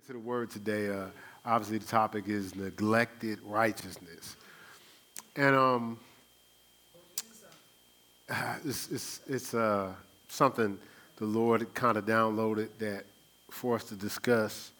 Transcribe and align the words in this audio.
into 0.00 0.12
the 0.12 0.18
word 0.18 0.50
today. 0.50 0.88
Uh, 0.88 1.06
obviously, 1.44 1.78
the 1.78 1.86
topic 1.86 2.24
is 2.26 2.54
neglected 2.54 3.38
righteousness, 3.44 4.36
and 5.36 5.54
um, 5.54 5.98
it's 8.64 8.90
it's, 8.90 9.20
it's 9.28 9.54
uh, 9.54 9.92
something 10.28 10.78
the 11.16 11.24
Lord 11.24 11.72
kind 11.74 11.96
of 11.98 12.06
downloaded 12.06 12.68
that 12.78 13.04
for 13.50 13.76
us 13.76 13.84
to 13.84 13.94
discuss. 13.94 14.70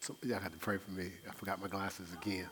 So, 0.00 0.16
y'all 0.22 0.40
got 0.40 0.50
to 0.50 0.58
pray 0.58 0.78
for 0.78 0.90
me. 0.90 1.12
I 1.28 1.32
forgot 1.32 1.60
my 1.60 1.68
glasses 1.68 2.08
again. 2.20 2.48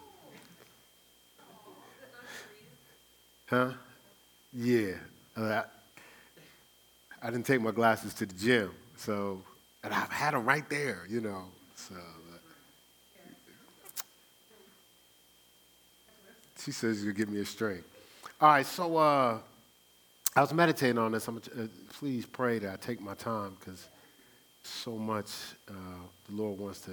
Huh? 3.47 3.73
Yeah. 4.53 4.93
Uh, 5.37 5.43
I, 5.43 5.65
I 7.21 7.31
didn't 7.31 7.47
take 7.47 7.61
my 7.61 7.73
glasses 7.73 8.15
to 8.15 8.27
the 8.27 8.35
gym, 8.35 8.71
so 8.97 9.43
and 9.83 9.95
I've 9.95 10.11
had 10.11 10.35
them 10.35 10.45
right 10.45 10.69
there, 10.69 11.05
you 11.09 11.21
know. 11.21 11.45
So 11.75 11.95
uh, 11.95 12.39
she 16.59 16.73
says 16.73 17.05
you'll 17.05 17.15
give 17.15 17.29
me 17.29 17.41
a 17.41 17.47
string. 17.47 17.83
All 18.41 18.49
right, 18.49 18.67
so 18.67 18.97
uh, 18.97 19.39
I 20.37 20.41
was 20.41 20.53
meditating 20.53 20.99
on 20.99 21.13
this. 21.13 21.27
I'm, 21.29 21.37
uh, 21.37 21.67
please 21.95 22.27
pray 22.27 22.59
that 22.59 22.73
I 22.73 22.77
take 22.77 23.01
my 23.01 23.15
time 23.15 23.57
because 23.59 23.89
so 24.63 24.93
much 24.93 25.31
uh, 25.69 25.73
the 26.29 26.35
Lord 26.35 26.59
wants 26.59 26.81
to 26.83 26.93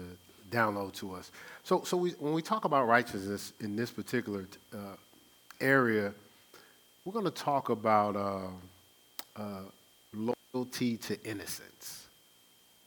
download 0.50 0.94
to 0.94 1.14
us. 1.14 1.32
So, 1.64 1.84
so 1.84 1.98
we, 1.98 2.12
when 2.12 2.34
we 2.34 2.42
talk 2.42 2.64
about 2.64 2.88
righteousness 2.88 3.52
in 3.60 3.76
this 3.76 3.92
particular 3.92 4.46
uh, 4.74 4.96
area, 5.60 6.14
we're 7.04 7.14
going 7.14 7.26
to 7.26 7.32
talk 7.32 7.70
about 7.70 8.16
uh, 9.36 9.44
loyalty 10.54 10.96
to 10.98 11.22
innocence 11.26 12.07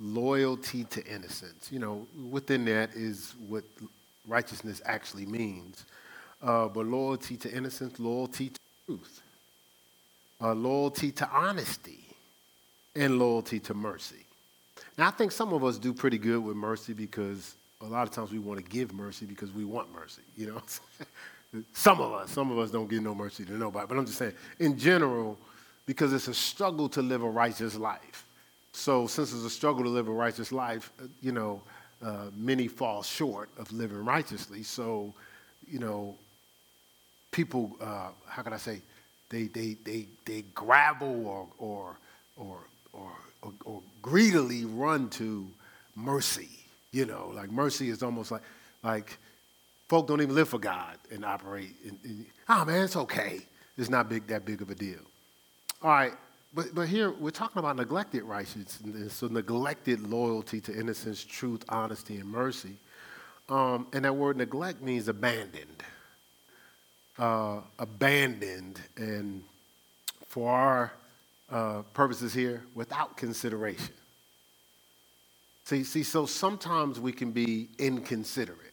loyalty 0.00 0.84
to 0.84 1.06
innocence. 1.06 1.70
You 1.70 1.78
know, 1.78 2.06
within 2.30 2.64
that 2.64 2.95
is 2.95 3.34
what 3.46 3.64
righteousness 4.26 4.80
actually 4.84 5.26
means. 5.26 5.84
Uh, 6.42 6.68
but 6.68 6.87
loyalty 6.87 7.37
to 7.37 7.52
innocence, 7.52 8.01
loyalty 8.01 8.48
to 8.48 8.60
truth, 8.87 9.20
uh, 10.40 10.54
loyalty 10.54 11.12
to 11.12 11.29
honesty, 11.29 12.01
and 12.96 13.18
loyalty 13.18 13.60
to 13.60 13.74
mercy. 13.74 14.24
Now, 14.96 15.09
I 15.09 15.10
think 15.10 15.32
some 15.32 15.52
of 15.52 15.62
us 15.65 15.79
do 15.79 15.92
pretty 15.92 16.18
good 16.18 16.42
with 16.42 16.57
mercy 16.57 16.92
because 16.92 17.54
a 17.80 17.87
lot 17.87 18.07
of 18.07 18.10
times 18.12 18.32
we 18.32 18.38
want 18.38 18.62
to 18.62 18.70
give 18.70 18.92
mercy 18.92 19.26
because 19.26 19.52
we 19.52 19.64
want 19.64 19.92
mercy, 19.95 20.23
you 20.37 20.46
know? 20.46 20.62
some 21.73 22.01
of 22.01 22.12
us, 22.12 22.30
some 22.30 22.51
of 22.51 22.59
us 22.59 22.70
don't 22.70 22.88
give 22.88 23.02
no 23.02 23.14
mercy 23.14 23.45
to 23.45 23.52
nobody. 23.52 23.87
But 23.87 23.98
I'm 23.98 24.07
just 24.07 24.18
saying, 24.18 24.35
in 24.59 24.79
general, 24.79 25.38
because 25.87 26.12
it's 26.12 26.29
a 26.29 26.35
struggle 26.35 26.88
to 26.90 27.02
live 27.02 27.23
a 27.23 27.29
righteous 27.29 27.76
life. 27.76 28.26
So, 28.73 29.07
since 29.07 29.32
it's 29.32 29.45
a 29.45 29.51
struggle 29.51 29.82
to 29.85 29.90
live 29.90 30.09
a 30.09 30.13
righteous 30.13 30.52
life, 30.52 30.93
uh, 31.01 31.07
you 31.21 31.32
know, 31.32 31.60
uh, 32.02 32.26
many 32.37 32.68
fall 32.68 33.02
short 33.02 33.51
of 33.59 33.71
living 33.73 34.04
righteously. 34.04 34.63
So, 34.63 35.13
you 35.66 35.79
know, 35.79 36.16
people, 37.30 37.76
uh, 37.80 38.09
how 38.26 38.43
can 38.43 38.52
I 38.52 38.57
say, 38.57 38.80
they, 39.29 39.45
they, 39.45 39.76
they, 39.85 40.07
they 40.24 40.43
grabble 40.54 41.26
or, 41.26 41.46
or, 41.59 41.96
or, 42.37 42.59
or, 42.93 43.13
or, 43.43 43.52
or 43.65 43.82
greedily 44.02 44.65
run 44.65 45.09
to 45.10 45.46
mercy. 45.95 46.48
You 46.93 47.07
know, 47.07 47.32
like 47.35 47.51
mercy 47.51 47.91
is 47.91 48.02
almost 48.02 48.30
like, 48.30 48.43
like 48.82 49.16
folk 49.88 50.09
don't 50.09 50.21
even 50.21 50.35
live 50.35 50.48
for 50.48 50.59
God 50.59 50.96
and 51.13 51.24
operate. 51.24 51.74
In, 51.85 52.26
oh 52.48 52.65
man, 52.65 52.85
it's 52.85 52.96
okay. 52.96 53.41
It's 53.76 53.91
not 53.91 54.09
big 54.09 54.26
that 54.26 54.45
big 54.45 54.63
of 54.63 54.71
a 54.71 54.74
deal. 54.74 54.98
All 55.82 55.91
right, 55.91 56.13
but, 56.54 56.74
but 56.74 56.88
here 56.88 57.10
we're 57.12 57.30
talking 57.30 57.59
about 57.59 57.76
neglected 57.76 58.24
righteousness, 58.24 59.15
so 59.15 59.29
neglected 59.29 60.01
loyalty 60.01 60.60
to 60.62 60.74
innocence, 60.76 61.24
truth, 61.24 61.65
honesty, 61.68 62.16
and 62.16 62.29
mercy. 62.29 62.76
Um, 63.48 63.87
and 63.92 64.04
that 64.04 64.15
word 64.15 64.37
neglect 64.37 64.82
means 64.82 65.09
abandoned. 65.09 65.82
Uh, 67.19 67.60
abandoned, 67.78 68.80
and 68.97 69.42
for 70.26 70.50
our 70.50 70.92
uh, 71.50 71.82
purposes 71.92 72.32
here, 72.32 72.62
without 72.75 73.16
consideration. 73.16 73.94
See, 75.64 75.84
see, 75.84 76.02
so 76.02 76.26
sometimes 76.26 76.98
we 76.98 77.12
can 77.12 77.30
be 77.30 77.69
inconsiderate. 77.78 78.72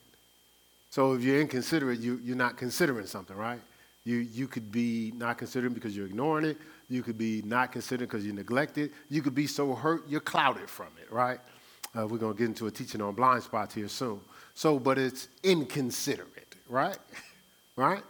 So 0.90 1.13
if 1.13 1.22
you're 1.22 1.41
inconsiderate, 1.41 2.00
you, 2.00 2.19
you're 2.23 2.35
not 2.35 2.57
considering 2.57 3.06
something, 3.06 3.35
right? 3.35 3.59
You, 4.03 4.16
you 4.16 4.47
could 4.47 4.72
be 4.72 5.12
not 5.16 5.38
considering 5.38 5.73
because 5.73 5.96
you're 5.96 6.06
ignoring 6.06 6.46
it. 6.46 6.57
You 6.90 7.03
could 7.03 7.18
be 7.18 7.42
not 7.44 7.72
considered 7.72 8.09
because 8.09 8.25
you 8.25 8.34
neglect 8.34 8.78
it. 8.78 8.92
You 9.09 9.22
could 9.22 9.36
be 9.36 9.48
so 9.48 9.74
hurt 9.75 10.08
you're 10.08 10.22
clouded 10.22 10.70
from 10.70 10.88
it, 11.02 11.12
right? 11.12 11.40
Uh, 11.98 12.08
we're 12.08 12.18
going 12.18 12.34
to 12.34 12.40
get 12.40 12.48
into 12.48 12.68
a 12.68 12.72
teaching 12.72 13.02
on 13.02 13.14
blind 13.14 13.44
spots 13.44 13.74
here 13.74 13.88
soon. 13.88 14.22
So, 14.53 14.80
but 14.80 14.97
it's 14.97 15.28
inconsiderate, 15.44 16.56
right? 16.70 16.97
right? 17.76 18.03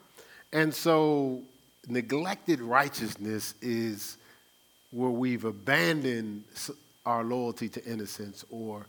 And 0.53 0.73
so, 0.73 1.41
neglected 1.87 2.61
righteousness 2.61 3.55
is 3.61 4.17
where 4.91 5.09
we've 5.09 5.45
abandoned 5.45 6.43
our 7.05 7.23
loyalty 7.23 7.69
to 7.69 7.85
innocence 7.85 8.45
or 8.49 8.85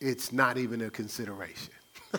it's 0.00 0.32
not 0.32 0.58
even 0.58 0.82
a 0.82 0.90
consideration, 0.90 1.72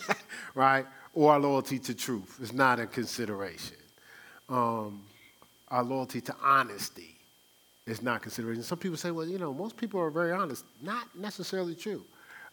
right? 0.55 0.85
Or 1.13 1.33
our 1.33 1.39
loyalty 1.39 1.79
to 1.79 1.93
truth 1.93 2.39
is 2.41 2.53
not 2.53 2.79
a 2.79 2.85
consideration 2.85 3.77
um, 4.49 5.01
our 5.71 5.83
loyalty 5.83 6.21
to 6.21 6.35
honesty 6.41 7.15
is 7.85 8.01
not 8.01 8.21
consideration. 8.21 8.63
Some 8.63 8.77
people 8.77 8.97
say, 8.97 9.11
well, 9.11 9.27
you 9.27 9.37
know, 9.37 9.53
most 9.53 9.77
people 9.77 9.99
are 9.99 10.09
very 10.09 10.31
honest. 10.31 10.65
Not 10.81 11.07
necessarily 11.15 11.75
true. 11.75 12.03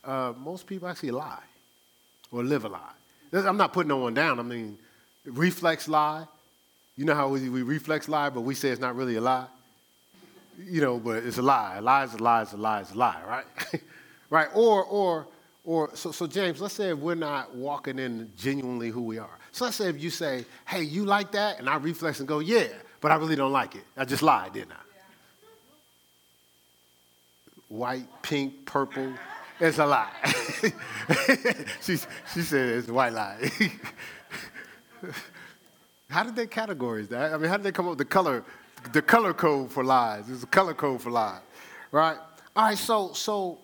Uh, 0.04 0.32
most 0.38 0.66
people 0.66 0.88
actually 0.88 1.10
lie 1.10 1.42
or 2.30 2.42
live 2.42 2.64
a 2.64 2.68
lie. 2.68 2.92
I'm 3.32 3.56
not 3.56 3.72
putting 3.72 3.88
no 3.88 3.98
one 3.98 4.14
down. 4.14 4.38
I 4.38 4.42
mean, 4.42 4.78
reflex 5.24 5.88
lie. 5.88 6.26
You 6.96 7.04
know 7.04 7.14
how 7.14 7.28
we, 7.28 7.48
we 7.48 7.62
reflex 7.62 8.08
lie, 8.08 8.30
but 8.30 8.42
we 8.42 8.54
say 8.54 8.70
it's 8.70 8.80
not 8.80 8.96
really 8.96 9.16
a 9.16 9.20
lie? 9.20 9.46
You 10.58 10.80
know, 10.80 10.98
but 10.98 11.24
it's 11.24 11.38
a 11.38 11.42
lie. 11.42 11.76
A 11.76 11.82
lie 11.82 12.04
is 12.04 12.14
a 12.14 12.18
lie 12.18 12.42
is 12.42 12.52
a 12.52 12.56
lie 12.56 12.80
is 12.80 12.90
a 12.92 12.94
lie, 12.94 13.20
right? 13.26 13.82
right? 14.30 14.48
Or, 14.54 14.84
or, 14.84 15.26
or, 15.64 15.90
so, 15.94 16.12
so 16.12 16.26
James, 16.26 16.60
let's 16.60 16.74
say 16.74 16.90
if 16.90 16.98
we're 16.98 17.14
not 17.14 17.54
walking 17.54 17.98
in 17.98 18.30
genuinely 18.36 18.88
who 18.88 19.02
we 19.02 19.18
are. 19.18 19.38
So 19.52 19.64
let's 19.64 19.76
say 19.76 19.88
if 19.88 20.00
you 20.00 20.08
say, 20.08 20.46
hey, 20.66 20.82
you 20.82 21.04
like 21.04 21.32
that? 21.32 21.58
And 21.58 21.68
I 21.68 21.76
reflex 21.76 22.20
and 22.20 22.28
go, 22.28 22.38
yeah, 22.38 22.68
but 23.00 23.10
I 23.10 23.16
really 23.16 23.36
don't 23.36 23.52
like 23.52 23.74
it. 23.74 23.84
I 23.96 24.04
just 24.04 24.22
lied, 24.22 24.52
didn't 24.52 24.72
I? 24.72 24.76
White, 27.68 28.06
pink, 28.22 28.64
purple. 28.64 29.12
It's 29.58 29.78
a 29.78 29.86
lie. 29.86 30.10
she, 31.82 31.96
she 32.32 32.42
said 32.42 32.68
it's 32.68 32.88
a 32.88 32.92
white 32.92 33.12
lie. 33.12 33.50
how 36.10 36.22
did 36.22 36.36
they 36.36 36.46
categorize 36.46 37.08
that? 37.08 37.32
I 37.32 37.36
mean, 37.38 37.48
how 37.48 37.56
did 37.56 37.64
they 37.64 37.72
come 37.72 37.86
up 37.86 37.90
with 37.90 37.98
the 37.98 38.04
color, 38.04 38.44
the 38.92 39.02
color 39.02 39.32
code 39.32 39.72
for 39.72 39.82
lies? 39.82 40.26
There's 40.26 40.42
a 40.42 40.46
color 40.46 40.74
code 40.74 41.02
for 41.02 41.10
lies, 41.10 41.40
right? 41.90 42.18
All 42.54 42.64
right, 42.66 42.78
so 42.78 43.12
so 43.12 43.58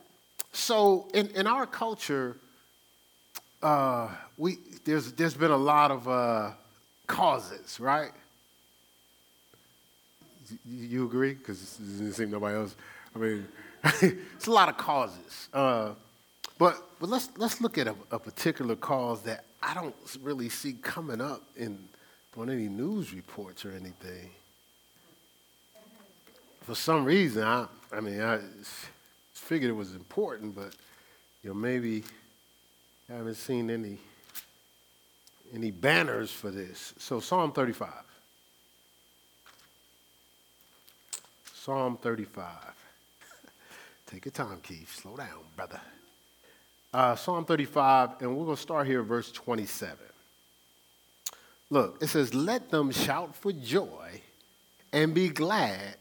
so 0.53 1.09
in, 1.15 1.29
in 1.29 1.47
our 1.47 1.67
culture, 1.67 2.37
uh, 3.63 4.09
we, 4.37 4.59
there's, 4.85 5.13
there's 5.13 5.35
been 5.35 5.51
a 5.51 5.57
lot 5.57 5.91
of 5.91 6.09
uh, 6.09 6.51
causes, 7.07 7.81
right? 7.81 8.11
You, 10.65 11.05
agree? 11.07 11.35
Because 11.35 11.79
it 11.79 11.83
doesn't 11.83 12.13
seem 12.13 12.31
nobody 12.31 12.57
else. 12.57 12.77
I 13.15 13.19
mean, 13.19 13.47
it's 13.85 14.47
a 14.47 14.51
lot 14.51 14.69
of 14.69 14.77
causes. 14.77 15.49
Uh, 15.53 15.91
but, 16.59 16.83
but 17.01 17.09
let's, 17.09 17.31
let's 17.37 17.61
look 17.61 17.79
at 17.79 17.89
a, 17.89 17.95
a, 18.11 18.19
particular 18.19 18.77
cause 18.77 19.23
that 19.23 19.45
I 19.63 19.75
don't 19.75 19.95
really 20.23 20.49
see 20.49 20.75
coming 20.75 21.21
up 21.21 21.43
in, 21.57 21.79
on 22.37 22.51
any 22.51 22.69
news 22.69 23.13
reports 23.13 23.65
or 23.65 23.73
anything. 23.73 24.31
For 26.63 26.75
some 26.75 27.05
reason, 27.05 27.43
I, 27.43 27.67
I 27.93 28.01
mean, 28.01 28.21
I 28.21 28.39
figured 29.33 29.71
it 29.71 29.75
was 29.75 29.95
important, 29.95 30.55
but 30.55 30.75
you 31.43 31.51
know, 31.51 31.55
maybe 31.55 32.05
I 33.11 33.15
haven't 33.15 33.35
seen 33.35 33.69
any, 33.69 33.99
any 35.53 35.73
banners 35.73 36.31
for 36.31 36.51
this. 36.51 36.95
So, 36.99 37.19
Psalm 37.19 37.53
35. 37.53 37.89
Psalm 41.65 41.97
35. 41.97 42.45
Take 44.07 44.25
your 44.25 44.33
time, 44.33 44.59
Keith. 44.65 44.93
Slow 44.93 45.15
down, 45.17 45.29
brother. 45.55 45.81
Uh, 46.93 47.15
Psalm 47.15 47.45
35, 47.45 48.21
and 48.21 48.37
we're 48.37 48.47
going 48.47 48.57
to 48.57 48.61
start 48.63 48.89
here 48.89 49.03
at 49.03 49.07
verse 49.07 49.31
27. 49.31 49.97
Look, 51.71 52.03
it 52.03 52.09
says, 52.09 52.35
Let 52.35 52.71
them 52.71 52.91
shout 52.91 53.37
for 53.37 53.53
joy 53.53 54.23
and 54.93 55.15
be 55.15 55.29
glad 55.29 55.99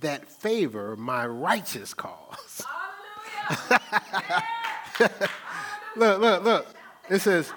that 0.00 0.28
favor 0.28 0.96
my 0.96 1.28
righteous 1.28 1.94
cause. 1.94 2.64
look, 5.94 6.20
look, 6.20 6.42
look. 6.42 6.66
It 7.08 7.20
says, 7.20 7.52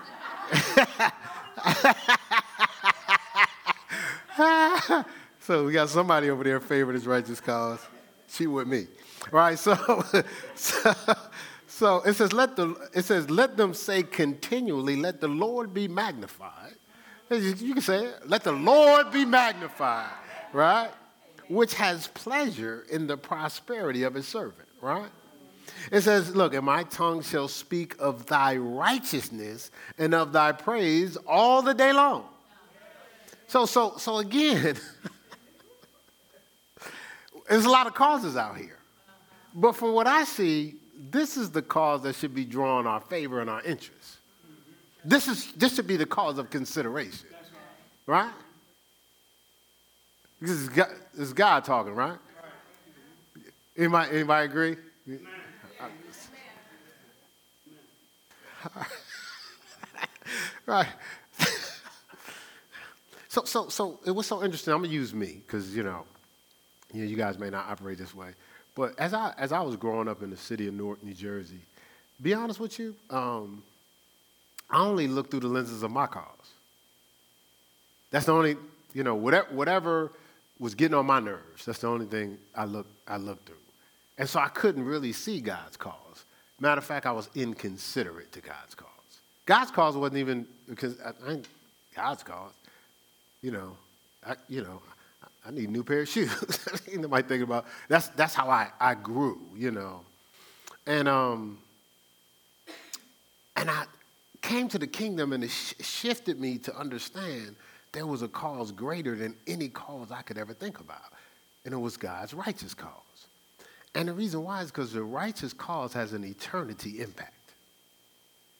so 5.42 5.66
we 5.66 5.74
got 5.74 5.90
somebody 5.90 6.30
over 6.30 6.44
there 6.44 6.60
favoring 6.60 6.96
his 6.96 7.08
righteous 7.08 7.42
cause. 7.42 7.80
She 8.30 8.48
with 8.48 8.68
me. 8.68 8.88
Right? 9.32 9.58
So, 9.58 9.76
so, 10.56 10.94
so 11.68 11.98
it 12.02 12.14
says, 12.14 12.32
let 12.32 12.56
the, 12.56 12.76
it 12.94 13.04
says, 13.04 13.30
let 13.30 13.58
them 13.58 13.74
say 13.74 14.04
continually, 14.04 14.96
let 14.96 15.20
the 15.20 15.28
Lord 15.28 15.74
be 15.74 15.88
magnified. 15.88 16.76
You 17.30 17.74
can 17.74 17.82
say 17.82 18.06
it, 18.06 18.28
let 18.30 18.44
the 18.44 18.52
Lord 18.52 19.12
be 19.12 19.26
magnified, 19.26 20.12
right? 20.54 20.92
Which 21.48 21.74
has 21.76 22.08
pleasure 22.08 22.86
in 22.92 23.08
the 23.08 23.18
prosperity 23.18 24.04
of 24.04 24.14
his 24.14 24.28
servant, 24.28 24.68
right? 24.82 25.10
It 25.92 26.02
says, 26.02 26.36
Look, 26.36 26.54
and 26.54 26.66
my 26.66 26.84
tongue 26.84 27.22
shall 27.22 27.48
speak 27.48 27.96
of 28.00 28.26
thy 28.26 28.58
righteousness 28.58 29.72
and 29.98 30.14
of 30.14 30.34
thy 30.34 30.52
praise 30.52 31.18
all 31.26 31.62
the 31.62 31.74
day 31.74 31.94
long. 31.94 32.26
So, 33.48 33.66
so, 33.66 33.98
so 33.98 34.18
again, 34.18 34.78
there's 37.52 37.66
a 37.66 37.70
lot 37.70 37.86
of 37.86 37.94
causes 37.94 38.38
out 38.38 38.56
here. 38.56 38.78
But 39.54 39.76
from 39.76 39.92
what 39.92 40.08
I 40.08 40.24
see, 40.24 40.76
this 41.10 41.36
is 41.36 41.52
the 41.52 41.62
cause 41.62 42.04
that 42.04 42.16
should 42.16 42.34
be 42.34 42.46
drawing 42.46 42.88
our 42.88 43.02
favor 43.02 43.42
and 43.42 43.50
our 43.50 43.62
interest. 43.64 44.20
This, 45.04 45.28
is, 45.28 45.52
this 45.54 45.76
should 45.76 45.88
be 45.88 45.98
the 45.98 46.06
cause 46.06 46.38
of 46.38 46.50
consideration. 46.50 47.28
Right? 48.06 48.32
This 50.40 50.52
is 50.52 50.70
God, 50.70 50.88
this 51.14 51.28
is 51.28 51.34
God 51.34 51.66
talking, 51.66 51.94
right? 51.94 52.18
Anybody, 53.78 54.16
anybody 54.16 54.46
agree? 54.46 54.78
right. 60.66 60.88
so, 63.28 63.44
so, 63.44 63.68
so 63.68 64.00
it 64.06 64.12
was 64.12 64.26
so 64.26 64.42
interesting. 64.42 64.74
I'm 64.74 64.84
gonna 64.84 64.94
use 64.94 65.14
me 65.14 65.42
because 65.46 65.76
you 65.76 65.84
know, 65.84 66.06
you 66.94 67.04
know, 67.04 67.10
you 67.10 67.16
guys 67.16 67.38
may 67.38 67.50
not 67.50 67.68
operate 67.70 67.98
this 67.98 68.14
way. 68.14 68.32
But 68.76 68.98
as 69.00 69.14
I 69.14 69.34
as 69.38 69.52
I 69.52 69.62
was 69.62 69.76
growing 69.76 70.08
up 70.08 70.24
in 70.24 70.30
the 70.30 70.38
city 70.38 70.68
of 70.68 70.74
Newark, 70.74 71.04
New 71.04 71.14
Jersey, 71.14 71.60
be 72.22 72.34
honest 72.34 72.60
with 72.60 72.80
you, 72.80 72.96
um, 73.10 73.64
I 74.70 74.84
only 74.84 75.08
looked 75.08 75.32
through 75.32 75.42
the 75.42 75.48
lenses 75.48 75.84
of 75.84 75.92
my 75.92 76.08
cause. 76.08 76.26
That's 78.12 78.26
the 78.26 78.34
only, 78.34 78.58
you 78.94 79.04
know, 79.04 79.16
whatever 79.16 79.48
whatever 79.54 80.12
was 80.60 80.76
getting 80.76 80.96
on 80.96 81.06
my 81.06 81.20
nerves. 81.20 81.66
That's 81.66 81.80
the 81.80 81.88
only 81.88 82.06
thing 82.06 82.38
I 82.56 82.66
look 82.66 82.88
I 83.08 83.18
looked 83.18 83.48
through, 83.48 83.56
and 84.18 84.30
so 84.30 84.40
I 84.40 84.48
couldn't 84.48 84.86
really 84.86 85.12
see 85.12 85.42
God's 85.42 85.78
cause. 85.78 86.26
Matter 86.60 86.80
of 86.80 86.86
fact, 86.86 87.06
I 87.06 87.12
was 87.12 87.30
inconsiderate 87.36 88.32
to 88.34 88.42
God's 88.42 88.76
cause. 88.76 88.88
God's 89.46 89.72
cause 89.72 89.98
wasn't 89.98 90.20
even 90.20 90.48
because 90.70 91.00
I, 91.02 91.32
I 91.32 91.40
God's 91.96 92.24
cause. 92.24 92.54
You 93.42 93.52
know, 93.52 93.76
I, 94.26 94.36
you 94.48 94.62
know, 94.62 94.82
I, 95.46 95.52
need 95.52 95.70
a 95.70 95.72
new 95.72 95.84
pair 95.84 96.02
of 96.02 96.10
shoes. 96.10 96.32
Nobody 96.94 97.28
thinking 97.28 97.44
about 97.44 97.66
that's 97.88 98.10
that's 98.10 98.34
how 98.34 98.50
I, 98.50 98.70
I 98.80 98.96
grew. 98.96 99.40
You 99.56 99.72
know, 99.72 100.02
and 100.86 101.08
um, 101.08 101.60
and 103.56 103.70
I 103.70 103.86
came 104.42 104.68
to 104.70 104.80
the 104.80 104.88
kingdom 104.88 105.34
and 105.34 105.44
it 105.44 105.52
sh- 105.52 105.74
shifted 105.82 106.40
me 106.40 106.58
to 106.60 106.76
understand 106.76 107.56
there 107.92 108.08
was 108.08 108.22
a 108.22 108.28
cause 108.28 108.72
greater 108.72 109.16
than 109.16 109.36
any 109.48 109.70
cause 109.70 110.12
I 110.12 110.22
could 110.22 110.38
ever 110.38 110.54
think 110.54 110.80
about, 110.80 111.14
and 111.66 111.74
it 111.74 111.78
was 111.78 111.98
God's 111.98 112.34
righteous 112.34 112.74
cause. 112.74 112.92
And 113.94 114.08
the 114.08 114.14
reason 114.14 114.44
why 114.44 114.62
is 114.62 114.72
because 114.72 114.94
the 114.94 115.04
righteous 115.04 115.54
cause 115.54 115.94
has 115.94 116.14
an 116.14 116.24
eternity 116.24 117.02
impact. 117.02 117.34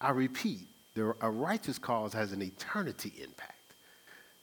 I 0.02 0.12
repeat, 0.12 0.68
the, 0.96 1.16
a 1.22 1.30
righteous 1.30 1.78
cause 1.78 2.14
has 2.14 2.32
an 2.32 2.42
eternity 2.42 3.14
impact. 3.22 3.54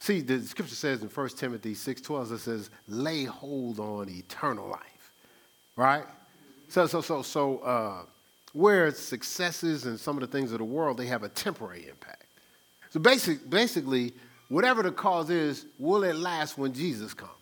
See, 0.00 0.20
the 0.20 0.40
scripture 0.42 0.74
says 0.74 1.02
in 1.02 1.08
1 1.08 1.28
Timothy 1.30 1.74
6.12, 1.74 2.32
it 2.32 2.38
says, 2.38 2.70
lay 2.86 3.24
hold 3.24 3.80
on 3.80 4.08
eternal 4.08 4.68
life, 4.68 5.12
right? 5.76 6.04
So, 6.68 6.86
so, 6.86 7.00
so, 7.00 7.22
so 7.22 7.58
uh, 7.58 8.02
where 8.52 8.90
successes 8.92 9.86
and 9.86 9.98
some 9.98 10.16
of 10.16 10.20
the 10.20 10.26
things 10.26 10.52
of 10.52 10.58
the 10.58 10.64
world, 10.64 10.98
they 10.98 11.06
have 11.06 11.24
a 11.24 11.28
temporary 11.28 11.88
impact. 11.88 12.24
So 12.90 13.00
basic, 13.00 13.48
basically, 13.50 14.14
whatever 14.48 14.82
the 14.82 14.92
cause 14.92 15.30
is, 15.30 15.66
will 15.78 16.04
it 16.04 16.16
last 16.16 16.56
when 16.56 16.72
Jesus 16.72 17.12
comes? 17.12 17.32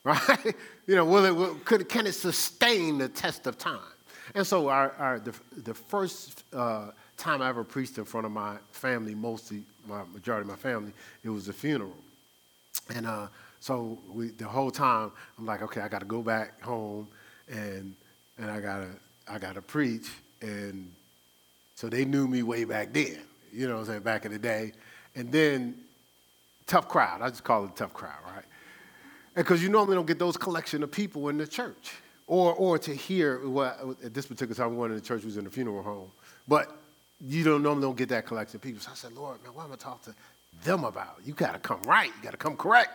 right? 0.04 0.54
you 0.86 0.94
know, 0.94 1.04
will 1.04 1.24
it, 1.24 1.34
will, 1.34 1.54
could, 1.64 1.88
can 1.88 2.06
it 2.06 2.12
sustain 2.12 2.98
the 2.98 3.08
test 3.08 3.46
of 3.46 3.58
time? 3.58 3.80
And 4.34 4.46
so 4.46 4.68
our, 4.68 4.92
our, 4.98 5.18
the, 5.18 5.34
the 5.56 5.74
first 5.74 6.44
uh, 6.52 6.92
time 7.20 7.42
I 7.42 7.48
ever 7.48 7.64
preached 7.64 7.98
in 7.98 8.04
front 8.04 8.26
of 8.26 8.32
my 8.32 8.56
family, 8.72 9.14
mostly 9.14 9.62
my 9.86 10.02
majority 10.12 10.42
of 10.42 10.48
my 10.48 10.56
family, 10.56 10.92
it 11.22 11.30
was 11.30 11.48
a 11.48 11.52
funeral. 11.52 11.96
And 12.94 13.06
uh, 13.06 13.28
so 13.60 13.98
we, 14.12 14.28
the 14.28 14.48
whole 14.48 14.70
time, 14.70 15.12
I'm 15.38 15.46
like, 15.46 15.62
okay, 15.62 15.80
I 15.80 15.88
got 15.88 16.00
to 16.00 16.06
go 16.06 16.22
back 16.22 16.60
home 16.62 17.08
and, 17.48 17.94
and 18.38 18.50
I 18.50 18.60
got 18.60 18.78
to 18.78 18.88
I 19.30 19.38
gotta 19.38 19.62
preach. 19.62 20.08
And 20.42 20.90
so 21.74 21.88
they 21.88 22.04
knew 22.04 22.26
me 22.26 22.42
way 22.42 22.64
back 22.64 22.92
then, 22.92 23.20
you 23.52 23.68
know 23.68 23.74
what 23.74 23.80
I'm 23.82 23.86
saying, 23.86 24.00
back 24.00 24.24
in 24.24 24.32
the 24.32 24.38
day. 24.38 24.72
And 25.14 25.30
then 25.30 25.76
tough 26.66 26.88
crowd. 26.88 27.22
I 27.22 27.28
just 27.30 27.44
call 27.44 27.64
it 27.66 27.76
tough 27.76 27.94
crowd, 27.94 28.18
right? 28.24 28.44
Because 29.34 29.62
you 29.62 29.68
normally 29.68 29.94
don't 29.94 30.06
get 30.06 30.18
those 30.18 30.36
collection 30.36 30.82
of 30.82 30.90
people 30.90 31.28
in 31.28 31.38
the 31.38 31.46
church. 31.46 31.92
Or, 32.26 32.54
or 32.54 32.78
to 32.78 32.94
hear 32.94 33.48
what 33.48 33.80
at 34.04 34.14
this 34.14 34.26
particular 34.26 34.54
time, 34.54 34.76
one 34.76 34.90
in 34.90 34.96
the 34.96 35.02
church 35.02 35.24
was 35.24 35.36
in 35.36 35.44
the 35.44 35.50
funeral 35.50 35.82
home. 35.82 36.12
But 36.46 36.79
you 37.20 37.44
don't 37.44 37.62
normally 37.62 37.82
don't 37.82 37.96
get 37.96 38.08
that 38.10 38.26
collection 38.26 38.56
of 38.56 38.62
people. 38.62 38.80
So 38.80 38.90
I 38.92 38.94
said, 38.94 39.12
Lord, 39.12 39.42
man, 39.42 39.54
what 39.54 39.64
am 39.64 39.72
I 39.72 39.76
talk 39.76 40.02
to 40.02 40.14
them 40.64 40.84
about? 40.84 41.18
You 41.24 41.34
got 41.34 41.52
to 41.52 41.58
come 41.58 41.82
right. 41.82 42.08
You 42.08 42.22
got 42.22 42.32
to 42.32 42.36
come 42.36 42.56
correct. 42.56 42.90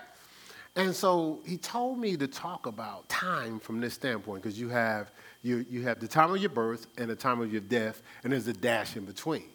And 0.76 0.94
so 0.94 1.40
he 1.46 1.58
told 1.58 2.00
me 2.00 2.18
to 2.18 2.28
talk 2.28 2.66
about 2.66 3.08
time 3.08 3.60
from 3.60 3.80
this 3.80 3.94
standpoint 3.94 4.44
because 4.44 4.60
you 4.60 4.68
have, 4.70 5.12
you, 5.42 5.66
you 5.70 5.84
have 5.84 6.00
the 6.00 6.08
time 6.08 6.32
of 6.32 6.38
your 6.38 6.50
birth 6.50 6.88
and 6.98 7.10
the 7.10 7.16
time 7.16 7.40
of 7.40 7.52
your 7.52 7.62
death, 7.62 8.02
and 8.24 8.34
there's 8.34 8.48
a 8.48 8.54
dash 8.54 8.98
in 8.98 9.06
between. 9.06 9.46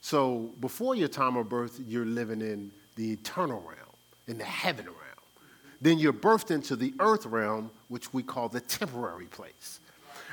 So 0.00 0.50
before 0.60 0.94
your 0.94 1.08
time 1.08 1.36
of 1.36 1.48
birth, 1.48 1.80
you're 1.86 2.04
living 2.04 2.42
in 2.42 2.70
the 2.96 3.12
eternal 3.12 3.60
realm, 3.60 3.96
in 4.26 4.36
the 4.36 4.44
heaven 4.44 4.84
realm. 4.84 4.96
Then 5.80 5.98
you're 5.98 6.12
birthed 6.12 6.50
into 6.50 6.76
the 6.76 6.92
earth 7.00 7.24
realm, 7.24 7.70
which 7.88 8.12
we 8.12 8.22
call 8.22 8.48
the 8.48 8.60
temporary 8.60 9.26
place. 9.26 9.80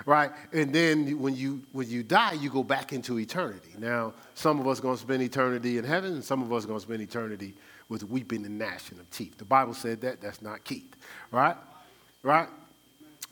Right? 0.06 0.32
And 0.52 0.74
then 0.74 1.20
when 1.20 1.36
you 1.36 1.64
when 1.72 1.90
you 1.90 2.04
die, 2.04 2.34
you 2.34 2.50
go 2.50 2.64
back 2.64 2.92
into 2.92 3.18
eternity. 3.20 3.72
Now, 3.78 4.14
some 4.34 4.60
of 4.60 4.68
us 4.68 4.80
are 4.80 4.82
going 4.82 4.98
to 4.98 5.02
spend 5.02 5.24
eternity 5.24 5.78
in 5.78 5.86
heaven, 5.86 6.14
and 6.14 6.24
some 6.24 6.42
of 6.42 6.52
us 6.52 6.66
are 6.66 6.68
going 6.68 6.80
to 6.80 6.86
spend 6.86 7.02
eternity 7.02 7.54
with 7.88 8.04
weeping 8.04 8.46
and 8.46 8.58
gnashing 8.58 9.00
of 9.00 9.10
teeth. 9.12 9.38
The 9.38 9.46
Bible 9.46 9.74
said 9.74 10.02
that, 10.02 10.22
that's 10.22 10.42
not 10.42 10.64
Keith. 10.64 10.96
Right? 11.32 11.56
Right? 12.24 12.48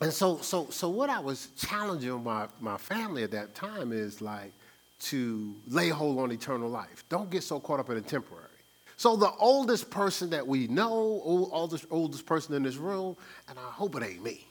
And 0.02 0.12
so 0.12 0.38
so 0.38 0.68
so 0.70 0.90
what 0.90 1.10
I 1.10 1.20
was 1.20 1.50
challenging 1.58 2.24
my, 2.24 2.48
my 2.60 2.78
family 2.78 3.24
at 3.24 3.32
that 3.32 3.56
time 3.56 3.92
is 3.92 4.22
like 4.22 4.52
to 5.00 5.56
lay 5.68 5.90
hold 5.90 6.20
on 6.20 6.32
eternal 6.32 6.70
life. 6.70 7.04
Don't 7.10 7.30
get 7.30 7.44
so 7.44 7.60
caught 7.60 7.80
up 7.80 7.90
in 7.90 7.96
the 7.96 8.02
temporary. 8.02 8.48
So 8.96 9.16
the 9.16 9.32
oldest 9.40 9.90
person 9.90 10.30
that 10.30 10.48
we 10.48 10.68
know, 10.68 10.92
oldest, 11.24 11.86
oldest 11.90 12.26
person 12.26 12.56
in 12.56 12.64
this 12.64 12.78
room, 12.78 13.18
and 13.50 13.58
I 13.58 13.70
hope 13.70 13.96
it 13.96 14.04
ain't 14.04 14.24
me. 14.24 14.48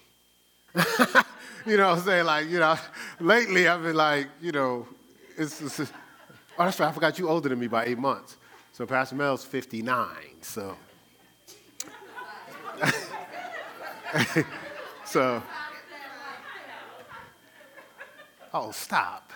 you 1.67 1.76
know 1.76 1.91
what 1.91 1.99
I'm 1.99 2.05
saying? 2.05 2.25
Like, 2.25 2.49
you 2.49 2.59
know, 2.59 2.76
lately 3.21 3.69
I've 3.69 3.83
been 3.83 3.97
like, 3.97 4.29
you 4.41 4.52
know, 4.52 4.87
it's, 5.37 5.61
it's, 5.61 5.81
oh, 5.81 5.87
that's 6.59 6.79
right, 6.81 6.88
I 6.88 6.93
forgot 6.93 7.19
you're 7.19 7.29
older 7.29 7.49
than 7.49 7.59
me 7.59 7.67
by 7.67 7.85
eight 7.87 7.99
months. 7.99 8.37
So 8.73 8.87
Pastor 8.87 9.17
Mel's 9.17 9.45
59, 9.45 10.07
so. 10.41 10.76
so. 15.05 15.43
Oh, 18.55 18.71
stop. 18.71 19.33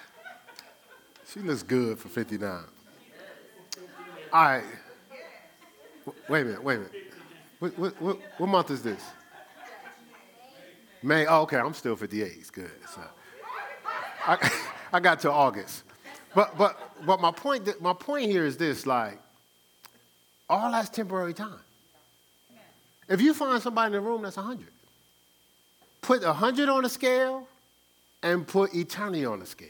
She 1.28 1.40
looks 1.40 1.62
good 1.62 1.99
for 1.99 2.09
59. 2.09 2.64
All 4.33 4.45
right. 4.45 4.64
Wait 6.28 6.40
a 6.40 6.45
minute, 6.45 6.62
wait 6.62 6.75
a 6.76 6.78
minute. 6.78 6.93
What, 7.59 7.78
what, 7.78 8.02
what, 8.02 8.19
what 8.38 8.47
month 8.49 8.71
is 8.71 8.83
this? 8.83 9.02
May. 11.03 11.26
Oh, 11.26 11.43
okay, 11.43 11.59
I'm 11.59 11.75
still 11.75 11.97
58. 11.97 12.33
It's 12.38 12.50
good. 12.50 12.71
So 12.95 13.00
I, 14.26 14.50
I 14.93 15.00
got 15.00 15.21
to 15.21 15.33
August. 15.33 15.85
But, 16.35 16.57
but, 16.59 16.79
but 17.07 17.21
my, 17.21 17.31
point, 17.31 17.81
my 17.81 17.93
point 17.93 18.31
here 18.31 18.45
is 18.45 18.57
this 18.57 18.87
like, 18.87 19.19
all 20.49 20.71
that's 20.71 20.91
temporary 20.91 21.35
time. 21.35 21.61
If 23.09 23.21
you 23.21 23.35
find 23.35 23.62
somebody 23.62 23.87
in 23.87 23.93
the 23.93 24.00
room 24.00 24.23
that's 24.23 24.37
100, 24.37 24.67
put 26.03 26.23
100 26.23 26.69
on 26.69 26.85
a 26.85 26.88
scale 26.88 27.47
and 28.23 28.47
put 28.47 28.75
eternity 28.75 29.25
on 29.25 29.41
a 29.43 29.47
scale. 29.47 29.69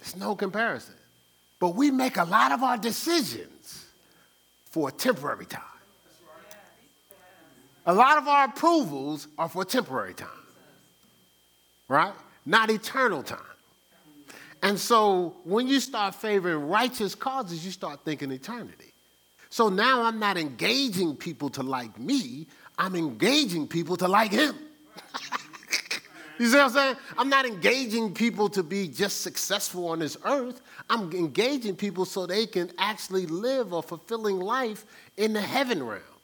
It's 0.00 0.16
no 0.16 0.34
comparison. 0.34 0.94
But 1.60 1.74
we 1.74 1.90
make 1.90 2.16
a 2.16 2.24
lot 2.24 2.52
of 2.52 2.62
our 2.62 2.78
decisions 2.78 3.86
for 4.70 4.88
a 4.88 4.92
temporary 4.92 5.46
time. 5.46 5.62
A 7.88 7.94
lot 7.94 8.18
of 8.18 8.28
our 8.28 8.44
approvals 8.44 9.28
are 9.38 9.48
for 9.48 9.64
temporary 9.64 10.12
time, 10.12 10.28
right? 11.88 12.12
Not 12.44 12.70
eternal 12.70 13.22
time. 13.22 13.40
And 14.62 14.78
so 14.78 15.36
when 15.44 15.66
you 15.66 15.80
start 15.80 16.14
favoring 16.14 16.68
righteous 16.68 17.14
causes, 17.14 17.64
you 17.64 17.70
start 17.70 18.00
thinking 18.04 18.30
eternity. 18.30 18.92
So 19.48 19.70
now 19.70 20.02
I'm 20.02 20.18
not 20.18 20.36
engaging 20.36 21.16
people 21.16 21.48
to 21.48 21.62
like 21.62 21.98
me, 21.98 22.46
I'm 22.76 22.94
engaging 22.94 23.66
people 23.66 23.96
to 23.96 24.06
like 24.06 24.32
him. 24.32 24.54
You 26.38 26.46
see 26.46 26.56
what 26.56 26.66
I'm 26.66 26.70
saying? 26.70 26.96
I'm 27.18 27.28
not 27.28 27.46
engaging 27.46 28.14
people 28.14 28.48
to 28.50 28.62
be 28.62 28.86
just 28.86 29.22
successful 29.22 29.88
on 29.88 29.98
this 29.98 30.16
earth. 30.24 30.60
I'm 30.88 31.10
engaging 31.12 31.74
people 31.74 32.04
so 32.04 32.26
they 32.26 32.46
can 32.46 32.70
actually 32.78 33.26
live 33.26 33.72
a 33.72 33.82
fulfilling 33.82 34.38
life 34.38 34.86
in 35.16 35.32
the 35.32 35.40
heaven 35.40 35.82
realm. 35.82 36.17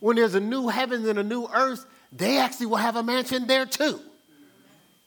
When 0.00 0.16
there's 0.16 0.34
a 0.34 0.40
new 0.40 0.68
heaven 0.68 1.08
and 1.08 1.18
a 1.18 1.22
new 1.22 1.46
earth, 1.54 1.84
they 2.12 2.38
actually 2.38 2.66
will 2.66 2.76
have 2.76 2.96
a 2.96 3.02
mansion 3.02 3.46
there 3.46 3.66
too. 3.66 4.00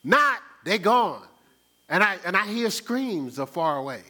Not, 0.03 0.39
they're 0.63 0.77
gone. 0.77 1.23
And 1.89 2.03
I, 2.03 2.17
and 2.25 2.37
I 2.37 2.47
hear 2.47 2.69
screams 2.69 3.39
are 3.39 3.45
far 3.45 3.77
away 3.77 4.01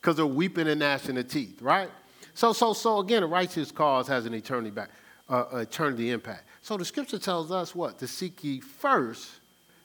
because 0.00 0.16
they're 0.16 0.26
weeping 0.26 0.66
and 0.66 0.80
gnashing 0.80 1.14
their 1.14 1.24
teeth, 1.24 1.60
right? 1.62 1.90
So, 2.34 2.52
so, 2.52 2.72
so 2.72 2.98
again, 2.98 3.22
a 3.22 3.26
righteous 3.26 3.70
cause 3.70 4.08
has 4.08 4.26
an 4.26 4.34
eternity 4.34 4.70
back, 4.70 4.90
uh, 5.28 5.44
eternity 5.54 6.10
impact. 6.10 6.44
So 6.62 6.76
the 6.76 6.84
scripture 6.84 7.18
tells 7.18 7.50
us 7.50 7.74
what? 7.74 7.98
To 7.98 8.06
seek 8.06 8.42
ye 8.44 8.60
first 8.60 9.30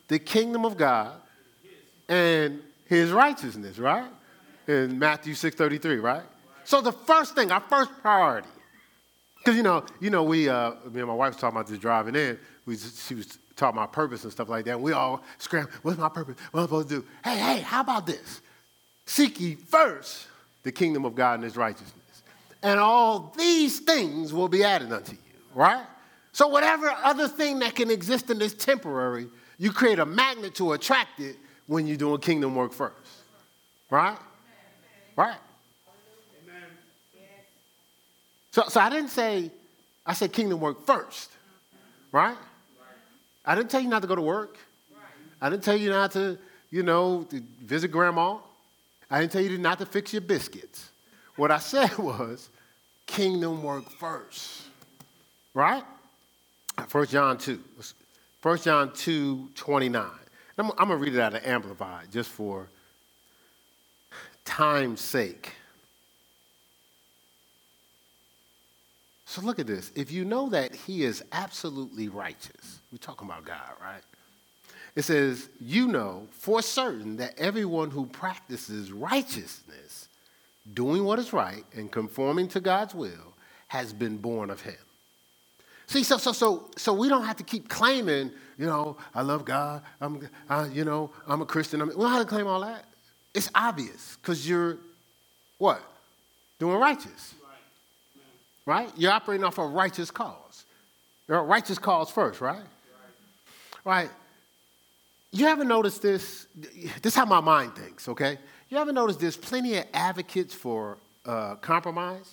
the 0.07 0.19
kingdom 0.19 0.65
of 0.65 0.77
God 0.77 1.13
and 2.07 2.61
his 2.85 3.11
righteousness, 3.11 3.79
right? 3.79 4.09
In 4.67 4.99
Matthew 4.99 5.33
6:33, 5.33 6.01
right? 6.01 6.23
So 6.63 6.81
the 6.81 6.91
first 6.91 7.35
thing, 7.35 7.51
our 7.51 7.61
first 7.61 7.91
priority, 8.01 8.49
because 9.45 9.55
you 9.55 9.63
know, 9.63 9.85
you 9.99 10.09
know, 10.09 10.23
we, 10.23 10.49
uh, 10.49 10.71
me 10.91 11.01
and 11.01 11.07
my 11.07 11.13
wife 11.13 11.33
was 11.33 11.41
talking 11.41 11.55
about 11.55 11.67
this 11.67 11.77
driving 11.77 12.15
in. 12.15 12.39
We, 12.65 12.77
she 12.77 13.13
was 13.13 13.37
talking 13.55 13.77
about 13.77 13.93
purpose 13.93 14.23
and 14.23 14.31
stuff 14.31 14.49
like 14.49 14.65
that. 14.65 14.71
And 14.71 14.81
we 14.81 14.91
all 14.91 15.23
scram, 15.37 15.67
what's 15.83 15.99
my 15.99 16.09
purpose? 16.09 16.35
What 16.49 16.61
am 16.61 16.63
I 16.63 16.65
supposed 16.65 16.89
to 16.89 16.95
do? 17.01 17.07
Hey, 17.23 17.37
hey, 17.37 17.59
how 17.59 17.81
about 17.81 18.07
this? 18.07 18.41
Seek 19.05 19.39
ye 19.39 19.53
first 19.53 20.25
the 20.63 20.71
kingdom 20.71 21.05
of 21.05 21.13
God 21.13 21.35
and 21.35 21.43
his 21.43 21.55
righteousness. 21.55 21.93
And 22.63 22.79
all 22.79 23.31
these 23.37 23.81
things 23.81 24.33
will 24.33 24.47
be 24.47 24.63
added 24.63 24.91
unto 24.91 25.11
you, 25.11 25.17
right? 25.53 25.85
So 26.31 26.47
whatever 26.47 26.89
other 27.03 27.27
thing 27.27 27.59
that 27.59 27.75
can 27.75 27.91
exist 27.91 28.31
in 28.31 28.39
this 28.39 28.55
temporary, 28.55 29.27
you 29.59 29.71
create 29.71 29.99
a 29.99 30.05
magnet 30.07 30.55
to 30.55 30.73
attract 30.73 31.19
it 31.19 31.35
when 31.67 31.85
you're 31.85 31.97
doing 31.97 32.19
kingdom 32.19 32.55
work 32.55 32.73
first. 32.73 32.95
Right? 33.91 34.17
Right? 35.15 35.37
So, 38.55 38.63
so 38.69 38.79
I 38.79 38.89
didn't 38.89 39.09
say, 39.09 39.51
I 40.05 40.13
said 40.13 40.31
kingdom 40.31 40.61
work 40.61 40.85
first. 40.85 41.29
Right? 42.13 42.37
I 43.43 43.53
didn't 43.53 43.69
tell 43.69 43.81
you 43.81 43.89
not 43.89 44.01
to 44.03 44.07
go 44.07 44.15
to 44.15 44.21
work. 44.21 44.57
I 45.41 45.49
didn't 45.49 45.65
tell 45.65 45.75
you 45.75 45.89
not 45.89 46.13
to, 46.13 46.37
you 46.69 46.81
know, 46.81 47.23
to 47.31 47.43
visit 47.61 47.89
grandma. 47.89 48.37
I 49.11 49.19
didn't 49.19 49.33
tell 49.33 49.41
you 49.41 49.57
not 49.57 49.79
to 49.79 49.85
fix 49.85 50.13
your 50.13 50.21
biscuits. 50.21 50.89
What 51.35 51.51
I 51.51 51.59
said 51.59 51.97
was 51.97 52.49
kingdom 53.05 53.61
work 53.61 53.89
first. 53.89 54.61
Right? 55.53 55.83
1 56.89 57.07
John 57.07 57.37
2. 57.37 57.61
1 58.41 58.57
John 58.59 58.93
2 58.93 59.49
29. 59.53 60.05
I'm, 60.57 60.71
I'm 60.77 60.87
going 60.87 60.91
to 60.91 60.95
read 60.95 61.13
it 61.13 61.19
out 61.19 61.33
of 61.33 61.45
Amplified 61.45 62.09
just 62.09 62.29
for 62.29 62.69
time's 64.45 65.01
sake. 65.01 65.51
So 69.35 69.41
look 69.41 69.59
at 69.59 69.67
this. 69.67 69.91
If 69.95 70.13
you 70.13 70.23
know 70.23 70.47
that 70.51 70.73
he 70.73 71.03
is 71.03 71.21
absolutely 71.33 72.07
righteous, 72.07 72.79
we're 72.89 72.99
talking 72.99 73.27
about 73.27 73.43
God, 73.43 73.73
right? 73.81 74.01
It 74.95 75.01
says, 75.01 75.49
You 75.59 75.89
know 75.89 76.29
for 76.31 76.61
certain 76.61 77.17
that 77.17 77.37
everyone 77.37 77.91
who 77.91 78.05
practices 78.05 78.93
righteousness, 78.93 80.07
doing 80.73 81.03
what 81.03 81.19
is 81.19 81.33
right 81.33 81.65
and 81.73 81.91
conforming 81.91 82.47
to 82.47 82.61
God's 82.61 82.95
will, 82.95 83.33
has 83.67 83.91
been 83.91 84.15
born 84.15 84.49
of 84.49 84.61
him. 84.61 84.77
See, 85.87 86.03
so, 86.03 86.17
so, 86.17 86.31
so, 86.31 86.69
so 86.77 86.93
we 86.93 87.09
don't 87.09 87.25
have 87.25 87.35
to 87.35 87.43
keep 87.43 87.67
claiming, 87.67 88.31
you 88.57 88.65
know, 88.65 88.95
I 89.13 89.21
love 89.21 89.43
God, 89.43 89.81
I'm, 89.99 90.29
you 90.71 90.85
know, 90.85 91.11
I'm 91.27 91.41
a 91.41 91.45
Christian. 91.45 91.81
I'm, 91.81 91.89
we 91.89 91.95
don't 91.95 92.09
have 92.09 92.21
to 92.21 92.25
claim 92.25 92.47
all 92.47 92.61
that. 92.61 92.85
It's 93.33 93.51
obvious 93.53 94.17
because 94.21 94.47
you're 94.47 94.77
what? 95.57 95.81
Doing 96.57 96.79
righteous. 96.79 97.35
Right. 98.65 98.89
You're 98.97 99.11
operating 99.11 99.43
off 99.43 99.57
a 99.57 99.65
righteous 99.65 100.09
cause. 100.09 100.65
You're 101.27 101.39
a 101.39 101.43
righteous 101.43 101.77
cause 101.77 102.09
first, 102.09 102.41
right? 102.41 102.63
Right. 103.83 104.09
You 105.31 105.47
ever 105.47 105.63
noticed 105.63 106.01
this? 106.01 106.47
This 106.55 107.13
is 107.13 107.15
how 107.15 107.25
my 107.25 107.41
mind 107.41 107.75
thinks, 107.75 108.07
okay? 108.07 108.37
You 108.69 108.77
ever 108.77 108.91
noticed 108.91 109.19
there's 109.19 109.37
plenty 109.37 109.77
of 109.77 109.85
advocates 109.93 110.53
for 110.53 110.97
uh, 111.25 111.55
compromise? 111.55 112.29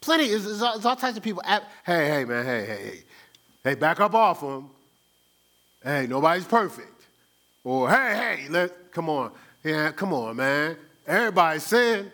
Plenty, 0.00 0.28
there's, 0.28 0.62
all, 0.62 0.78
types 0.96 1.16
of 1.16 1.22
people. 1.22 1.42
Hey, 1.46 1.60
hey, 1.84 2.24
man, 2.24 2.44
hey, 2.44 2.64
hey, 2.64 2.82
hey. 2.82 3.02
Hey, 3.62 3.74
back 3.74 4.00
up 4.00 4.14
off 4.14 4.40
them. 4.40 4.70
Hey, 5.84 6.06
nobody's 6.08 6.46
perfect. 6.46 7.04
Or, 7.62 7.90
hey, 7.90 8.38
hey, 8.44 8.48
let, 8.48 8.90
come 8.92 9.10
on. 9.10 9.32
Yeah, 9.62 9.92
come 9.92 10.14
on, 10.14 10.36
man. 10.36 10.76
Everybody's 11.06 11.64
saying. 11.64 12.10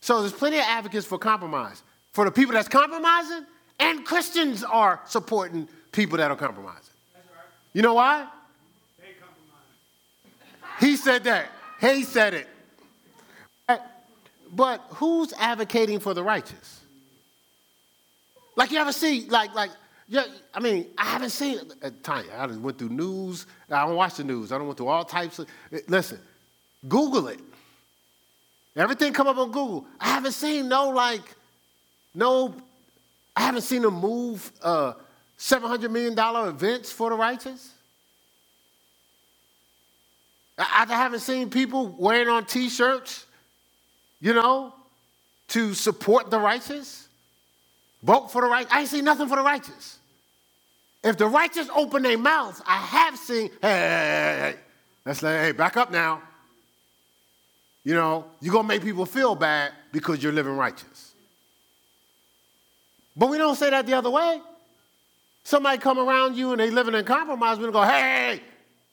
So 0.00 0.20
there's 0.20 0.32
plenty 0.32 0.58
of 0.58 0.64
advocates 0.66 1.06
for 1.06 1.18
compromise. 1.18 1.82
For 2.12 2.24
the 2.24 2.30
people 2.30 2.54
that's 2.54 2.68
compromising, 2.68 3.46
and 3.78 4.04
Christians 4.04 4.64
are 4.64 5.00
supporting 5.06 5.68
people 5.92 6.18
that 6.18 6.30
are 6.30 6.36
compromising. 6.36 6.94
Right. 7.14 7.44
You 7.72 7.82
know 7.82 7.94
why? 7.94 8.26
He 10.80 10.96
said 10.96 11.24
that. 11.24 11.50
He 11.80 12.04
said 12.04 12.34
it. 12.34 12.48
But 14.52 14.82
who's 14.90 15.32
advocating 15.34 16.00
for 16.00 16.14
the 16.14 16.22
righteous? 16.22 16.80
Like 18.56 18.70
you 18.70 18.78
ever 18.78 18.92
see, 18.92 19.26
like, 19.28 19.54
like, 19.54 19.70
yeah, 20.08 20.24
I 20.54 20.60
mean, 20.60 20.86
I 20.96 21.04
haven't 21.04 21.30
seen 21.30 21.58
it. 21.58 22.02
Tanya, 22.02 22.32
I 22.36 22.46
just 22.46 22.60
went 22.60 22.78
through 22.78 22.88
news. 22.88 23.46
I 23.70 23.86
don't 23.86 23.94
watch 23.94 24.14
the 24.14 24.24
news. 24.24 24.50
I 24.50 24.58
don't 24.58 24.66
went 24.66 24.78
through 24.78 24.88
all 24.88 25.04
types 25.04 25.38
of. 25.38 25.46
Eh, 25.70 25.80
listen, 25.86 26.18
Google 26.88 27.28
it. 27.28 27.40
Everything 28.76 29.12
come 29.12 29.26
up 29.26 29.36
on 29.38 29.50
Google. 29.50 29.86
I 29.98 30.08
haven't 30.08 30.32
seen 30.32 30.68
no 30.68 30.90
like, 30.90 31.22
no. 32.14 32.54
I 33.34 33.42
haven't 33.42 33.62
seen 33.62 33.82
them 33.82 33.94
move 33.94 34.50
uh, 34.62 34.94
seven 35.36 35.68
hundred 35.68 35.92
million 35.92 36.14
dollar 36.14 36.48
events 36.48 36.90
for 36.90 37.10
the 37.10 37.16
righteous. 37.16 37.72
I, 40.58 40.86
I 40.88 40.94
haven't 40.94 41.20
seen 41.20 41.48
people 41.48 41.94
wearing 41.98 42.28
on 42.28 42.44
T-shirts, 42.46 43.26
you 44.20 44.34
know, 44.34 44.74
to 45.48 45.72
support 45.74 46.30
the 46.30 46.38
righteous. 46.38 47.06
Vote 48.02 48.32
for 48.32 48.42
the 48.42 48.48
right. 48.48 48.66
I 48.70 48.80
ain't 48.80 48.88
seen 48.88 49.04
nothing 49.04 49.28
for 49.28 49.36
the 49.36 49.42
righteous. 49.42 49.98
If 51.04 51.16
the 51.16 51.26
righteous 51.26 51.68
open 51.74 52.02
their 52.02 52.18
mouths, 52.18 52.60
I 52.66 52.76
have 52.76 53.16
seen, 53.16 53.50
hey, 53.62 53.68
hey, 53.68 53.68
hey, 53.70 54.38
hey. 54.40 54.54
let's 55.04 55.20
say, 55.20 55.38
hey, 55.44 55.52
back 55.52 55.76
up 55.76 55.92
now. 55.92 56.22
You 57.88 57.94
know, 57.94 58.26
you're 58.42 58.52
going 58.52 58.64
to 58.64 58.68
make 58.68 58.82
people 58.82 59.06
feel 59.06 59.34
bad 59.34 59.72
because 59.92 60.22
you're 60.22 60.30
living 60.30 60.54
righteous. 60.58 61.14
But 63.16 63.30
we 63.30 63.38
don't 63.38 63.56
say 63.56 63.70
that 63.70 63.86
the 63.86 63.94
other 63.94 64.10
way. 64.10 64.42
Somebody 65.42 65.78
come 65.78 65.98
around 65.98 66.36
you 66.36 66.50
and 66.50 66.60
they 66.60 66.68
living 66.68 66.92
in 66.92 67.02
compromise, 67.06 67.58
we 67.58 67.72
go, 67.72 67.80
hey, 67.80 67.88
hey, 67.88 68.42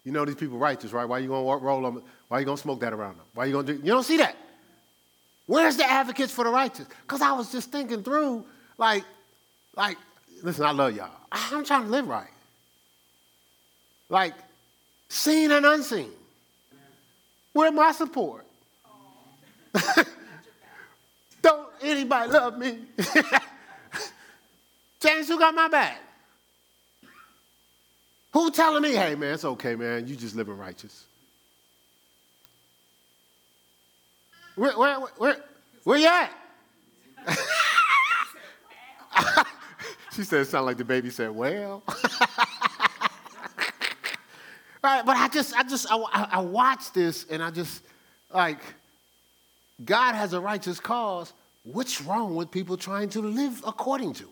you 0.05 0.13
know 0.13 0.23
these 0.23 0.35
people 0.35 0.57
righteous, 0.57 0.93
right? 0.93 1.03
Why 1.03 1.19
you 1.19 1.27
going 1.27 1.59
to 1.59 1.65
roll 1.65 1.81
them? 1.81 2.03
Why 2.29 2.39
you 2.39 2.45
going 2.45 2.55
to 2.55 2.63
smoke 2.63 2.79
that 2.79 2.93
around 2.93 3.17
them? 3.17 3.25
Why 3.33 3.43
you 3.43 3.51
going 3.51 3.65
to 3.65 3.73
do? 3.73 3.79
You 3.79 3.91
don't 3.91 4.05
see 4.05 4.15
that. 4.15 4.37
Where's 5.45 5.75
the 5.75 5.83
advocates 5.83 6.31
for 6.31 6.45
the 6.45 6.51
righteous? 6.51 6.87
Because 7.01 7.21
I 7.21 7.33
was 7.33 7.51
just 7.51 7.73
thinking 7.73 8.01
through 8.01 8.45
like, 8.77 9.03
like, 9.75 9.97
listen, 10.41 10.63
I 10.63 10.71
love 10.71 10.95
y'all. 10.95 11.11
I'm 11.33 11.65
trying 11.65 11.83
to 11.83 11.89
live 11.89 12.07
right. 12.07 12.31
Like, 14.07 14.35
seen 15.09 15.51
and 15.51 15.65
unseen. 15.65 16.11
Where 17.51 17.73
my 17.73 17.91
support? 17.91 18.45
Don't 21.41 21.67
anybody 21.95 22.31
love 22.31 22.57
me? 22.57 22.79
James, 24.99 25.27
who 25.27 25.39
got 25.39 25.53
my 25.53 25.67
back? 25.67 25.99
Who 28.33 28.51
telling 28.51 28.83
me, 28.83 28.93
hey 28.93 29.15
man, 29.15 29.33
it's 29.33 29.45
okay, 29.45 29.75
man, 29.75 30.07
you 30.07 30.15
just 30.15 30.35
living 30.35 30.57
righteous? 30.57 31.05
Where, 34.55 34.77
where, 34.77 34.99
where, 35.17 35.37
where 35.83 35.97
you 35.97 36.07
at? 36.07 36.31
she 40.13 40.23
said, 40.23 40.41
it 40.41 40.45
sounded 40.45 40.65
like 40.65 40.77
the 40.77 40.85
baby 40.85 41.09
said, 41.09 41.31
well. 41.31 41.83
right, 44.83 45.05
but 45.05 45.17
I 45.17 45.27
just, 45.29 45.55
I 45.55 45.63
just, 45.63 45.87
I, 45.89 46.27
I 46.31 46.41
watched 46.41 46.93
this 46.93 47.25
and 47.29 47.41
I 47.43 47.51
just, 47.51 47.83
like, 48.33 48.59
God 49.83 50.15
has 50.15 50.31
a 50.33 50.39
righteous 50.39 50.79
cause. 50.79 51.33
What's 51.65 51.99
wrong 51.99 52.35
with 52.35 52.51
people 52.51 52.77
trying 52.77 53.09
to 53.09 53.21
live 53.21 53.63
according 53.65 54.13
to 54.13 54.23
it? 54.23 54.29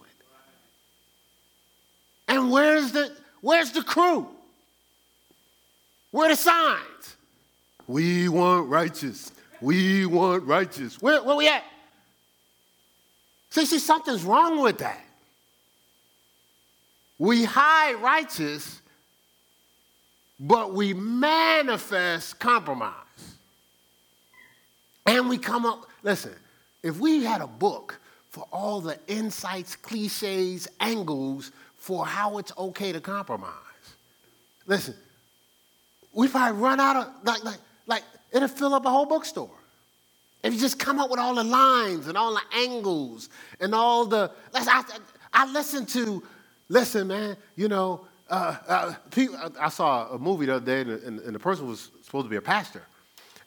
And 2.28 2.52
where's 2.52 2.92
the, 2.92 3.12
where's 3.42 3.72
the 3.72 3.82
crew? 3.82 4.28
Where 6.12 6.28
are 6.28 6.30
the 6.30 6.36
signs? 6.36 7.18
We 7.88 8.30
want 8.30 8.70
righteous. 8.70 9.32
We 9.62 10.06
want 10.06 10.44
righteous. 10.44 11.02
Where, 11.02 11.24
where 11.24 11.36
we 11.36 11.48
at? 11.48 11.64
See, 13.50 13.66
see, 13.66 13.80
something's 13.80 14.24
wrong 14.24 14.62
with 14.62 14.78
that. 14.78 15.04
We 17.18 17.46
hide 17.46 17.96
righteous, 17.96 18.80
but 20.40 20.74
we 20.74 20.94
manifest 20.94 22.40
compromise. 22.40 22.94
And 25.06 25.30
we 25.30 25.38
come 25.38 25.66
up, 25.66 25.88
listen, 26.04 26.34
if 26.84 27.00
we 27.00 27.24
had 27.24 27.42
a 27.42 27.48
book 27.48 28.00
for 28.30 28.46
all 28.52 28.82
the 28.82 29.00
insights, 29.08 29.76
cliches, 29.76 30.68
angles 30.80 31.52
for 31.76 32.06
how 32.06 32.38
it's 32.38 32.52
okay 32.58 32.92
to 32.92 33.00
compromise, 33.00 33.50
listen, 34.68 34.96
we 36.14 36.28
probably 36.28 36.62
run 36.62 36.80
out 36.80 36.96
of, 36.96 37.08
like, 37.24 37.44
like, 37.44 37.58
like 37.88 38.04
it'll 38.32 38.48
fill 38.48 38.74
up 38.74 38.86
a 38.86 38.90
whole 38.90 39.06
bookstore. 39.06 39.50
If 40.44 40.54
you 40.54 40.60
just 40.60 40.78
come 40.78 41.00
up 41.00 41.10
with 41.10 41.20
all 41.20 41.36
the 41.36 41.44
lines 41.44 42.08
and 42.08 42.18
all 42.18 42.34
the 42.34 42.58
angles 42.58 43.30
and 43.62 43.74
all 43.74 44.06
the, 44.06 44.30
I, 44.54 44.84
I 45.32 45.52
listen 45.52 45.86
to, 45.88 46.22
listen, 46.68 47.08
man, 47.08 47.38
you 47.56 47.70
know, 47.70 48.06
uh, 48.30 48.58
uh, 48.68 48.94
I 49.60 49.70
saw 49.70 50.10
a 50.10 50.20
movie 50.20 50.48
the 50.48 50.56
other 50.56 50.66
day 50.66 50.82
and, 50.82 51.02
and, 51.04 51.20
and 51.22 51.36
the 51.36 51.40
person 51.40 51.68
was 51.68 51.92
supposed 52.04 52.26
to 52.26 52.30
be 52.30 52.36
a 52.36 52.42
pastor. 52.42 52.84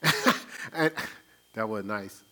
and 0.73 0.91
that 1.53 1.69
was 1.69 1.85
nice. 1.85 2.23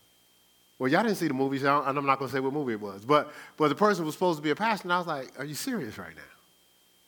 Well, 0.77 0.91
y'all 0.91 1.03
didn't 1.03 1.17
see 1.17 1.27
the 1.27 1.34
movie, 1.34 1.60
so 1.60 1.84
I'm 1.86 1.96
not 2.05 2.20
going 2.20 2.29
to 2.29 2.36
say 2.36 2.41
what 2.41 2.51
movie 2.51 2.74
it 2.74 2.82
was. 2.82 3.05
But, 3.05 3.32
but 3.55 3.70
the 3.70 3.75
person 3.75 4.05
was 4.05 4.13
supposed 4.13 4.39
to 4.39 4.44
be 4.44 4.50
a 4.50 4.55
pastor, 4.55 4.86
and 4.86 4.94
I 4.94 4.98
was 4.98 5.08
like, 5.08 5.32
are 5.39 5.46
you 5.46 5.55
serious 5.55 5.98
right 5.98 6.15
now? 6.15 6.22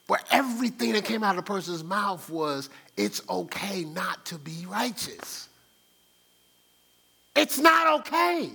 But 0.08 0.24
everything 0.32 0.94
that 0.94 1.04
came 1.04 1.22
out 1.22 1.32
of 1.32 1.46
the 1.46 1.52
person's 1.52 1.84
mouth 1.84 2.30
was, 2.30 2.70
it's 2.96 3.22
okay 3.30 3.84
not 3.84 4.26
to 4.28 4.38
be 4.38 4.66
righteous. 4.68 5.50
It's 7.36 7.60
not 7.60 8.00
okay. 8.00 8.50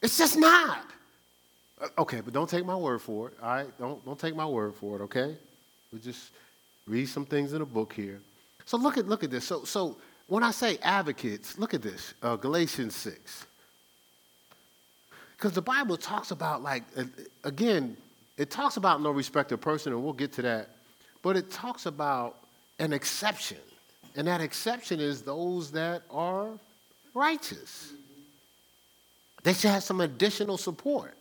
It's 0.00 0.16
just 0.16 0.38
not. 0.38 0.84
Uh, 1.80 1.88
okay, 1.98 2.22
but 2.22 2.32
don't 2.32 2.48
take 2.48 2.64
my 2.64 2.74
word 2.74 3.02
for 3.02 3.28
it, 3.28 3.34
all 3.42 3.48
right? 3.50 3.78
Don't, 3.78 4.02
don't 4.06 4.18
take 4.18 4.34
my 4.34 4.46
word 4.46 4.74
for 4.74 4.96
it, 4.96 5.02
okay? 5.02 5.36
We 5.92 5.98
just 5.98 6.30
read 6.86 7.06
some 7.06 7.26
things 7.26 7.52
in 7.52 7.60
a 7.60 7.66
book 7.66 7.92
here. 7.92 8.20
So 8.64 8.78
look 8.78 8.96
at, 8.96 9.06
look 9.06 9.22
at 9.22 9.30
this. 9.30 9.44
So, 9.44 9.64
so 9.64 9.98
when 10.28 10.42
I 10.42 10.50
say 10.50 10.78
advocates, 10.82 11.58
look 11.58 11.74
at 11.74 11.82
this 11.82 12.14
uh, 12.22 12.36
Galatians 12.36 12.96
6. 12.96 13.46
Because 15.42 15.56
the 15.56 15.60
Bible 15.60 15.96
talks 15.96 16.30
about, 16.30 16.62
like, 16.62 16.84
again, 17.42 17.96
it 18.36 18.48
talks 18.48 18.76
about 18.76 19.02
no 19.02 19.10
respect 19.10 19.50
of 19.50 19.60
person, 19.60 19.92
and 19.92 20.00
we'll 20.00 20.12
get 20.12 20.32
to 20.34 20.42
that, 20.42 20.68
but 21.20 21.36
it 21.36 21.50
talks 21.50 21.86
about 21.86 22.36
an 22.78 22.92
exception. 22.92 23.56
And 24.14 24.28
that 24.28 24.40
exception 24.40 25.00
is 25.00 25.22
those 25.22 25.72
that 25.72 26.02
are 26.12 26.46
righteous. 27.12 27.92
They 29.42 29.52
should 29.52 29.72
have 29.72 29.82
some 29.82 30.00
additional 30.00 30.58
support. 30.58 31.16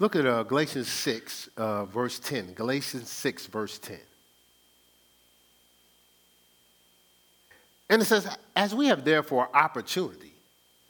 Look 0.00 0.16
at 0.16 0.26
uh, 0.26 0.42
Galatians 0.42 0.88
6, 0.88 1.50
uh, 1.56 1.84
verse 1.84 2.18
10. 2.18 2.54
Galatians 2.54 3.08
6, 3.08 3.46
verse 3.46 3.78
10. 3.78 4.00
And 7.88 8.02
it 8.02 8.06
says, 8.06 8.26
as 8.56 8.74
we 8.74 8.88
have 8.88 9.04
therefore 9.04 9.48
opportunity, 9.54 10.33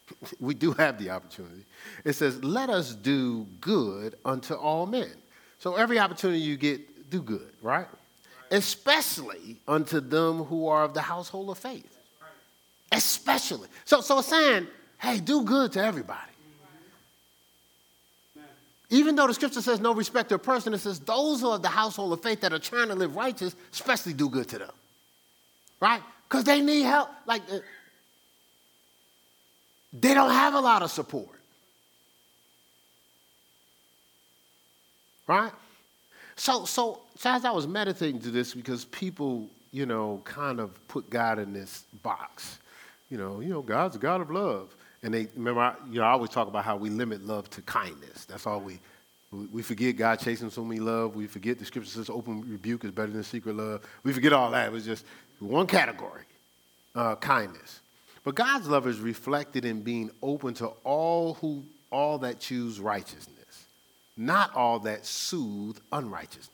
we 0.41 0.55
do 0.55 0.73
have 0.73 0.99
the 0.99 1.11
opportunity. 1.11 1.65
It 2.05 2.15
says, 2.15 2.43
let 2.43 2.71
us 2.71 2.95
do 2.95 3.47
good 3.61 4.17
unto 4.25 4.55
all 4.55 4.87
men. 4.87 5.13
So 5.59 5.77
every 5.77 5.99
opportunity 5.99 6.41
you 6.41 6.57
get, 6.57 7.11
do 7.11 7.23
good, 7.23 7.53
right? 7.63 7.79
right. 7.79 7.89
Especially 8.51 9.57
unto 9.67 10.01
them 10.01 10.45
who 10.45 10.69
are 10.69 10.85
of 10.85 10.95
the 10.95 11.01
household 11.01 11.51
of 11.51 11.59
faith. 11.59 11.97
Right. 12.21 12.99
Especially. 12.99 13.69
So, 13.85 14.01
so 14.01 14.19
it's 14.19 14.29
saying, 14.29 14.67
hey, 14.99 15.21
do 15.21 15.43
good 15.43 15.73
to 15.73 15.85
everybody. 15.85 16.31
Even 18.91 19.17
though 19.17 19.27
the 19.27 19.35
scripture 19.35 19.63
says 19.63 19.81
no 19.81 19.93
respect 19.95 20.29
to 20.29 20.37
a 20.37 20.39
person, 20.39 20.75
it 20.75 20.79
says 20.79 21.01
those 21.01 21.41
who 21.41 21.49
are 21.49 21.57
of 21.57 21.63
the 21.63 21.69
household 21.69 22.13
of 22.13 22.23
faith 22.23 22.41
that 22.43 22.53
are 22.53 22.59
trying 22.59 22.89
to 22.89 22.95
live 22.95 23.17
righteous, 23.17 23.57
especially 23.73 24.13
do 24.13 24.29
good 24.29 24.49
to 24.49 24.59
them. 24.59 24.71
Right? 25.81 26.03
Because 26.29 26.45
they 26.45 26.61
need 26.61 26.83
help. 26.83 27.09
Like, 27.27 27.43
uh, 27.51 27.59
they 29.99 30.13
don't 30.13 30.31
have 30.31 30.55
a 30.55 30.61
lot 30.61 30.83
of 30.83 30.91
support. 30.91 31.29
Right? 35.27 35.53
So, 36.37 36.65
so, 36.65 37.01
so 37.17 37.31
as 37.31 37.45
I 37.45 37.51
was 37.51 37.67
meditating 37.67 38.21
to 38.23 38.31
this, 38.31 38.55
because 38.55 38.85
people, 38.87 39.49
you 39.71 39.87
know, 39.87 40.21
kind 40.25 40.59
of 40.59 40.87
put 40.89 41.09
God 41.09 41.39
in 41.39 41.53
this 41.53 41.85
box. 42.03 42.59
You 43.09 43.19
know, 43.19 43.41
you 43.41 43.49
know, 43.49 43.63
God's 43.63 43.97
a 43.97 43.99
God 43.99 44.21
of 44.21 44.31
love. 44.31 44.75
And 45.03 45.15
they 45.15 45.29
remember, 45.37 45.61
I, 45.61 45.75
you 45.91 46.01
know, 46.01 46.07
I 46.07 46.11
always 46.11 46.31
talk 46.31 46.49
about 46.49 46.65
how 46.65 46.77
we 46.77 46.91
limit 46.91 47.25
love 47.25 47.49
to 47.51 47.63
kindness. 47.63 48.25
That's 48.25 48.47
all 48.47 48.61
we. 48.61 48.81
We 49.53 49.63
forget 49.63 49.97
God 49.97 50.21
chasing 50.21 50.49
so 50.49 50.65
many 50.65 50.79
love. 50.79 51.17
We 51.17 51.27
forget 51.27 51.59
the 51.59 51.65
scripture 51.65 51.91
says 51.91 52.09
open 52.09 52.49
rebuke 52.49 52.85
is 52.85 52.93
better 52.93 53.11
than 53.11 53.25
secret 53.25 53.57
love. 53.57 53.83
We 54.05 54.13
forget 54.13 54.33
all 54.33 54.53
that. 54.53 54.67
It 54.67 54.73
was 54.73 54.85
just 54.85 55.05
one 55.41 55.67
category, 55.67 56.23
uh, 56.95 57.17
kindness. 57.17 57.81
But 58.25 58.35
God's 58.35 58.67
love 58.67 58.87
is 58.87 59.01
reflected 59.01 59.65
in 59.65 59.83
being 59.83 60.11
open 60.23 60.55
to 60.55 60.69
all 60.83 61.35
who 61.35 61.65
all 61.91 62.19
that 62.19 62.41
choose 62.41 62.81
righteousness, 62.81 63.67
not 64.17 64.53
all 64.57 64.81
that 64.81 65.07
soothe 65.07 65.79
unrighteousness. 65.93 66.51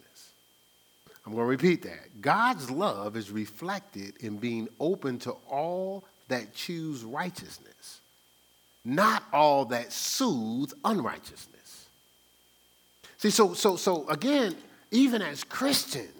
I'm 1.24 1.32
going 1.32 1.44
to 1.44 1.48
repeat 1.48 1.82
that. 1.82 2.20
God's 2.20 2.70
love 2.70 3.16
is 3.16 3.30
reflected 3.30 4.16
in 4.18 4.36
being 4.36 4.68
open 4.78 5.18
to 5.20 5.32
all 5.48 6.04
that 6.28 6.52
choose 6.54 7.04
righteousness, 7.04 8.00
not 8.84 9.22
all 9.32 9.66
that 9.66 9.92
soothe 9.92 10.72
unrighteousness. 10.84 11.86
See, 13.18 13.30
so, 13.30 13.54
so, 13.54 13.76
so 13.76 14.08
again, 14.08 14.56
even 14.90 15.22
as 15.22 15.44
Christians, 15.44 16.19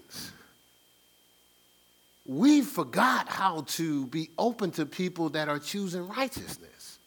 we 2.30 2.62
forgot 2.62 3.28
how 3.28 3.62
to 3.62 4.06
be 4.06 4.30
open 4.38 4.70
to 4.70 4.86
people 4.86 5.30
that 5.30 5.48
are 5.48 5.58
choosing 5.58 6.06
righteousness. 6.06 7.00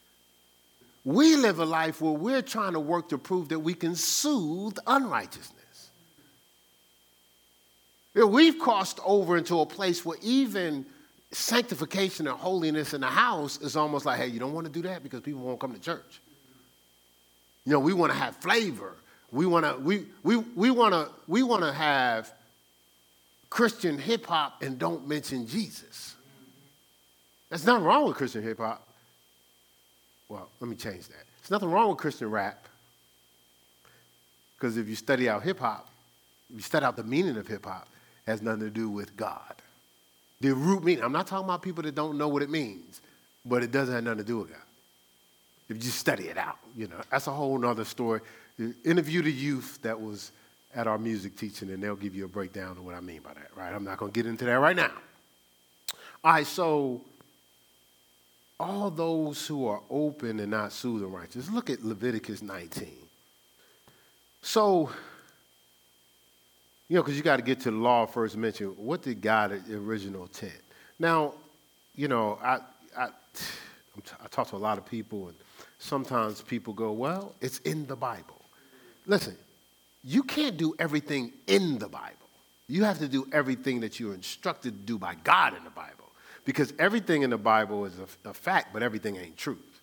We 1.05 1.37
live 1.37 1.59
a 1.59 1.65
life 1.65 2.01
where 2.01 2.11
we're 2.11 2.41
trying 2.41 2.73
to 2.73 2.81
work 2.81 3.07
to 3.07 3.17
prove 3.17 3.47
that 3.47 3.59
we 3.59 3.73
can 3.73 3.95
soothe 3.95 4.77
unrighteousness. 4.85 5.91
we've 8.13 8.59
crossed 8.59 8.99
over 9.05 9.37
into 9.37 9.61
a 9.61 9.65
place 9.65 10.03
where 10.03 10.17
even 10.21 10.85
sanctification 11.31 12.27
and 12.27 12.37
holiness 12.37 12.93
in 12.93 12.99
the 12.99 13.07
house 13.07 13.61
is 13.61 13.77
almost 13.77 14.05
like, 14.05 14.19
hey, 14.19 14.27
you 14.27 14.41
don't 14.41 14.51
want 14.51 14.67
to 14.67 14.73
do 14.73 14.81
that 14.81 15.03
because 15.03 15.21
people 15.21 15.39
won't 15.39 15.61
come 15.61 15.73
to 15.73 15.79
church. 15.79 16.19
You 17.65 17.71
know, 17.71 17.79
we 17.79 17.93
want 17.93 18.11
to 18.11 18.17
have 18.17 18.35
flavor. 18.35 18.97
We 19.31 19.45
want 19.45 19.65
to 19.65 19.81
we 19.81 20.05
we 20.21 20.35
we 20.35 20.69
want 20.69 20.93
to 20.93 21.09
we 21.27 21.43
want 21.43 21.63
to 21.63 21.71
have 21.71 22.29
Christian 23.53 23.99
hip 23.99 24.25
hop 24.25 24.63
and 24.63 24.79
don't 24.79 25.07
mention 25.07 25.45
Jesus. 25.45 26.15
There's 27.49 27.63
nothing 27.67 27.83
wrong 27.83 28.07
with 28.07 28.17
Christian 28.17 28.41
hip 28.41 28.57
hop. 28.57 28.87
Well, 30.27 30.49
let 30.59 30.67
me 30.67 30.75
change 30.75 31.07
that. 31.09 31.23
There's 31.39 31.51
nothing 31.51 31.69
wrong 31.69 31.89
with 31.89 31.99
Christian 31.99 32.31
rap. 32.31 32.67
Because 34.55 34.75
if 34.75 34.87
you 34.89 34.95
study 34.95 35.29
out 35.29 35.43
hip 35.43 35.59
hop, 35.59 35.87
if 36.49 36.55
you 36.55 36.61
study 36.63 36.83
out 36.83 36.95
the 36.95 37.03
meaning 37.03 37.37
of 37.37 37.45
hip 37.45 37.67
hop, 37.67 37.87
has 38.25 38.41
nothing 38.41 38.61
to 38.61 38.71
do 38.71 38.89
with 38.89 39.15
God. 39.15 39.53
The 40.41 40.55
root 40.55 40.83
meaning, 40.83 41.03
I'm 41.03 41.11
not 41.11 41.27
talking 41.27 41.45
about 41.45 41.61
people 41.61 41.83
that 41.83 41.93
don't 41.93 42.17
know 42.17 42.29
what 42.29 42.41
it 42.41 42.49
means, 42.49 43.01
but 43.45 43.61
it 43.61 43.71
doesn't 43.71 43.93
have 43.93 44.03
nothing 44.03 44.17
to 44.17 44.23
do 44.23 44.39
with 44.39 44.49
God. 44.49 44.61
If 45.69 45.75
you 45.75 45.81
just 45.83 45.99
study 45.99 46.23
it 46.23 46.39
out, 46.39 46.57
you 46.75 46.87
know, 46.87 47.01
that's 47.11 47.27
a 47.27 47.31
whole 47.31 47.59
nother 47.59 47.85
story. 47.85 48.21
Interview 48.83 49.21
the 49.21 49.31
youth 49.31 49.77
that 49.83 50.01
was 50.01 50.31
at 50.75 50.87
our 50.87 50.97
music 50.97 51.35
teaching, 51.35 51.69
and 51.69 51.81
they'll 51.81 51.95
give 51.95 52.15
you 52.15 52.25
a 52.25 52.27
breakdown 52.27 52.71
of 52.71 52.85
what 52.85 52.95
I 52.95 52.99
mean 52.99 53.21
by 53.21 53.33
that, 53.33 53.49
right? 53.55 53.73
I'm 53.73 53.83
not 53.83 53.97
going 53.97 54.11
to 54.11 54.19
get 54.19 54.27
into 54.27 54.45
that 54.45 54.53
right 54.53 54.75
now. 54.75 54.91
All 56.23 56.33
right, 56.33 56.47
so 56.47 57.01
all 58.59 58.89
those 58.89 59.45
who 59.45 59.67
are 59.67 59.81
open 59.89 60.39
and 60.39 60.51
not 60.51 60.71
soothing 60.71 61.11
righteous, 61.11 61.49
look 61.49 61.69
at 61.69 61.83
Leviticus 61.83 62.41
19. 62.41 62.89
So, 64.41 64.89
you 66.87 66.95
know, 66.95 67.03
because 67.03 67.17
you 67.17 67.23
got 67.23 67.37
to 67.37 67.43
get 67.43 67.59
to 67.61 67.71
the 67.71 67.77
law 67.77 68.05
first 68.05 68.37
mention. 68.37 68.67
What 68.67 69.01
did 69.01 69.21
God 69.21 69.51
original 69.69 70.23
intent? 70.23 70.53
Now, 70.99 71.33
you 71.95 72.07
know, 72.07 72.39
I, 72.41 72.59
I, 72.97 73.07
I 73.07 74.27
talk 74.29 74.49
to 74.49 74.55
a 74.55 74.57
lot 74.57 74.77
of 74.77 74.85
people, 74.85 75.27
and 75.27 75.35
sometimes 75.79 76.41
people 76.41 76.73
go, 76.73 76.91
well, 76.91 77.35
it's 77.41 77.59
in 77.59 77.85
the 77.85 77.95
Bible. 77.95 78.41
Listen, 79.05 79.35
you 80.03 80.23
can't 80.23 80.57
do 80.57 80.75
everything 80.79 81.31
in 81.47 81.79
the 81.79 81.87
Bible. 81.87 82.17
You 82.67 82.83
have 82.83 82.99
to 82.99 83.07
do 83.07 83.27
everything 83.31 83.81
that 83.81 83.99
you're 83.99 84.13
instructed 84.13 84.71
to 84.71 84.85
do 84.85 84.97
by 84.97 85.15
God 85.23 85.55
in 85.55 85.63
the 85.63 85.69
Bible. 85.69 85.91
Because 86.45 86.73
everything 86.77 87.21
in 87.21 87.29
the 87.29 87.37
Bible 87.37 87.85
is 87.85 87.93
a, 87.99 88.29
a 88.29 88.33
fact, 88.33 88.73
but 88.73 88.83
everything 88.83 89.15
ain't 89.15 89.37
truth. 89.37 89.81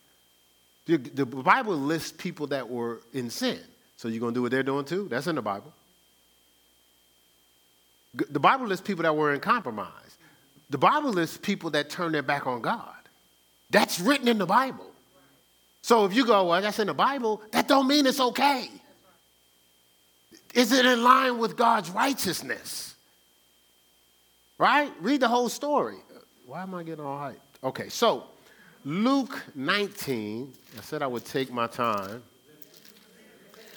The, 0.86 0.96
the 0.96 1.24
Bible 1.24 1.74
lists 1.76 2.12
people 2.12 2.48
that 2.48 2.68
were 2.68 3.00
in 3.12 3.30
sin. 3.30 3.60
So 3.96 4.08
you're 4.08 4.20
going 4.20 4.34
to 4.34 4.38
do 4.38 4.42
what 4.42 4.50
they're 4.50 4.62
doing 4.62 4.84
too? 4.84 5.08
That's 5.08 5.26
in 5.26 5.36
the 5.36 5.42
Bible. 5.42 5.72
The 8.14 8.40
Bible 8.40 8.66
lists 8.66 8.86
people 8.86 9.04
that 9.04 9.16
were 9.16 9.32
in 9.32 9.40
compromise. 9.40 10.16
The 10.70 10.78
Bible 10.78 11.10
lists 11.10 11.38
people 11.38 11.70
that 11.70 11.90
turn 11.90 12.12
their 12.12 12.22
back 12.22 12.46
on 12.46 12.60
God. 12.60 12.94
That's 13.70 14.00
written 14.00 14.26
in 14.26 14.38
the 14.38 14.46
Bible. 14.46 14.90
So 15.82 16.04
if 16.04 16.14
you 16.14 16.26
go, 16.26 16.46
well, 16.46 16.60
that's 16.60 16.78
in 16.78 16.88
the 16.88 16.94
Bible, 16.94 17.40
that 17.52 17.68
don't 17.68 17.86
mean 17.86 18.06
it's 18.06 18.20
okay. 18.20 18.68
Is 20.54 20.72
it 20.72 20.84
in 20.84 21.02
line 21.02 21.38
with 21.38 21.56
God's 21.56 21.90
righteousness? 21.90 22.94
Right? 24.58 24.92
Read 25.00 25.20
the 25.20 25.28
whole 25.28 25.48
story. 25.48 25.96
Why 26.46 26.62
am 26.62 26.74
I 26.74 26.82
getting 26.82 27.04
all 27.04 27.18
hyped? 27.18 27.36
Okay, 27.62 27.88
so 27.88 28.24
Luke 28.84 29.42
19, 29.54 30.52
I 30.76 30.82
said 30.82 31.02
I 31.02 31.06
would 31.06 31.24
take 31.24 31.52
my 31.52 31.66
time. 31.66 32.22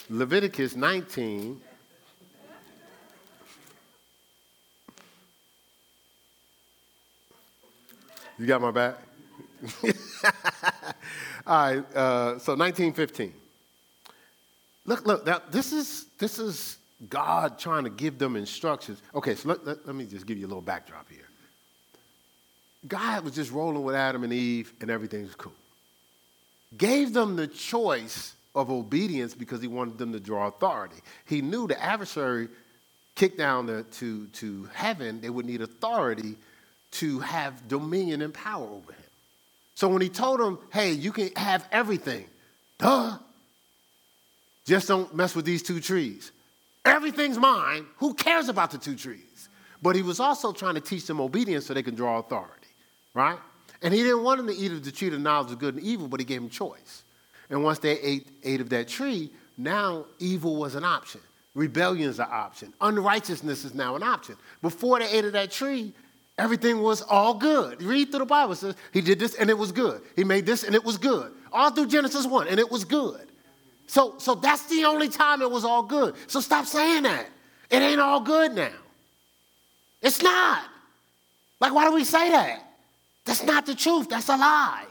Leviticus 0.10 0.76
19. 0.76 1.62
You 8.40 8.48
got 8.48 8.62
my 8.62 8.72
back? 8.72 8.98
All 11.46 11.74
right, 11.76 11.96
uh, 11.96 12.40
so 12.40 12.56
1915. 12.56 13.34
Look, 14.86 15.06
look, 15.06 15.26
now, 15.26 15.42
this 15.50 15.72
is, 15.72 16.06
this 16.18 16.40
is 16.40 16.78
God 17.10 17.58
trying 17.58 17.86
to 17.86 17.90
give 17.90 18.18
them 18.18 18.36
instructions. 18.36 19.02
Okay, 19.16 19.36
so 19.36 19.50
let, 19.50 19.66
let, 19.66 19.86
let 19.86 19.96
me 19.96 20.06
just 20.06 20.26
give 20.26 20.38
you 20.38 20.46
a 20.46 20.50
little 20.50 20.62
backdrop 20.62 21.10
here. 21.10 21.28
God 22.88 23.24
was 23.24 23.34
just 23.34 23.52
rolling 23.52 23.84
with 23.84 23.96
Adam 23.96 24.24
and 24.24 24.34
Eve, 24.34 24.74
and 24.82 24.90
everything's 24.90 25.36
cool. 25.36 25.54
Gave 26.78 27.14
them 27.14 27.36
the 27.36 27.48
choice 27.48 28.34
of 28.56 28.70
obedience 28.70 29.34
because 29.34 29.62
he 29.62 29.68
wanted 29.68 29.98
them 29.98 30.12
to 30.12 30.20
draw 30.20 30.48
authority. 30.48 30.98
He 31.26 31.42
knew 31.42 31.68
the 31.68 31.82
adversary 31.82 32.50
kicked 33.16 33.38
down 33.38 33.68
the, 33.68 33.84
to, 33.84 34.28
to 34.28 34.70
heaven, 34.74 35.22
they 35.22 35.30
would 35.30 35.46
need 35.46 35.62
authority 35.62 36.36
to 36.92 37.20
have 37.20 37.68
dominion 37.68 38.22
and 38.22 38.34
power 38.34 38.66
over 38.66 38.92
him. 38.92 39.04
So 39.76 39.88
when 39.88 40.02
he 40.02 40.10
told 40.10 40.40
them, 40.40 40.60
hey, 40.72 40.92
you 40.92 41.12
can 41.12 41.30
have 41.36 41.68
everything, 41.72 42.26
duh, 42.78 43.18
just 44.66 44.88
don't 44.88 45.14
mess 45.16 45.36
with 45.36 45.46
these 45.46 45.64
two 45.64 45.80
trees. 45.80 46.32
Everything's 46.86 47.38
mine. 47.38 47.86
Who 47.98 48.14
cares 48.14 48.50
about 48.50 48.72
the 48.72 48.78
two 48.78 48.96
trees? 48.96 49.50
But 49.82 49.96
he 49.96 50.02
was 50.02 50.20
also 50.20 50.52
trying 50.52 50.76
to 50.76 50.82
teach 50.82 51.06
them 51.06 51.20
obedience 51.20 51.66
so 51.66 51.74
they 51.74 51.84
can 51.84 51.96
draw 51.96 52.20
authority, 52.20 52.68
right? 53.14 53.38
And 53.82 53.94
he 53.94 54.02
didn't 54.02 54.24
want 54.24 54.38
them 54.38 54.48
to 54.48 54.56
eat 54.56 54.72
of 54.72 54.84
the 54.84 54.92
tree 54.92 55.10
of 55.10 55.20
knowledge 55.20 55.52
of 55.52 55.60
good 55.60 55.76
and 55.76 55.84
evil, 55.84 56.08
but 56.08 56.20
he 56.20 56.26
gave 56.26 56.42
them 56.42 56.50
choice. 56.50 57.04
And 57.50 57.64
once 57.64 57.80
they 57.80 58.00
ate, 58.00 58.28
ate 58.44 58.62
of 58.62 58.70
that 58.70 58.88
tree, 58.88 59.30
now 59.58 60.06
evil 60.20 60.56
was 60.56 60.76
an 60.76 60.86
option. 60.86 61.20
Rebellion 61.54 62.10
is 62.10 62.20
an 62.20 62.28
option. 62.32 62.74
Unrighteousness 62.82 63.66
is 63.66 63.74
now 63.74 63.96
an 63.96 64.04
option. 64.04 64.36
Before 64.62 65.00
they 65.00 65.10
ate 65.10 65.26
of 65.26 65.34
that 65.34 65.52
tree, 65.52 65.94
everything 66.38 66.82
was 66.82 67.02
all 67.02 67.34
good. 67.34 67.84
Read 67.84 68.10
through 68.10 68.20
the 68.20 68.26
Bible. 68.26 68.56
Says 68.56 68.76
he 68.92 69.02
did 69.02 69.20
this 69.20 69.36
and 69.36 69.50
it 69.50 69.58
was 69.58 69.72
good. 69.72 70.02
He 70.16 70.24
made 70.24 70.46
this 70.46 70.64
and 70.64 70.74
it 70.74 70.84
was 70.84 70.98
good. 70.98 71.32
All 71.52 71.70
through 71.70 71.88
Genesis 71.88 72.26
1 72.26 72.48
and 72.48 72.60
it 72.60 72.72
was 72.72 72.86
good. 72.86 73.28
So, 73.88 74.16
so 74.18 74.36
that's 74.36 74.64
the 74.68 74.86
only 74.86 75.10
time 75.10 75.42
it 75.42 75.52
was 75.52 75.66
all 75.66 75.84
good. 75.84 76.16
So 76.28 76.40
stop 76.40 76.66
saying 76.66 77.04
that. 77.04 77.28
It 77.70 77.82
ain't 77.82 78.00
all 78.00 78.22
good 78.22 78.54
now. 78.54 78.70
It's 80.02 80.22
not. 80.22 80.64
Like, 81.60 81.74
why 81.74 81.86
do 81.86 81.94
we 81.94 82.04
say 82.04 82.30
that? 82.30 82.60
That's 83.26 83.44
not 83.44 83.66
the 83.66 83.76
truth. 83.76 84.10
That's 84.10 84.30
a 84.30 84.36
lie. 84.36 84.86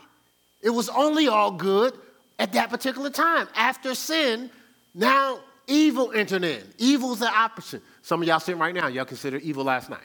It 0.63 0.71
was 0.71 0.89
only 0.89 1.29
all 1.29 1.51
good 1.51 1.95
at 2.39 2.53
that 2.55 2.71
particular 2.71 3.11
time. 3.11 3.49
After 3.55 3.95
sin, 3.95 4.51
now 4.95 5.41
evil 5.67 6.13
entered 6.13 6.45
in. 6.45 6.63
Evil's 6.79 7.19
the 7.19 7.29
opposite. 7.29 7.83
Some 8.03 8.23
of 8.23 8.29
y'all 8.29 8.41
sitting 8.41 8.61
right 8.61 8.75
now, 8.75 8.87
y'all 8.87 9.05
consider 9.05 9.37
evil 9.39 9.65
last 9.65 9.91
night. 9.91 10.01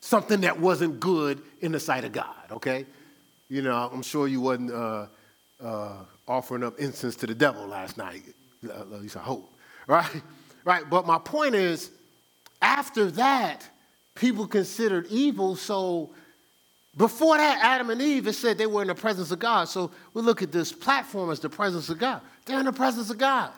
Something 0.00 0.42
that 0.42 0.60
wasn't 0.60 1.00
good 1.00 1.40
in 1.60 1.72
the 1.72 1.80
sight 1.80 2.04
of 2.04 2.12
God, 2.12 2.34
okay? 2.50 2.84
You 3.48 3.62
know, 3.62 3.90
I'm 3.92 4.02
sure 4.02 4.28
you 4.28 4.40
wasn't 4.40 4.70
uh, 4.70 5.06
uh, 5.62 6.04
offering 6.26 6.64
up 6.64 6.78
incense 6.78 7.16
to 7.16 7.26
the 7.26 7.34
devil 7.34 7.66
last 7.66 7.96
night. 7.96 8.22
At 8.64 8.90
least 8.90 9.16
I 9.16 9.20
hope, 9.20 9.52
right? 9.86 10.22
Right. 10.64 10.88
But 10.88 11.06
my 11.06 11.18
point 11.18 11.54
is, 11.54 11.90
after 12.62 13.10
that, 13.10 13.68
people 14.14 14.46
considered 14.46 15.06
evil. 15.10 15.56
So 15.56 16.14
before 16.96 17.36
that, 17.36 17.62
Adam 17.62 17.90
and 17.90 18.00
Eve, 18.00 18.26
it 18.28 18.32
said 18.32 18.56
they 18.56 18.66
were 18.66 18.82
in 18.82 18.88
the 18.88 18.94
presence 18.94 19.30
of 19.30 19.38
God. 19.38 19.68
So 19.68 19.90
we 20.14 20.22
look 20.22 20.40
at 20.40 20.52
this 20.52 20.72
platform 20.72 21.30
as 21.30 21.40
the 21.40 21.50
presence 21.50 21.90
of 21.90 21.98
God. 21.98 22.22
They're 22.46 22.58
in 22.58 22.64
the 22.64 22.72
presence 22.72 23.10
of 23.10 23.18
God. 23.18 23.50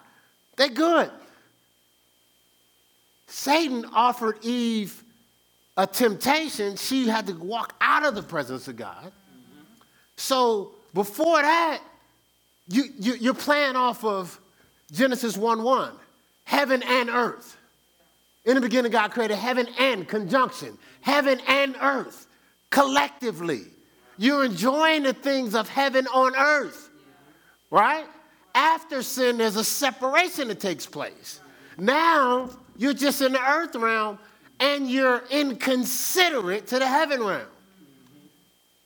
They're 0.57 0.69
good. 0.69 1.11
Satan 3.27 3.85
offered 3.93 4.45
Eve 4.45 5.03
a 5.77 5.87
temptation. 5.87 6.77
She 6.77 7.07
had 7.07 7.27
to 7.27 7.35
walk 7.35 7.75
out 7.81 8.05
of 8.05 8.15
the 8.15 8.23
presence 8.23 8.67
of 8.69 8.77
God. 8.77 9.13
So 10.17 10.76
before 10.97 11.43
that, 11.43 11.81
you, 12.69 12.85
you, 12.99 13.15
you're 13.17 13.35
playing 13.35 13.77
off 13.77 14.03
of 14.03 14.41
Genesis 14.91 15.37
1 15.37 15.63
1, 15.63 15.93
heaven 16.45 16.83
and 16.83 17.11
earth. 17.11 17.59
In 18.47 18.55
the 18.55 18.63
beginning, 18.63 18.91
God 18.91 19.11
created 19.11 19.37
heaven 19.37 19.69
and 19.79 20.09
conjunction, 20.09 20.79
heaven 21.03 21.39
and 21.47 21.77
earth 21.83 22.27
collectively. 22.71 23.65
You're 24.17 24.47
enjoying 24.47 25.03
the 25.03 25.13
things 25.13 25.55
of 25.55 25.69
heaven 25.69 26.07
on 26.07 26.35
earth, 26.35 26.89
right? 27.71 28.07
After 28.55 29.03
sin, 29.03 29.37
there's 29.37 29.57
a 29.57 29.65
separation 29.65 30.49
that 30.49 30.61
takes 30.61 30.87
place. 30.87 31.41
Now, 31.77 32.49
you're 32.79 32.95
just 32.95 33.21
in 33.21 33.33
the 33.33 33.43
earth 33.47 33.75
realm 33.75 34.19
and 34.61 34.91
you're 34.91 35.25
inconsiderate 35.31 36.67
to 36.69 36.79
the 36.79 36.89
heaven 36.89 37.23
realm. 37.23 37.47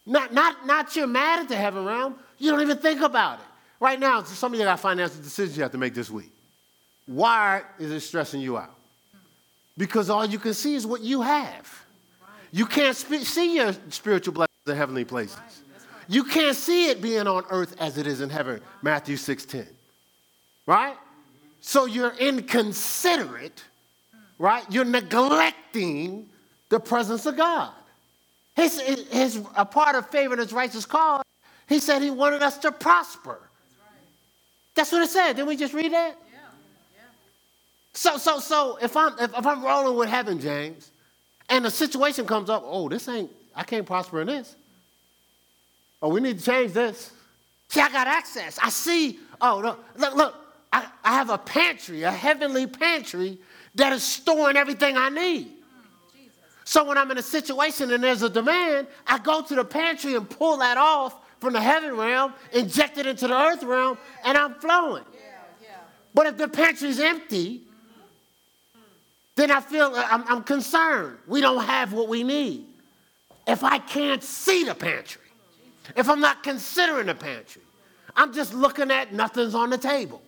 Not, 0.06 0.32
not, 0.32 0.66
not 0.66 0.94
you're 0.96 1.06
mad 1.06 1.40
at 1.40 1.48
the 1.48 1.56
heaven 1.56 1.84
realm, 1.84 2.16
you 2.38 2.50
don't 2.50 2.62
even 2.62 2.78
think 2.78 3.00
about 3.00 3.38
it. 3.38 3.46
Right 3.80 3.98
now, 3.98 4.22
some 4.22 4.52
of 4.52 4.58
you 4.58 4.64
got 4.64 4.80
financial 4.80 5.22
decisions 5.22 5.56
you 5.56 5.62
have 5.62 5.72
to 5.72 5.78
make 5.78 5.94
this 5.94 6.10
week. 6.10 6.32
Why 7.06 7.62
is 7.78 7.90
it 7.90 8.00
stressing 8.00 8.40
you 8.40 8.58
out? 8.58 8.74
Because 9.76 10.10
all 10.10 10.26
you 10.26 10.38
can 10.38 10.54
see 10.54 10.74
is 10.74 10.86
what 10.86 11.00
you 11.00 11.22
have. 11.22 11.84
You 12.52 12.66
can't 12.66 12.96
sp- 12.96 13.24
see 13.24 13.56
your 13.56 13.74
spiritual 13.88 14.34
blessings 14.34 14.50
in 14.66 14.76
heavenly 14.76 15.04
places. 15.04 15.38
You 16.08 16.24
can't 16.24 16.56
see 16.56 16.90
it 16.90 17.00
being 17.00 17.26
on 17.26 17.44
earth 17.50 17.76
as 17.80 17.96
it 17.96 18.06
is 18.06 18.20
in 18.20 18.30
heaven, 18.30 18.60
Matthew 18.82 19.16
6:10. 19.16 19.66
Right? 20.66 20.96
So 21.60 21.86
you're 21.86 22.14
inconsiderate, 22.18 23.64
right? 24.38 24.64
You're 24.70 24.84
neglecting 24.84 26.28
the 26.68 26.80
presence 26.80 27.26
of 27.26 27.36
God. 27.36 27.72
His, 28.60 28.80
his, 29.10 29.40
a 29.56 29.64
part 29.64 29.96
of 29.96 30.08
favoring 30.10 30.40
his 30.40 30.52
righteous 30.52 30.84
cause, 30.84 31.22
he 31.68 31.78
said 31.78 32.02
he 32.02 32.10
wanted 32.10 32.42
us 32.42 32.58
to 32.58 32.72
prosper. 32.72 33.38
That's 34.74 34.92
what 34.92 35.02
it 35.02 35.10
said. 35.10 35.34
Didn't 35.34 35.48
we 35.48 35.56
just 35.56 35.74
read 35.74 35.92
that? 35.92 36.16
Yeah. 36.32 36.38
yeah. 36.94 37.02
So, 37.94 38.18
so, 38.18 38.38
so 38.38 38.78
if 38.82 38.96
I'm 38.96 39.18
if, 39.18 39.36
if 39.36 39.46
I'm 39.46 39.64
rolling 39.64 39.96
with 39.96 40.08
heaven, 40.08 40.40
James, 40.40 40.90
and 41.48 41.64
a 41.66 41.70
situation 41.70 42.26
comes 42.26 42.50
up, 42.50 42.62
oh, 42.64 42.88
this 42.88 43.08
ain't, 43.08 43.30
I 43.54 43.62
can't 43.62 43.86
prosper 43.86 44.20
in 44.20 44.28
this. 44.28 44.54
Oh, 46.02 46.08
we 46.08 46.20
need 46.20 46.38
to 46.38 46.44
change 46.44 46.72
this. 46.72 47.12
See, 47.68 47.80
I 47.80 47.90
got 47.90 48.06
access. 48.06 48.58
I 48.62 48.70
see, 48.70 49.18
oh, 49.40 49.60
look, 49.62 49.84
look, 49.96 50.14
look 50.14 50.34
I, 50.72 50.86
I 51.04 51.14
have 51.14 51.30
a 51.30 51.38
pantry, 51.38 52.02
a 52.02 52.10
heavenly 52.10 52.66
pantry 52.66 53.38
that 53.74 53.92
is 53.92 54.02
storing 54.02 54.56
everything 54.56 54.96
I 54.96 55.08
need. 55.08 55.48
So 56.64 56.84
when 56.84 56.98
I'm 56.98 57.10
in 57.10 57.18
a 57.18 57.22
situation 57.22 57.90
and 57.92 58.02
there's 58.02 58.22
a 58.22 58.30
demand, 58.30 58.86
I 59.06 59.18
go 59.18 59.42
to 59.42 59.54
the 59.54 59.64
pantry 59.64 60.14
and 60.14 60.28
pull 60.28 60.58
that 60.58 60.76
off 60.76 61.16
from 61.40 61.54
the 61.54 61.60
heaven 61.60 61.96
realm, 61.96 62.34
inject 62.52 62.98
it 62.98 63.06
into 63.06 63.26
the 63.26 63.34
earth 63.34 63.62
realm, 63.62 63.98
and 64.24 64.36
I'm 64.36 64.54
flowing. 64.54 65.04
Yeah, 65.12 65.20
yeah. 65.62 65.68
But 66.14 66.26
if 66.26 66.36
the 66.36 66.48
pantry's 66.48 67.00
empty, 67.00 67.62
then 69.36 69.50
I 69.50 69.60
feel 69.60 69.86
uh, 69.86 70.06
I'm, 70.10 70.24
I'm 70.28 70.42
concerned. 70.42 71.16
We 71.26 71.40
don't 71.40 71.64
have 71.64 71.94
what 71.94 72.08
we 72.08 72.22
need. 72.22 72.66
If 73.46 73.64
I 73.64 73.78
can't 73.78 74.22
see 74.22 74.64
the 74.64 74.74
pantry, 74.74 75.22
if 75.96 76.10
I'm 76.10 76.20
not 76.20 76.42
considering 76.42 77.06
the 77.06 77.14
pantry, 77.14 77.62
I'm 78.14 78.34
just 78.34 78.52
looking 78.52 78.90
at 78.90 79.14
nothing's 79.14 79.54
on 79.54 79.70
the 79.70 79.78
table. 79.78 80.20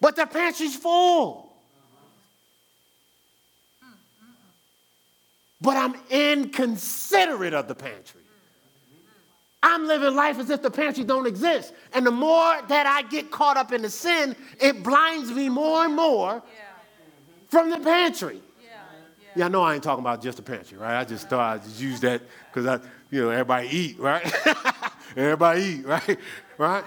But 0.00 0.16
the 0.16 0.26
pantry's 0.26 0.74
full. 0.74 1.49
But 5.60 5.76
I'm 5.76 5.94
inconsiderate 6.10 7.54
of 7.54 7.68
the 7.68 7.74
pantry. 7.74 8.20
I'm 9.62 9.86
living 9.86 10.14
life 10.14 10.38
as 10.38 10.48
if 10.48 10.62
the 10.62 10.70
pantry 10.70 11.04
don't 11.04 11.26
exist. 11.26 11.74
And 11.92 12.06
the 12.06 12.10
more 12.10 12.60
that 12.68 12.86
I 12.86 13.02
get 13.02 13.30
caught 13.30 13.58
up 13.58 13.72
in 13.72 13.82
the 13.82 13.90
sin, 13.90 14.34
it 14.58 14.82
blinds 14.82 15.30
me 15.30 15.50
more 15.50 15.84
and 15.84 15.94
more 15.94 16.34
yeah. 16.34 16.62
from 17.48 17.68
the 17.68 17.78
pantry. 17.78 18.40
Yeah, 19.36 19.46
I 19.46 19.48
know 19.48 19.62
I 19.62 19.74
ain't 19.74 19.82
talking 19.82 20.02
about 20.02 20.22
just 20.22 20.38
the 20.38 20.42
pantry, 20.42 20.76
right? 20.76 20.98
I 20.98 21.04
just 21.04 21.28
thought 21.28 21.54
I'd 21.54 21.62
just 21.62 21.80
use 21.80 22.00
that 22.00 22.22
because 22.52 22.66
I, 22.66 22.84
you 23.10 23.22
know, 23.22 23.30
everybody 23.30 23.68
eat, 23.68 23.98
right? 23.98 24.24
everybody 25.16 25.62
eat, 25.62 25.86
right? 25.86 26.18
Right? 26.58 26.84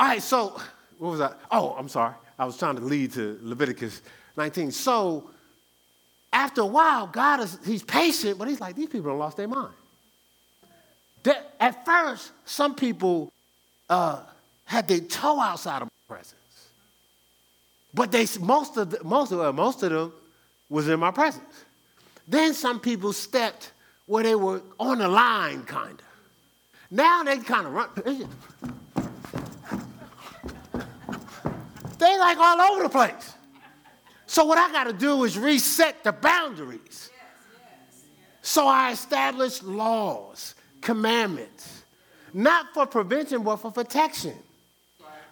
All 0.00 0.08
right, 0.08 0.22
so 0.22 0.58
what 0.98 1.10
was 1.10 1.18
that? 1.18 1.38
Oh, 1.50 1.74
I'm 1.78 1.88
sorry. 1.88 2.14
I 2.38 2.44
was 2.44 2.56
trying 2.56 2.76
to 2.76 2.82
lead 2.82 3.12
to 3.12 3.38
Leviticus 3.42 4.00
19. 4.36 4.70
So 4.70 5.30
after 6.38 6.60
a 6.60 6.66
while, 6.66 7.08
God 7.08 7.40
is, 7.40 7.58
he's 7.66 7.82
patient, 7.82 8.38
but 8.38 8.46
he's 8.46 8.60
like, 8.60 8.76
these 8.76 8.88
people 8.88 9.10
have 9.10 9.18
lost 9.18 9.36
their 9.36 9.48
mind. 9.48 9.74
That 11.24 11.52
at 11.58 11.84
first, 11.84 12.30
some 12.44 12.76
people 12.76 13.32
uh, 13.90 14.20
had 14.64 14.86
their 14.86 15.00
toe 15.00 15.40
outside 15.40 15.82
of 15.82 15.88
my 15.88 16.14
presence. 16.14 16.34
But 17.92 18.12
they, 18.12 18.24
most, 18.40 18.76
of 18.76 18.90
the, 18.90 19.02
most, 19.02 19.32
of, 19.32 19.40
uh, 19.40 19.52
most 19.52 19.82
of 19.82 19.90
them 19.90 20.12
was 20.68 20.88
in 20.88 21.00
my 21.00 21.10
presence. 21.10 21.64
Then 22.28 22.54
some 22.54 22.78
people 22.78 23.12
stepped 23.12 23.72
where 24.06 24.22
they 24.22 24.36
were 24.36 24.62
on 24.78 24.98
the 24.98 25.08
line, 25.08 25.64
kind 25.64 25.98
of. 25.98 26.06
Now 26.90 27.24
they 27.24 27.38
kind 27.38 27.66
of 27.66 27.72
run. 27.72 27.88
They 31.98 32.18
like 32.18 32.38
all 32.38 32.60
over 32.60 32.84
the 32.84 32.88
place. 32.88 33.34
So 34.28 34.44
what 34.44 34.58
I 34.58 34.70
got 34.70 34.84
to 34.84 34.92
do 34.92 35.24
is 35.24 35.38
reset 35.38 36.04
the 36.04 36.12
boundaries. 36.12 37.10
So 38.42 38.68
I 38.68 38.92
established 38.92 39.62
laws, 39.64 40.54
commandments, 40.82 41.82
not 42.34 42.74
for 42.74 42.84
prevention, 42.84 43.42
but 43.42 43.56
for 43.56 43.72
protection. 43.72 44.34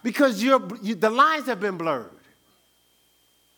Because 0.01 0.41
you, 0.41 0.57
the 0.59 1.09
lines 1.11 1.45
have 1.45 1.59
been 1.59 1.77
blurred. 1.77 2.09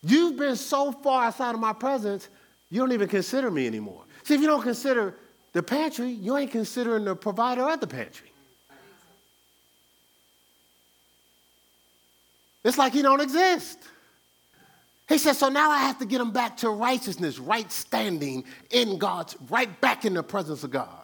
You've 0.02 0.36
been 0.36 0.56
so 0.56 0.92
far 0.92 1.24
outside 1.24 1.54
of 1.54 1.60
my 1.60 1.72
presence, 1.72 2.28
you 2.70 2.80
don't 2.80 2.92
even 2.92 3.08
consider 3.08 3.50
me 3.50 3.66
anymore. 3.66 4.02
See, 4.24 4.34
if 4.34 4.42
you 4.42 4.46
don't 4.46 4.62
consider 4.62 5.14
the 5.52 5.62
pantry, 5.62 6.10
you 6.10 6.36
ain't 6.36 6.50
considering 6.50 7.06
the 7.06 7.16
provider 7.16 7.68
of 7.68 7.80
the 7.80 7.86
pantry. 7.86 8.30
It's 12.62 12.76
like 12.76 12.92
he 12.92 13.00
don't 13.00 13.22
exist. 13.22 13.78
He 15.10 15.18
says, 15.18 15.36
so 15.38 15.48
now 15.48 15.72
I 15.72 15.78
have 15.78 15.98
to 15.98 16.06
get 16.06 16.18
them 16.18 16.30
back 16.30 16.56
to 16.58 16.70
righteousness, 16.70 17.40
right 17.40 17.70
standing 17.72 18.44
in 18.70 18.96
God's, 18.96 19.36
right 19.48 19.80
back 19.80 20.04
in 20.04 20.14
the 20.14 20.22
presence 20.22 20.62
of 20.62 20.70
God. 20.70 21.02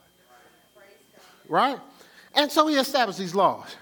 Right? 1.49 1.81
And 2.33 2.51
so 2.51 2.69
he 2.69 2.77
established 2.77 3.19
these 3.19 3.35
laws. 3.35 3.75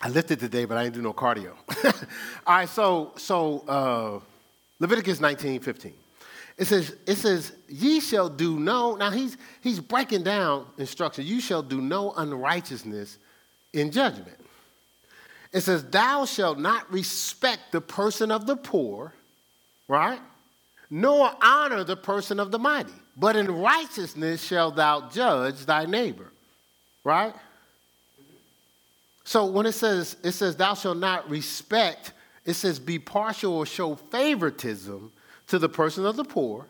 I 0.00 0.08
lifted 0.08 0.40
today, 0.40 0.64
but 0.64 0.78
I 0.78 0.84
didn't 0.84 0.94
do 0.94 1.02
no 1.02 1.12
cardio. 1.12 1.52
All 2.46 2.56
right, 2.56 2.68
so 2.68 3.12
so 3.16 3.60
uh, 3.68 4.20
Leviticus 4.80 5.20
19, 5.20 5.60
15. 5.60 5.92
It 6.56 6.64
says, 6.64 6.96
it 7.06 7.16
says, 7.16 7.52
ye 7.68 8.00
shall 8.00 8.30
do 8.30 8.58
no, 8.58 8.96
now 8.96 9.10
he's 9.10 9.36
he's 9.60 9.78
breaking 9.78 10.22
down 10.22 10.66
instruction. 10.78 11.26
You 11.26 11.38
shall 11.38 11.62
do 11.62 11.82
no 11.82 12.12
unrighteousness 12.12 13.18
in 13.74 13.90
judgment. 13.90 14.41
It 15.52 15.60
says, 15.60 15.84
Thou 15.84 16.24
shalt 16.24 16.58
not 16.58 16.90
respect 16.92 17.72
the 17.72 17.80
person 17.80 18.30
of 18.30 18.46
the 18.46 18.56
poor, 18.56 19.12
right? 19.88 20.20
Nor 20.90 21.30
honor 21.42 21.84
the 21.84 21.96
person 21.96 22.40
of 22.40 22.50
the 22.50 22.58
mighty, 22.58 22.92
but 23.16 23.36
in 23.36 23.50
righteousness 23.50 24.42
shalt 24.42 24.76
thou 24.76 25.08
judge 25.10 25.66
thy 25.66 25.86
neighbor, 25.86 26.30
right? 27.04 27.34
So 29.24 29.46
when 29.46 29.66
it 29.66 29.72
says, 29.72 30.16
it 30.22 30.32
says, 30.32 30.56
Thou 30.56 30.74
shalt 30.74 30.98
not 30.98 31.28
respect, 31.28 32.12
it 32.44 32.54
says, 32.54 32.78
be 32.78 32.98
partial 32.98 33.52
or 33.54 33.66
show 33.66 33.94
favoritism 33.94 35.12
to 35.48 35.58
the 35.58 35.68
person 35.68 36.04
of 36.06 36.16
the 36.16 36.24
poor, 36.24 36.66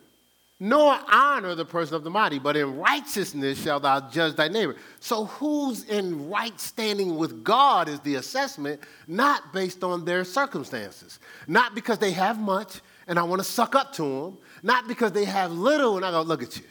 nor 0.62 0.96
honor 1.10 1.56
the 1.56 1.64
person 1.64 1.96
of 1.96 2.04
the 2.04 2.10
mighty, 2.10 2.38
but 2.38 2.56
in 2.56 2.78
righteousness 2.78 3.60
shall 3.60 3.80
thou 3.80 3.98
judge 4.08 4.36
thy 4.36 4.46
neighbor. 4.46 4.76
So, 5.00 5.24
who's 5.24 5.82
in 5.82 6.30
right 6.30 6.58
standing 6.60 7.16
with 7.16 7.42
God 7.42 7.88
is 7.88 7.98
the 7.98 8.14
assessment, 8.14 8.80
not 9.08 9.52
based 9.52 9.82
on 9.82 10.04
their 10.04 10.22
circumstances. 10.22 11.18
Not 11.48 11.74
because 11.74 11.98
they 11.98 12.12
have 12.12 12.38
much 12.38 12.80
and 13.08 13.18
I 13.18 13.24
want 13.24 13.40
to 13.40 13.44
suck 13.44 13.74
up 13.74 13.92
to 13.94 14.02
them, 14.02 14.38
not 14.62 14.86
because 14.86 15.10
they 15.10 15.24
have 15.24 15.50
little 15.50 15.96
and 15.96 16.06
I 16.06 16.12
go, 16.12 16.22
look 16.22 16.44
at 16.44 16.56
you. 16.56 16.64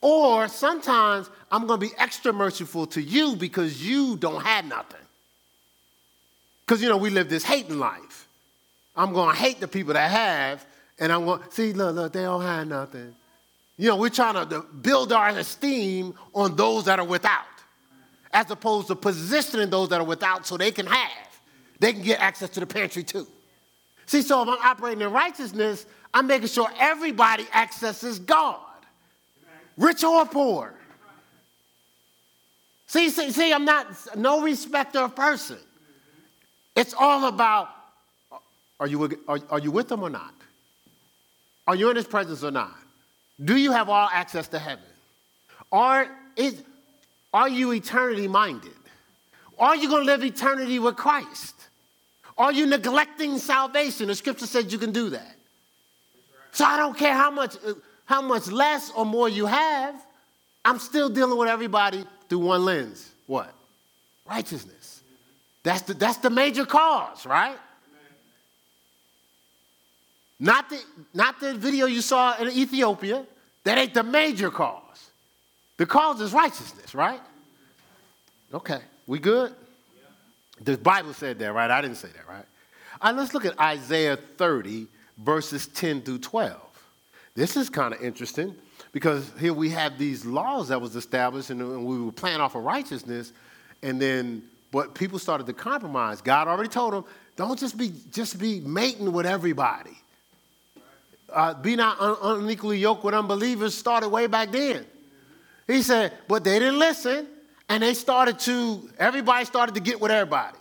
Or 0.00 0.46
sometimes 0.46 1.28
I'm 1.50 1.66
going 1.66 1.80
to 1.80 1.86
be 1.88 1.92
extra 1.98 2.32
merciful 2.32 2.86
to 2.88 3.02
you 3.02 3.34
because 3.34 3.84
you 3.84 4.16
don't 4.16 4.44
have 4.44 4.64
nothing. 4.66 5.00
Because, 6.64 6.80
you 6.80 6.88
know, 6.88 6.96
we 6.96 7.10
live 7.10 7.28
this 7.28 7.42
hating 7.42 7.80
life. 7.80 8.28
I'm 8.94 9.12
going 9.12 9.34
to 9.34 9.42
hate 9.42 9.58
the 9.58 9.66
people 9.66 9.94
that 9.94 10.12
have 10.12 10.64
and 10.98 11.12
I'm 11.12 11.24
going, 11.24 11.40
see, 11.50 11.72
look, 11.72 11.94
look, 11.94 12.12
they 12.12 12.22
don't 12.22 12.42
have 12.42 12.66
nothing. 12.66 13.14
You 13.76 13.88
know, 13.88 13.96
we're 13.96 14.10
trying 14.10 14.34
to 14.34 14.60
build 14.60 15.12
our 15.12 15.28
esteem 15.30 16.14
on 16.34 16.56
those 16.56 16.86
that 16.86 16.98
are 16.98 17.04
without, 17.04 17.44
as 18.32 18.50
opposed 18.50 18.88
to 18.88 18.96
positioning 18.96 19.70
those 19.70 19.88
that 19.90 20.00
are 20.00 20.04
without 20.04 20.46
so 20.46 20.56
they 20.56 20.72
can 20.72 20.86
have. 20.86 21.40
They 21.78 21.92
can 21.92 22.02
get 22.02 22.20
access 22.20 22.50
to 22.50 22.60
the 22.60 22.66
pantry 22.66 23.04
too. 23.04 23.26
See, 24.06 24.22
so 24.22 24.42
if 24.42 24.48
I'm 24.48 24.58
operating 24.64 25.02
in 25.02 25.12
righteousness, 25.12 25.86
I'm 26.12 26.26
making 26.26 26.48
sure 26.48 26.68
everybody 26.78 27.46
accesses 27.54 28.18
God, 28.18 28.58
rich 29.76 30.02
or 30.02 30.26
poor. 30.26 30.74
See, 32.86 33.10
see, 33.10 33.30
see, 33.30 33.52
I'm 33.52 33.66
not 33.66 33.86
no 34.16 34.40
respecter 34.40 35.00
of 35.00 35.14
person. 35.14 35.58
It's 36.74 36.94
all 36.98 37.26
about 37.28 37.68
are 38.80 38.86
you, 38.86 39.18
are, 39.26 39.40
are 39.50 39.58
you 39.58 39.70
with 39.70 39.88
them 39.88 40.02
or 40.02 40.10
not? 40.10 40.32
Are 41.68 41.76
you 41.76 41.90
in 41.90 41.96
his 41.96 42.06
presence 42.06 42.42
or 42.42 42.50
not? 42.50 42.74
Do 43.44 43.54
you 43.54 43.72
have 43.72 43.90
all 43.90 44.08
access 44.10 44.48
to 44.48 44.58
heaven? 44.58 44.86
Are, 45.70 46.08
is, 46.34 46.62
are 47.34 47.48
you 47.50 47.74
eternity 47.74 48.26
minded? 48.26 48.72
Are 49.58 49.76
you 49.76 49.90
going 49.90 50.06
to 50.06 50.06
live 50.06 50.24
eternity 50.24 50.78
with 50.78 50.96
Christ? 50.96 51.54
Are 52.38 52.52
you 52.52 52.64
neglecting 52.64 53.36
salvation? 53.36 54.08
The 54.08 54.14
scripture 54.14 54.46
says 54.46 54.72
you 54.72 54.78
can 54.78 54.92
do 54.92 55.10
that. 55.10 55.36
So 56.52 56.64
I 56.64 56.78
don't 56.78 56.96
care 56.96 57.12
how 57.12 57.30
much, 57.30 57.56
how 58.06 58.22
much 58.22 58.46
less 58.46 58.90
or 58.96 59.04
more 59.04 59.28
you 59.28 59.44
have, 59.44 59.94
I'm 60.64 60.78
still 60.78 61.10
dealing 61.10 61.38
with 61.38 61.50
everybody 61.50 62.02
through 62.30 62.38
one 62.38 62.64
lens. 62.64 63.10
What? 63.26 63.52
Righteousness. 64.26 65.02
That's 65.64 65.82
the, 65.82 65.92
that's 65.92 66.16
the 66.18 66.30
major 66.30 66.64
cause, 66.64 67.26
right? 67.26 67.58
Not 70.40 70.70
the, 70.70 70.80
not 71.14 71.40
the 71.40 71.54
video 71.54 71.86
you 71.86 72.00
saw 72.00 72.36
in 72.36 72.48
Ethiopia. 72.48 73.24
That 73.64 73.78
ain't 73.78 73.94
the 73.94 74.02
major 74.02 74.50
cause. 74.50 75.10
The 75.76 75.86
cause 75.86 76.20
is 76.20 76.32
righteousness, 76.32 76.94
right? 76.94 77.20
Okay, 78.54 78.80
we 79.06 79.18
good? 79.18 79.52
The 80.60 80.78
Bible 80.78 81.12
said 81.12 81.38
that, 81.40 81.52
right? 81.52 81.70
I 81.70 81.80
didn't 81.80 81.96
say 81.96 82.08
that, 82.08 82.28
right? 82.28 82.44
All 83.00 83.12
right, 83.12 83.18
let's 83.18 83.34
look 83.34 83.44
at 83.44 83.58
Isaiah 83.60 84.16
30, 84.16 84.86
verses 85.18 85.66
10 85.68 86.02
through 86.02 86.18
12. 86.18 86.56
This 87.34 87.56
is 87.56 87.68
kind 87.68 87.94
of 87.94 88.00
interesting 88.00 88.54
because 88.92 89.30
here 89.38 89.52
we 89.52 89.70
have 89.70 89.98
these 89.98 90.24
laws 90.24 90.68
that 90.68 90.80
was 90.80 90.96
established 90.96 91.50
and, 91.50 91.84
we 91.84 92.00
were 92.00 92.10
playing 92.10 92.40
off 92.40 92.54
of 92.54 92.64
righteousness, 92.64 93.32
and 93.82 94.00
then 94.00 94.42
but 94.70 94.94
people 94.94 95.18
started 95.18 95.46
to 95.46 95.52
compromise. 95.52 96.20
God 96.20 96.48
already 96.48 96.68
told 96.68 96.92
them, 96.92 97.04
don't 97.36 97.58
just 97.58 97.76
be 97.76 97.92
just 98.10 98.38
be 98.38 98.60
mating 98.60 99.12
with 99.12 99.26
everybody 99.26 99.97
uh, 101.32 101.54
be 101.54 101.76
not 101.76 102.00
un- 102.00 102.16
unequally 102.42 102.78
yoked 102.78 103.04
with 103.04 103.14
unbelievers 103.14 103.74
started 103.74 104.08
way 104.08 104.26
back 104.26 104.50
then. 104.50 104.86
He 105.66 105.82
said, 105.82 106.12
but 106.28 106.44
they 106.44 106.58
didn't 106.58 106.78
listen, 106.78 107.26
and 107.68 107.82
they 107.82 107.94
started 107.94 108.38
to, 108.40 108.88
everybody 108.98 109.44
started 109.44 109.74
to 109.74 109.80
get 109.80 110.00
with 110.00 110.10
everybody, 110.10 110.56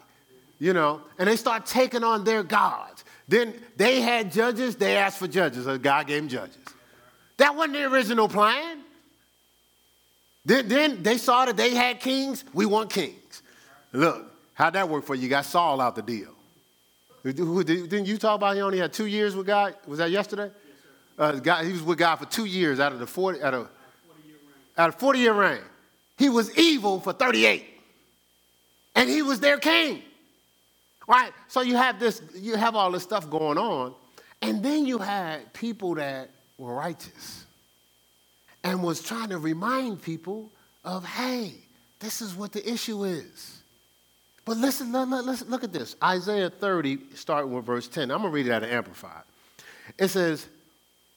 you 0.60 0.73
know, 0.73 1.01
and 1.17 1.30
they 1.30 1.38
started 1.38 1.65
taking 1.65 2.03
on 2.03 2.23
their 2.23 2.43
gods. 2.43 3.06
Then 3.27 3.53
they 3.75 4.01
had 4.01 4.32
judges, 4.32 4.75
they 4.75 4.97
asked 4.97 5.17
for 5.17 5.27
judges, 5.27 5.65
so 5.65 5.77
God 5.77 6.08
gave 6.08 6.21
them 6.21 6.30
judges. 6.30 6.58
That 7.38 7.56
wasn't 7.56 7.73
the 7.73 7.86
original 7.86 8.27
plan. 8.27 8.80
Then, 10.45 10.67
then 10.67 11.03
they 11.03 11.17
saw 11.17 11.45
that 11.45 11.58
they 11.58 11.75
had 11.75 11.99
kings, 11.99 12.43
we 12.53 12.65
want 12.65 12.89
kings. 12.89 13.41
Look, 13.93 14.25
how'd 14.53 14.73
that 14.73 14.88
work 14.89 15.03
for 15.03 15.15
you? 15.15 15.23
You 15.23 15.30
got 15.30 15.45
Saul 15.45 15.82
out 15.82 15.95
the 15.95 16.01
deal. 16.01 16.34
Didn't 17.23 18.06
you 18.06 18.17
talk 18.17 18.36
about 18.36 18.56
he 18.56 18.62
only 18.62 18.80
had 18.80 18.93
two 18.93 19.08
years 19.08 19.36
with 19.36 19.47
God? 19.47 19.75
Was 19.86 19.99
that 19.99 20.12
yesterday? 20.12 20.51
Uh, 21.17 21.34
God, 21.34 21.65
he 21.65 21.71
was 21.71 21.82
with 21.82 21.97
God 21.97 22.17
for 22.17 22.25
two 22.25 22.45
years 22.45 22.80
out 22.80 22.93
of 22.93 22.99
the 22.99 23.08
40, 23.08 23.41
out 23.41 23.53
of, 23.53 23.69
out 24.77 24.89
of 24.89 24.95
40 24.95 25.19
year 25.19 25.34
reign. 25.34 25.62
He 26.17 26.30
was 26.30 26.56
evil 26.58 26.99
for 26.99 27.13
38. 27.13 27.65
And 28.95 29.10
he 29.10 29.21
was 29.21 29.39
their 29.39 29.58
king. 29.58 30.01
Right? 31.08 31.32
So 31.47 31.62
you 31.62 31.75
have 31.75 31.99
this, 31.99 32.21
you 32.36 32.56
have 32.56 32.75
all 32.75 32.91
this 32.91 33.03
stuff 33.03 33.30
going 33.30 33.58
on. 33.58 33.93
And 34.41 34.63
then 34.63 34.86
you 34.86 34.97
had 34.99 35.53
people 35.53 35.95
that 35.95 36.30
were 36.58 36.73
righteous 36.73 37.45
and 38.63 38.84
was 38.84 39.01
trying 39.01 39.30
to 39.30 39.38
remind 39.38 40.01
people 40.01 40.51
of, 40.84 41.06
hey, 41.06 41.53
this 41.99 42.21
is 42.21 42.36
what 42.36 42.51
the 42.51 42.67
issue 42.69 43.03
is. 43.03 43.57
But 44.47 44.55
listen, 44.60 44.93
listen, 44.93 45.49
look 45.49 45.65
at 45.65 45.73
this. 45.73 45.97
Isaiah 46.01 46.49
30, 46.49 46.99
starting 47.15 47.51
with 47.51 47.65
verse 47.65 47.89
10. 47.89 48.10
I'm 48.10 48.21
going 48.21 48.31
to 48.31 48.33
read 48.33 48.47
it 48.47 48.51
out 48.53 48.63
of 48.63 48.69
Amplified. 48.69 49.23
It 49.99 50.07
says, 50.07 50.47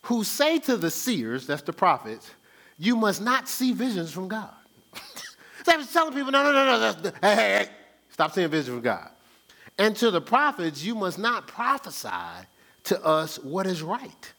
Who 0.02 0.24
say 0.24 0.58
to 0.58 0.76
the 0.76 0.90
seers, 0.90 1.46
that's 1.46 1.62
the 1.62 1.72
prophets, 1.72 2.28
you 2.76 2.96
must 2.96 3.22
not 3.22 3.48
see 3.48 3.72
visions 3.72 4.10
from 4.10 4.26
God. 4.26 4.50
I 5.68 5.76
was 5.76 5.92
telling 5.92 6.12
people, 6.12 6.32
no, 6.32 6.42
no, 6.42 6.52
no, 6.52 6.80
no, 6.80 6.92
the, 6.92 7.14
hey, 7.22 7.34
hey, 7.36 7.36
hey, 7.36 7.68
stop 8.08 8.32
seeing 8.32 8.48
visions 8.48 8.74
from 8.74 8.80
God. 8.80 9.08
And 9.78 9.94
to 9.98 10.10
the 10.10 10.20
prophets, 10.20 10.82
you 10.82 10.96
must 10.96 11.16
not 11.16 11.46
prophesy 11.46 12.08
to 12.84 13.04
us 13.04 13.38
what 13.38 13.64
is 13.68 13.80
right. 13.80 14.32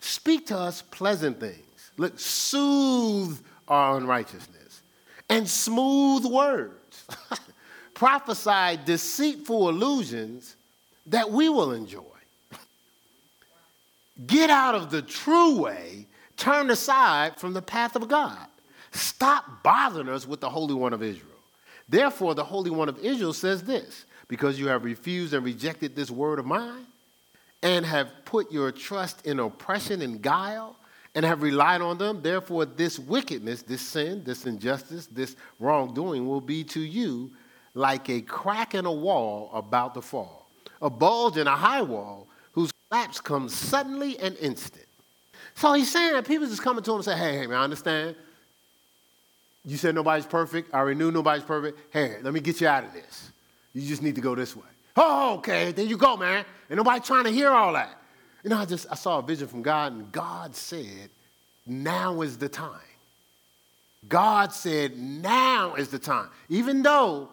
Speak 0.00 0.46
to 0.46 0.58
us 0.58 0.82
pleasant 0.82 1.38
things. 1.38 1.92
Look, 1.98 2.18
soothe 2.18 3.38
our 3.68 3.96
unrighteousness 3.96 4.82
and 5.30 5.48
smooth 5.48 6.24
words. 6.24 7.04
prophesy 7.96 8.78
deceitful 8.84 9.70
illusions 9.70 10.54
that 11.06 11.30
we 11.30 11.48
will 11.48 11.72
enjoy. 11.72 12.02
Get 14.26 14.50
out 14.50 14.74
of 14.74 14.90
the 14.90 15.00
true 15.00 15.58
way, 15.62 16.06
turn 16.36 16.70
aside 16.70 17.36
from 17.36 17.54
the 17.54 17.62
path 17.62 17.96
of 17.96 18.06
God. 18.06 18.46
Stop 18.92 19.62
bothering 19.62 20.10
us 20.10 20.28
with 20.28 20.40
the 20.40 20.50
Holy 20.50 20.74
One 20.74 20.92
of 20.92 21.02
Israel. 21.02 21.30
Therefore, 21.88 22.34
the 22.34 22.44
Holy 22.44 22.70
One 22.70 22.90
of 22.90 22.98
Israel 22.98 23.32
says 23.32 23.62
this 23.62 24.04
because 24.28 24.58
you 24.58 24.68
have 24.68 24.84
refused 24.84 25.32
and 25.32 25.44
rejected 25.44 25.96
this 25.96 26.10
word 26.10 26.38
of 26.38 26.44
mine, 26.44 26.84
and 27.62 27.86
have 27.86 28.10
put 28.24 28.52
your 28.52 28.72
trust 28.72 29.24
in 29.24 29.38
oppression 29.38 30.02
and 30.02 30.20
guile, 30.20 30.76
and 31.14 31.24
have 31.24 31.42
relied 31.42 31.80
on 31.80 31.96
them, 31.96 32.20
therefore, 32.20 32.66
this 32.66 32.98
wickedness, 32.98 33.62
this 33.62 33.80
sin, 33.80 34.22
this 34.24 34.44
injustice, 34.44 35.06
this 35.06 35.36
wrongdoing 35.60 36.26
will 36.26 36.42
be 36.42 36.62
to 36.64 36.80
you 36.80 37.30
like 37.76 38.08
a 38.08 38.22
crack 38.22 38.74
in 38.74 38.86
a 38.86 38.92
wall 38.92 39.50
about 39.52 39.92
to 39.94 40.00
fall, 40.00 40.48
a 40.80 40.88
bulge 40.88 41.36
in 41.36 41.46
a 41.46 41.54
high 41.54 41.82
wall 41.82 42.26
whose 42.52 42.72
collapse 42.88 43.20
comes 43.20 43.54
suddenly 43.54 44.18
and 44.18 44.34
instant. 44.38 44.86
So 45.54 45.74
he's 45.74 45.92
saying 45.92 46.14
that 46.14 46.26
people 46.26 46.46
just 46.46 46.62
coming 46.62 46.82
to 46.82 46.90
him 46.90 46.96
and 46.96 47.04
say, 47.04 47.16
hey, 47.16 47.36
hey, 47.36 47.46
man, 47.46 47.58
I 47.58 47.64
understand. 47.64 48.16
You 49.66 49.76
said 49.76 49.94
nobody's 49.94 50.24
perfect. 50.24 50.72
I 50.74 50.78
already 50.78 50.98
knew 50.98 51.10
nobody's 51.10 51.44
perfect. 51.44 51.78
Hey, 51.92 52.16
let 52.22 52.32
me 52.32 52.40
get 52.40 52.62
you 52.62 52.66
out 52.66 52.84
of 52.84 52.94
this. 52.94 53.30
You 53.74 53.86
just 53.86 54.02
need 54.02 54.14
to 54.14 54.22
go 54.22 54.34
this 54.34 54.56
way. 54.56 54.62
Oh, 54.96 55.34
okay, 55.36 55.72
there 55.72 55.84
you 55.84 55.98
go, 55.98 56.16
man. 56.16 56.46
And 56.70 56.78
nobody 56.78 57.00
trying 57.00 57.24
to 57.24 57.30
hear 57.30 57.50
all 57.50 57.74
that. 57.74 58.00
You 58.42 58.48
know, 58.48 58.56
I 58.56 58.64
just 58.64 58.86
I 58.90 58.94
saw 58.94 59.18
a 59.18 59.22
vision 59.22 59.48
from 59.48 59.60
God, 59.60 59.92
and 59.92 60.10
God 60.10 60.56
said, 60.56 61.10
now 61.66 62.22
is 62.22 62.38
the 62.38 62.48
time. 62.48 62.80
God 64.08 64.52
said, 64.52 64.96
now 64.96 65.74
is 65.74 65.88
the 65.88 65.98
time. 65.98 66.28
Even 66.48 66.82
though 66.82 67.28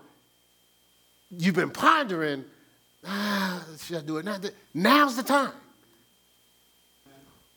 you've 1.38 1.56
been 1.56 1.70
pondering, 1.72 2.46
ah, 3.06 3.64
should 3.80 3.98
I 3.98 4.02
do 4.02 4.18
it 4.18 4.26
now? 4.26 4.38
Now's 4.74 5.16
the 5.16 5.24
time. 5.24 5.54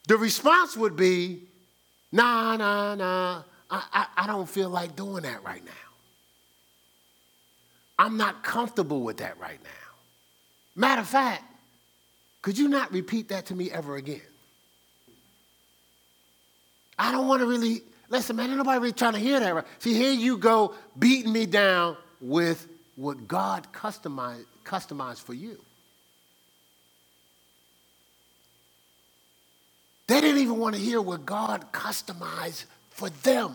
The 0.08 0.16
response 0.16 0.76
would 0.76 0.96
be, 0.96 1.42
nah, 2.12 2.56
nah, 2.56 2.94
nah, 2.94 3.42
I, 3.70 3.82
I, 3.92 4.06
I 4.18 4.26
don't 4.26 4.48
feel 4.48 4.70
like 4.70 4.94
doing 4.94 5.22
that 5.24 5.42
right 5.44 5.64
now. 5.64 5.72
I'm 7.98 8.16
not 8.16 8.42
comfortable 8.42 9.00
with 9.00 9.18
that 9.18 9.38
right 9.40 9.58
now. 9.62 9.70
Matter 10.74 11.00
of 11.00 11.08
fact, 11.08 11.42
could 12.42 12.56
you 12.58 12.68
not 12.68 12.92
repeat 12.92 13.28
that 13.30 13.46
to 13.46 13.54
me 13.54 13.70
ever 13.70 13.96
again? 13.96 14.20
I 16.98 17.10
don't 17.10 17.26
want 17.26 17.40
to 17.40 17.46
really, 17.46 17.82
listen, 18.08 18.36
man, 18.36 18.48
ain't 18.48 18.58
nobody 18.58 18.78
really 18.78 18.92
trying 18.92 19.14
to 19.14 19.18
hear 19.18 19.40
that. 19.40 19.54
Right? 19.54 19.64
See, 19.78 19.94
here 19.94 20.12
you 20.12 20.38
go 20.38 20.74
beating 20.98 21.32
me 21.32 21.46
down 21.46 21.96
with 22.20 22.68
what 22.96 23.28
God 23.28 23.68
customized, 23.72 24.46
customized 24.64 25.22
for 25.22 25.34
you. 25.34 25.58
They 30.06 30.20
didn't 30.20 30.40
even 30.40 30.58
want 30.58 30.74
to 30.74 30.80
hear 30.80 31.00
what 31.00 31.26
God 31.26 31.72
customized 31.72 32.64
for 32.90 33.10
them. 33.10 33.54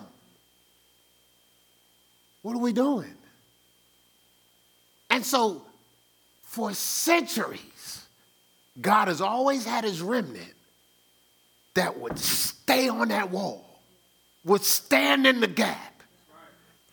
What 2.42 2.56
are 2.56 2.60
we 2.60 2.74
doing? 2.74 3.14
And 5.10 5.26
so, 5.26 5.62
for 6.44 6.74
centuries, 6.74 8.06
God 8.80 9.08
has 9.08 9.22
always 9.22 9.66
had 9.66 9.84
his 9.84 10.02
remnant 10.02 10.54
that 11.74 12.00
would 12.00 12.18
stay 12.20 12.90
on 12.90 13.10
that 13.10 13.30
wall, 13.32 13.80
would 14.44 14.64
stand 14.64 15.26
in 15.26 15.40
the 15.40 15.48
gap. 15.48 15.91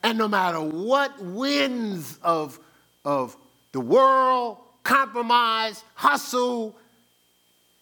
And 0.02 0.18
no 0.18 0.28
matter 0.28 0.60
what 0.60 1.20
winds 1.22 2.18
of, 2.22 2.58
of 3.04 3.36
the 3.72 3.80
world, 3.80 4.58
compromise, 4.84 5.82
hustle, 5.94 6.76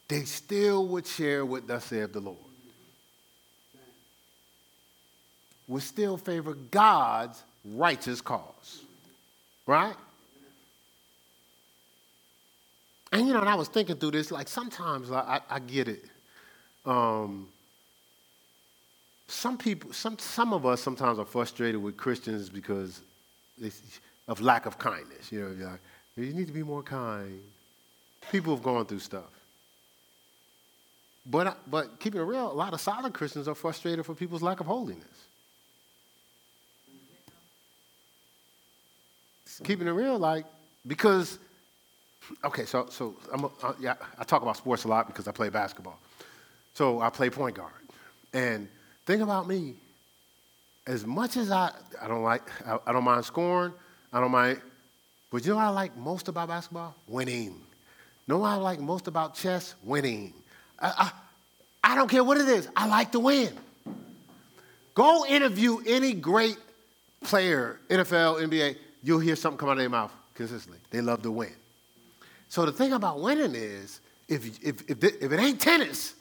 they 0.08 0.22
still 0.22 0.86
would 0.88 1.06
share 1.06 1.44
what 1.44 1.66
thus 1.66 1.84
saith 1.86 2.12
the 2.12 2.20
Lord. 2.20 2.38
Would 5.68 5.82
still 5.82 6.16
favor 6.16 6.54
God's 6.54 7.42
righteous 7.64 8.20
cause. 8.20 8.80
Right? 9.66 9.96
And 13.12 13.26
you 13.26 13.32
know, 13.32 13.40
and 13.40 13.48
I 13.48 13.54
was 13.54 13.68
thinking 13.68 13.96
through 13.96 14.12
this, 14.12 14.30
like 14.30 14.48
sometimes 14.48 15.10
I, 15.10 15.20
I, 15.20 15.56
I 15.56 15.58
get 15.58 15.88
it. 15.88 16.04
Um, 16.84 17.48
some 19.28 19.58
people, 19.58 19.92
some, 19.92 20.18
some 20.18 20.52
of 20.52 20.64
us 20.64 20.80
sometimes 20.80 21.18
are 21.18 21.24
frustrated 21.24 21.82
with 21.82 21.96
Christians 21.96 22.48
because 22.48 23.00
of 24.28 24.40
lack 24.40 24.66
of 24.66 24.78
kindness. 24.78 25.32
You 25.32 25.40
know, 25.40 25.66
like, 25.66 25.80
you 26.16 26.32
need 26.32 26.46
to 26.46 26.52
be 26.52 26.62
more 26.62 26.82
kind. 26.82 27.40
People 28.30 28.54
have 28.54 28.62
gone 28.62 28.86
through 28.86 29.00
stuff. 29.00 29.30
But, 31.28 31.58
but 31.68 31.98
keeping 31.98 32.20
it 32.20 32.24
real, 32.24 32.50
a 32.50 32.54
lot 32.54 32.72
of 32.72 32.80
solid 32.80 33.12
Christians 33.12 33.48
are 33.48 33.54
frustrated 33.54 34.06
for 34.06 34.14
people's 34.14 34.42
lack 34.42 34.60
of 34.60 34.66
holiness. 34.66 35.04
Keeping 39.64 39.88
it 39.88 39.92
real, 39.92 40.18
like, 40.18 40.44
because 40.86 41.38
Okay, 42.44 42.64
so, 42.64 42.86
so 42.90 43.16
I'm, 43.32 43.44
uh, 43.44 43.72
yeah, 43.80 43.94
I 44.18 44.24
talk 44.24 44.42
about 44.42 44.56
sports 44.56 44.84
a 44.84 44.88
lot 44.88 45.06
because 45.06 45.28
I 45.28 45.32
play 45.32 45.48
basketball. 45.48 45.98
So 46.74 47.00
I 47.00 47.10
play 47.10 47.30
point 47.30 47.56
guard. 47.56 47.72
And 48.32 48.68
think 49.06 49.22
about 49.22 49.48
me, 49.48 49.74
as 50.86 51.06
much 51.06 51.36
as 51.36 51.50
I, 51.50 51.70
I 52.02 52.08
don't 52.08 52.22
like, 52.22 52.42
I, 52.66 52.78
I 52.86 52.92
don't 52.92 53.04
mind 53.04 53.24
scoring, 53.24 53.72
I 54.12 54.20
don't 54.20 54.32
mind, 54.32 54.60
but 55.30 55.44
you 55.44 55.50
know 55.50 55.56
what 55.56 55.64
I 55.64 55.68
like 55.70 55.96
most 55.96 56.28
about 56.28 56.48
basketball? 56.48 56.94
Winning. 57.06 57.44
You 57.44 57.54
know 58.26 58.38
what 58.38 58.48
I 58.48 58.56
like 58.56 58.80
most 58.80 59.06
about 59.06 59.34
chess? 59.34 59.74
Winning. 59.82 60.34
I, 60.78 61.12
I, 61.84 61.92
I 61.92 61.94
don't 61.94 62.10
care 62.10 62.24
what 62.24 62.36
it 62.36 62.48
is, 62.48 62.68
I 62.76 62.88
like 62.88 63.12
to 63.12 63.20
win. 63.20 63.52
Go 64.94 65.24
interview 65.26 65.78
any 65.86 66.12
great 66.12 66.58
player, 67.22 67.78
NFL, 67.88 68.42
NBA, 68.46 68.76
you'll 69.02 69.20
hear 69.20 69.36
something 69.36 69.58
come 69.58 69.68
out 69.68 69.72
of 69.72 69.78
their 69.78 69.88
mouth 69.88 70.12
consistently. 70.34 70.80
They 70.90 71.00
love 71.00 71.22
to 71.22 71.30
win. 71.30 71.52
So 72.48 72.66
the 72.66 72.72
thing 72.72 72.92
about 72.92 73.20
winning 73.20 73.54
is, 73.54 74.00
if, 74.28 74.46
if, 74.64 74.88
if, 74.90 75.04
if 75.04 75.32
it 75.32 75.38
ain't 75.38 75.60
tennis, 75.60 76.14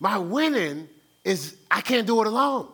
my 0.00 0.18
winning 0.18 0.88
is 1.28 1.56
I 1.70 1.82
can't 1.82 2.06
do 2.06 2.22
it 2.22 2.26
alone. 2.26 2.68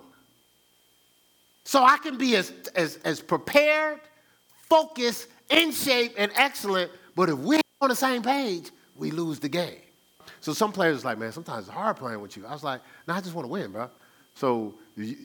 So 1.65 1.83
I 1.83 1.99
can 1.99 2.17
be 2.17 2.37
as, 2.37 2.53
as, 2.77 2.99
as 3.05 3.21
prepared, 3.21 3.99
focused, 4.69 5.27
in 5.51 5.73
shape, 5.73 6.15
and 6.17 6.31
excellent, 6.37 6.93
but 7.17 7.29
if 7.29 7.37
we're 7.37 7.61
on 7.81 7.89
the 7.89 7.97
same 7.97 8.23
page, 8.23 8.71
we 8.97 9.11
lose 9.11 9.41
the 9.41 9.49
game. 9.49 9.81
So 10.41 10.53
some 10.53 10.71
players 10.71 11.03
are 11.03 11.09
like, 11.09 11.19
man, 11.19 11.33
sometimes 11.33 11.67
it's 11.67 11.75
hard 11.75 11.97
playing 11.97 12.21
with 12.21 12.37
you. 12.37 12.47
I 12.47 12.53
was 12.53 12.63
like, 12.63 12.81
no, 13.09 13.15
I 13.15 13.21
just 13.21 13.35
want 13.35 13.47
to 13.47 13.51
win, 13.51 13.73
bro. 13.73 13.91
So 14.37 14.75
you, 14.97 15.17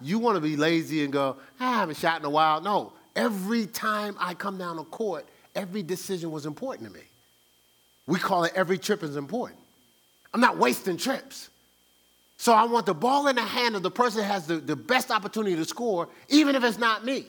you 0.00 0.18
want 0.18 0.36
to 0.36 0.40
be 0.40 0.56
lazy 0.56 1.04
and 1.04 1.12
go, 1.12 1.36
ah, 1.60 1.76
I 1.76 1.78
haven't 1.80 1.96
shot 1.96 2.18
in 2.18 2.24
a 2.24 2.30
while. 2.30 2.60
No, 2.60 2.92
every 3.14 3.66
time 3.66 4.16
I 4.18 4.34
come 4.34 4.58
down 4.58 4.76
the 4.76 4.84
court, 4.84 5.26
every 5.54 5.84
decision 5.84 6.32
was 6.32 6.44
important 6.44 6.88
to 6.88 6.94
me. 6.94 7.04
We 8.06 8.18
call 8.18 8.44
it 8.44 8.52
every 8.56 8.78
trip 8.78 9.04
is 9.04 9.16
important. 9.16 9.60
I'm 10.32 10.40
not 10.40 10.58
wasting 10.58 10.96
trips. 10.96 11.50
So 12.44 12.52
I 12.52 12.64
want 12.64 12.84
the 12.84 12.92
ball 12.92 13.28
in 13.28 13.36
the 13.36 13.42
hand 13.42 13.74
of 13.74 13.82
the 13.82 13.90
person 13.90 14.20
that 14.20 14.26
has 14.26 14.46
the, 14.46 14.56
the 14.56 14.76
best 14.76 15.10
opportunity 15.10 15.56
to 15.56 15.64
score, 15.64 16.10
even 16.28 16.54
if 16.54 16.62
it's 16.62 16.76
not 16.76 17.02
me. 17.02 17.24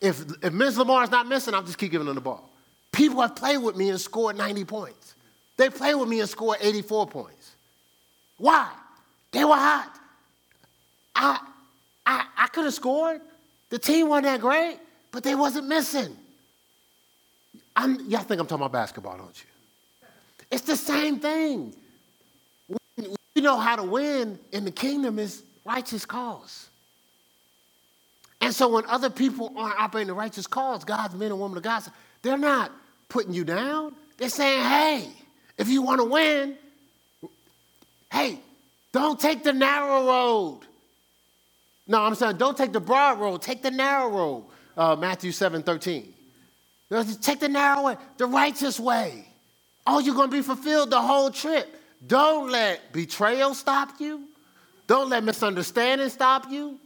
If, 0.00 0.24
if 0.42 0.52
Ms. 0.52 0.76
Lamar 0.76 1.04
is 1.04 1.10
not 1.12 1.28
missing, 1.28 1.54
I'll 1.54 1.62
just 1.62 1.78
keep 1.78 1.92
giving 1.92 2.08
them 2.08 2.16
the 2.16 2.20
ball. 2.20 2.50
People 2.90 3.20
have 3.20 3.36
played 3.36 3.58
with 3.58 3.76
me 3.76 3.90
and 3.90 4.00
scored 4.00 4.36
90 4.36 4.64
points. 4.64 5.14
They 5.56 5.70
played 5.70 5.94
with 5.94 6.08
me 6.08 6.18
and 6.18 6.28
scored 6.28 6.58
84 6.60 7.06
points. 7.06 7.52
Why? 8.38 8.68
They 9.30 9.44
were 9.44 9.54
hot. 9.54 10.00
I, 11.14 11.38
I, 12.04 12.26
I 12.36 12.46
could 12.48 12.64
have 12.64 12.74
scored. 12.74 13.20
The 13.70 13.78
team 13.78 14.08
wasn't 14.08 14.24
that 14.24 14.40
great, 14.40 14.78
but 15.12 15.22
they 15.22 15.36
wasn't 15.36 15.68
missing. 15.68 16.16
I'm, 17.76 18.00
y'all 18.10 18.22
think 18.22 18.40
I'm 18.40 18.48
talking 18.48 18.66
about 18.66 18.72
basketball, 18.72 19.16
don't 19.16 19.38
you? 19.38 20.08
It's 20.50 20.62
the 20.62 20.76
same 20.76 21.20
thing. 21.20 21.72
We 23.36 23.42
know 23.42 23.58
how 23.58 23.76
to 23.76 23.84
win 23.84 24.40
in 24.52 24.64
the 24.64 24.72
kingdom 24.72 25.20
is 25.20 25.44
righteous 25.66 26.06
cause. 26.06 26.70
And 28.40 28.54
so 28.54 28.68
when 28.68 28.86
other 28.86 29.10
people 29.10 29.52
aren't 29.58 29.78
operating 29.78 30.08
the 30.08 30.14
righteous 30.14 30.46
cause, 30.48 30.84
God's 30.84 31.14
men 31.14 31.32
and 31.32 31.40
women 31.40 31.58
of 31.58 31.64
God, 31.64 31.84
they're 32.22 32.38
not 32.38 32.72
putting 33.10 33.34
you 33.34 33.44
down. 33.44 33.94
They're 34.18 34.30
saying, 34.30 34.62
hey, 34.62 35.10
if 35.58 35.68
you 35.68 35.82
want 35.82 36.00
to 36.00 36.06
win, 36.06 36.56
hey, 38.10 38.40
don't 38.92 39.20
take 39.20 39.44
the 39.44 39.52
narrow 39.52 40.06
road. 40.06 40.60
No, 41.86 42.02
I'm 42.02 42.14
saying 42.14 42.38
don't 42.38 42.56
take 42.56 42.72
the 42.72 42.80
broad 42.80 43.20
road, 43.20 43.42
take 43.42 43.62
the 43.62 43.70
narrow 43.70 44.08
road. 44.08 44.44
Uh, 44.76 44.96
Matthew 44.96 45.32
7 45.32 45.62
13. 45.62 46.14
Take 47.22 47.40
the 47.40 47.48
narrow 47.48 47.82
way, 47.82 47.96
the 48.18 48.26
righteous 48.26 48.80
way. 48.80 49.28
Oh, 49.86 50.00
you're 50.00 50.14
going 50.14 50.30
to 50.30 50.36
be 50.36 50.42
fulfilled 50.42 50.90
the 50.90 51.02
whole 51.02 51.30
trip. 51.30 51.68
Don't 52.06 52.50
let 52.50 52.92
betrayal 52.92 53.54
stop 53.54 54.00
you. 54.00 54.28
Don't 54.86 55.08
let 55.08 55.24
misunderstanding 55.24 56.08
stop 56.08 56.50
you. 56.50 56.78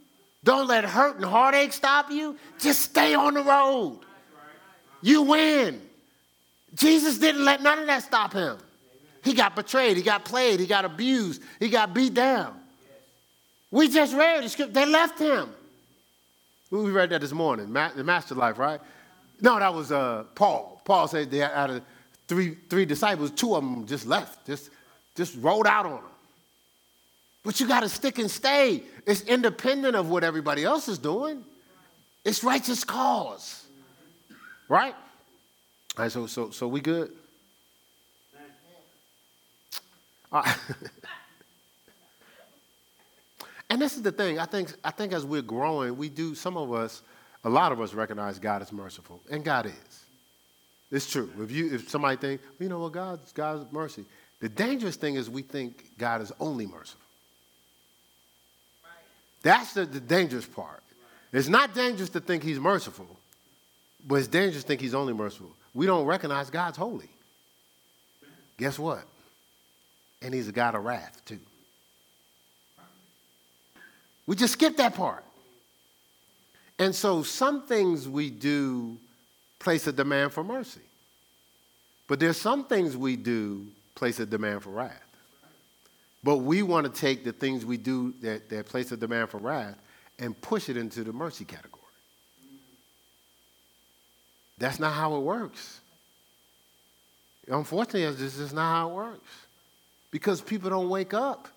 Don't 0.43 0.66
let 0.66 0.85
hurt 0.85 1.16
and 1.16 1.25
heartache 1.25 1.73
stop 1.73 2.11
you. 2.11 2.37
Just 2.59 2.81
stay 2.81 3.14
on 3.14 3.35
the 3.35 3.43
road. 3.43 4.01
you 5.03 5.23
win. 5.23 5.83
Jesus 6.75 7.18
didn't 7.18 7.45
let 7.45 7.62
none 7.62 7.81
of 7.81 7.87
that 7.87 8.03
stop 8.03 8.33
him. 8.33 8.57
He 9.23 9.35
got 9.35 9.55
betrayed, 9.55 9.97
he 9.97 10.03
got 10.03 10.25
played, 10.25 10.61
he 10.61 10.66
got 10.66 10.85
abused, 10.85 11.43
he 11.59 11.68
got 11.68 11.93
beat 11.93 12.14
down. 12.14 12.59
We 13.71 13.89
just 13.89 14.14
read 14.14 14.45
the 14.45 14.49
script, 14.49 14.73
they 14.73 14.87
left 14.87 15.18
him. 15.18 15.51
We 16.71 16.91
read 16.91 17.11
that 17.11 17.21
this 17.21 17.33
morning, 17.33 17.73
the 17.73 18.05
Master 18.05 18.35
Life, 18.35 18.59
right? 18.59 18.81
No, 19.41 19.59
that 19.59 19.75
was 19.75 19.93
uh, 19.93 20.25
Paul. 20.35 20.81
Paul 20.85 21.09
said 21.09 21.31
they 21.31 21.43
out 21.43 21.71
of 21.71 21.83
three, 22.29 22.57
three 22.68 22.85
disciples, 22.85 23.31
two 23.31 23.55
of 23.55 23.62
them 23.62 23.87
just 23.87 24.07
left, 24.07 24.47
just, 24.47 24.71
just 25.17 25.37
rolled 25.41 25.67
out 25.67 25.87
on 25.87 25.93
them. 25.93 26.05
But 27.43 27.59
you 27.59 27.67
got 27.67 27.81
to 27.81 27.89
stick 27.89 28.19
and 28.19 28.31
stay. 28.31 28.83
It's 29.07 29.23
independent 29.23 29.97
of 29.97 30.11
what 30.11 30.25
everybody 30.25 30.65
else 30.65 30.89
is 30.89 30.99
doing. 30.99 31.45
It's 32.25 32.45
righteous 32.45 32.85
cause. 32.85 33.65
Right? 34.69 34.95
All 35.97 36.05
right, 36.05 36.13
so, 36.13 36.27
so, 36.27 36.51
so 36.51 36.69
we 36.69 36.81
good? 36.81 37.13
And 43.71 43.81
this 43.81 43.97
is 43.97 44.03
the 44.03 44.11
thing. 44.11 44.41
I 44.41 44.47
think, 44.47 44.75
I 44.83 44.91
think 44.91 45.13
as 45.13 45.25
we're 45.25 45.43
growing, 45.43 45.97
we 45.97 46.09
do, 46.09 46.35
some 46.35 46.57
of 46.57 46.73
us, 46.73 47.03
a 47.45 47.49
lot 47.49 47.71
of 47.71 47.81
us 47.81 47.95
recognize 47.95 48.41
God 48.41 48.63
is 48.63 48.73
merciful, 48.73 49.21
and 49.31 49.45
God 49.45 49.67
is. 49.67 50.05
It's 50.91 51.09
true. 51.09 51.31
If, 51.39 51.53
you, 51.53 51.73
if 51.73 51.89
somebody 51.89 52.17
think, 52.17 52.41
you 52.59 52.69
know 52.69 52.81
what, 52.81 52.93
well, 52.93 53.17
God's, 53.17 53.33
God's 53.33 53.73
mercy. 53.73 54.05
The 54.41 54.49
dangerous 54.49 54.97
thing 54.97 55.16
is 55.16 55.28
we 55.28 55.43
think 55.43 55.91
God 55.99 56.22
is 56.22 56.32
only 56.41 56.66
merciful. 56.66 57.01
That's 59.43 59.72
the, 59.74 59.84
the 59.86 60.01
dangerous 60.01 60.47
part. 60.47 60.82
It's 61.32 61.49
not 61.49 61.74
dangerous 61.74 62.11
to 62.11 62.20
think 62.20 62.43
he's 62.43 62.59
merciful, 62.59 63.07
but 64.07 64.16
it's 64.16 64.28
dangerous 64.28 64.62
to 64.62 64.68
think 64.68 64.80
he's 64.80 64.95
only 64.95 65.12
merciful. 65.12 65.51
We 65.74 65.86
don't 65.86 66.05
recognize 66.05 66.51
God's 66.51 66.76
holy. 66.76 67.09
Guess 68.59 68.78
what? 68.78 69.05
And 70.22 70.34
he's 70.34 70.49
a 70.49 70.53
God 70.53 70.74
of 70.74 70.84
wrath, 70.84 71.22
too. 71.24 71.38
We 74.26 74.36
just 74.36 74.55
skip 74.55 74.76
that 74.76 74.95
part. 74.95 75.24
And 76.78 76.95
so 76.95 77.22
some 77.22 77.62
things 77.62 78.09
we 78.09 78.30
do 78.30 78.97
place 79.59 79.86
a 79.86 79.93
demand 79.93 80.32
for 80.32 80.43
mercy. 80.43 80.80
But 82.09 82.20
there's 82.20 82.41
some 82.41 82.64
things 82.64 82.97
we 82.97 83.16
do 83.16 83.66
place 84.01 84.18
a 84.18 84.24
demand 84.24 84.62
for 84.62 84.70
wrath. 84.70 85.05
But 86.24 86.38
we 86.38 86.62
want 86.62 86.86
to 86.86 87.01
take 87.01 87.22
the 87.22 87.32
things 87.32 87.66
we 87.66 87.76
do 87.76 88.14
that, 88.22 88.48
that 88.48 88.64
place 88.64 88.90
a 88.92 88.96
demand 88.96 89.28
for 89.28 89.36
wrath 89.36 89.76
and 90.18 90.40
push 90.40 90.70
it 90.70 90.78
into 90.78 91.05
the 91.05 91.12
mercy 91.12 91.44
category. 91.44 91.82
That's 94.57 94.80
not 94.80 94.94
how 94.94 95.16
it 95.16 95.20
works. 95.20 95.80
Unfortunately, 97.46 98.11
this 98.16 98.38
is 98.38 98.55
not 98.55 98.72
how 98.72 98.90
it 98.90 98.94
works. 98.94 99.30
Because 100.11 100.40
people 100.40 100.70
don't 100.70 100.88
wake 100.88 101.12
up. 101.12 101.48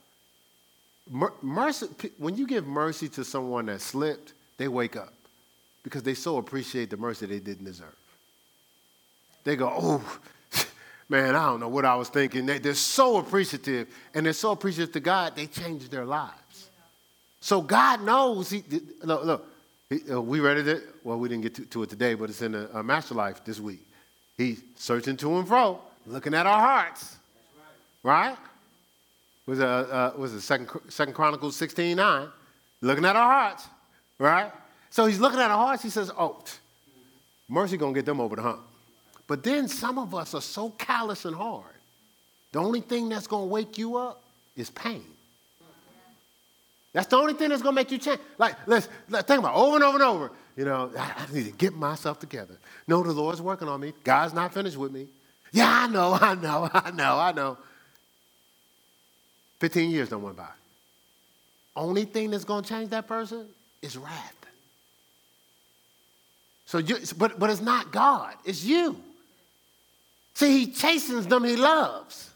Mercy, 1.42 1.88
when 2.18 2.36
you 2.36 2.46
give 2.46 2.68
mercy 2.68 3.08
to 3.08 3.24
someone 3.24 3.68
that 3.68 3.80
slipped, 3.80 4.34
they 4.58 4.68
wake 4.68 4.98
up 4.98 5.14
because 5.82 6.04
they 6.04 6.14
so 6.14 6.40
appreciate 6.40 6.90
the 6.90 6.98
mercy 6.98 7.26
they 7.26 7.40
didn't 7.40 7.64
deserve. 7.64 7.96
They 9.46 9.56
go, 9.56 9.74
oh, 9.74 10.20
man, 11.14 11.36
I 11.36 11.46
don't 11.46 11.60
know 11.60 11.68
what 11.68 11.86
I 11.86 11.96
was 11.96 12.10
thinking. 12.10 12.48
They, 12.48 12.58
are 12.58 12.74
so 12.74 13.18
appreciative, 13.18 13.88
and 14.16 14.26
they're 14.26 14.34
so 14.34 14.52
appreciative 14.52 14.92
to 14.94 15.00
God, 15.00 15.36
they 15.36 15.46
changed 15.46 15.92
their 15.92 16.06
lives. 16.06 16.70
So 17.40 17.62
God 17.62 18.02
knows. 18.02 18.50
He, 18.50 18.64
look, 19.04 19.24
look 19.24 19.48
he, 19.92 20.12
uh, 20.12 20.20
we 20.20 20.40
read 20.40 20.58
it. 20.58 20.84
Well, 21.04 21.20
we 21.20 21.30
didn't 21.30 21.44
get 21.44 21.54
to, 21.56 21.66
to 21.66 21.84
it 21.84 21.92
today, 21.92 22.16
but 22.16 22.32
it's 22.32 22.42
in 22.42 22.54
the 22.54 22.76
uh, 22.76 22.82
Master 22.82 23.14
Life 23.14 23.46
this 23.46 23.60
week. 23.60 23.86
He's 24.38 24.64
searching 24.76 25.16
to 25.18 25.38
and 25.38 25.48
fro, 25.48 25.80
looking 26.08 26.34
at 26.34 26.48
our 26.48 26.60
hearts. 26.60 27.16
Right? 28.02 28.30
right? 28.30 28.38
Was 29.46 29.60
it, 29.60 29.68
uh, 29.68 30.14
was 30.18 30.34
it 30.34 30.42
Second, 30.42 30.70
Second 30.90 31.14
Chronicles 31.14 31.56
16 31.56 31.96
9? 31.96 32.28
Looking 32.82 33.06
at 33.06 33.16
our 33.16 33.32
hearts. 33.32 33.68
Right? 34.18 34.52
So 34.90 35.06
he's 35.06 35.20
looking 35.20 35.40
at 35.40 35.52
our 35.52 35.58
hearts. 35.58 35.84
He 35.84 35.92
says, 35.92 36.12
oh, 36.18 36.44
mercy 37.48 37.78
going 37.78 37.94
to 37.94 37.98
get 38.00 38.06
them 38.08 38.20
over 38.20 38.36
the 38.36 38.42
hump. 38.42 38.62
But 39.34 39.42
then 39.42 39.68
some 39.68 39.98
of 39.98 40.14
us 40.14 40.36
are 40.36 40.42
so 40.42 40.70
callous 40.70 41.26
and 41.26 41.36
hard. 41.36 41.66
The 42.52 42.60
only 42.60 42.82
thing 42.82 43.10
that's 43.10 43.26
going 43.26 43.48
to 43.48 43.52
wake 43.52 43.80
you 43.80 43.98
up 43.98 44.22
is 44.56 44.70
pain. 44.70 45.04
That's 46.94 47.08
the 47.08 47.16
only 47.16 47.34
thing 47.34 47.50
that's 47.50 47.64
going 47.64 47.74
to 47.74 47.82
make 47.82 47.90
you 47.90 47.98
change. 47.98 48.20
Like, 48.38 48.56
let's, 48.68 48.88
let's 49.10 49.28
think 49.28 49.40
about 49.40 49.56
it 49.56 49.60
over 49.60 49.76
and 49.78 49.84
over 49.84 49.96
and 49.96 50.04
over. 50.04 50.32
You 50.56 50.66
know, 50.66 50.92
I, 50.96 51.14
I 51.18 51.34
need 51.34 51.46
to 51.46 51.52
get 51.52 51.74
myself 51.74 52.20
together. 52.20 52.56
No, 52.88 53.02
the 53.02 53.12
Lord's 53.12 53.42
working 53.42 53.68
on 53.68 53.80
me. 53.80 53.94
God's 54.04 54.36
not 54.36 54.54
finished 54.54 54.78
with 54.78 54.92
me. 54.92 55.08
Yeah, 55.52 55.68
I 55.68 55.88
know, 55.88 56.14
I 56.22 56.36
know, 56.36 56.70
I 56.72 56.92
know, 56.92 57.18
I 57.18 57.32
know. 57.32 57.58
15 59.62 59.90
years 59.90 60.10
don't 60.10 60.22
went 60.22 60.38
by. 60.38 60.46
Only 61.76 62.06
thing 62.06 62.30
that's 62.30 62.46
going 62.46 62.62
to 62.62 62.70
change 62.70 62.92
that 62.92 63.08
person 63.08 63.48
is 63.82 63.98
wrath. 63.98 64.46
So 66.68 66.78
you, 66.78 66.98
but, 67.18 67.40
but 67.40 67.50
it's 67.50 67.62
not 67.62 67.92
God, 67.92 68.36
it's 68.46 68.64
you. 68.64 68.96
See, 70.44 70.66
he 70.66 70.72
chastens 70.74 71.26
them 71.26 71.46
he 71.46 71.56
loves. 71.56 72.30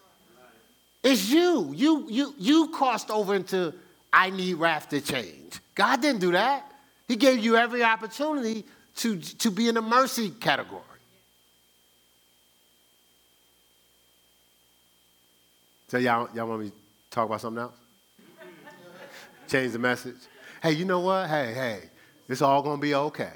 It's 1.03 1.29
you. 1.29 1.73
You, 1.75 2.07
you, 2.09 2.33
you 2.37 2.69
crossed 2.69 3.11
over 3.11 3.35
into 3.35 3.73
I 4.13 4.29
need 4.29 4.53
wrath 4.53 4.87
to 4.89 5.01
change. 5.01 5.59
God 5.75 6.01
didn't 6.01 6.21
do 6.21 6.31
that. 6.31 6.71
He 7.09 7.17
gave 7.17 7.39
you 7.39 7.57
every 7.57 7.83
opportunity 7.83 8.63
to, 8.97 9.17
to 9.17 9.51
be 9.51 9.67
in 9.67 9.75
the 9.75 9.81
mercy 9.81 10.29
category. 10.29 10.83
So 15.89 15.97
y'all, 15.97 16.29
y'all 16.33 16.47
want 16.47 16.61
me 16.61 16.69
to 16.69 16.75
talk 17.11 17.25
about 17.25 17.41
something 17.41 17.61
else? 17.61 17.75
Change 19.49 19.73
the 19.73 19.79
message. 19.79 20.15
Hey, 20.63 20.71
you 20.71 20.85
know 20.85 21.01
what? 21.01 21.27
Hey, 21.27 21.53
hey, 21.53 21.81
it's 22.29 22.41
all 22.41 22.61
gonna 22.61 22.81
be 22.81 22.95
okay. 22.95 23.33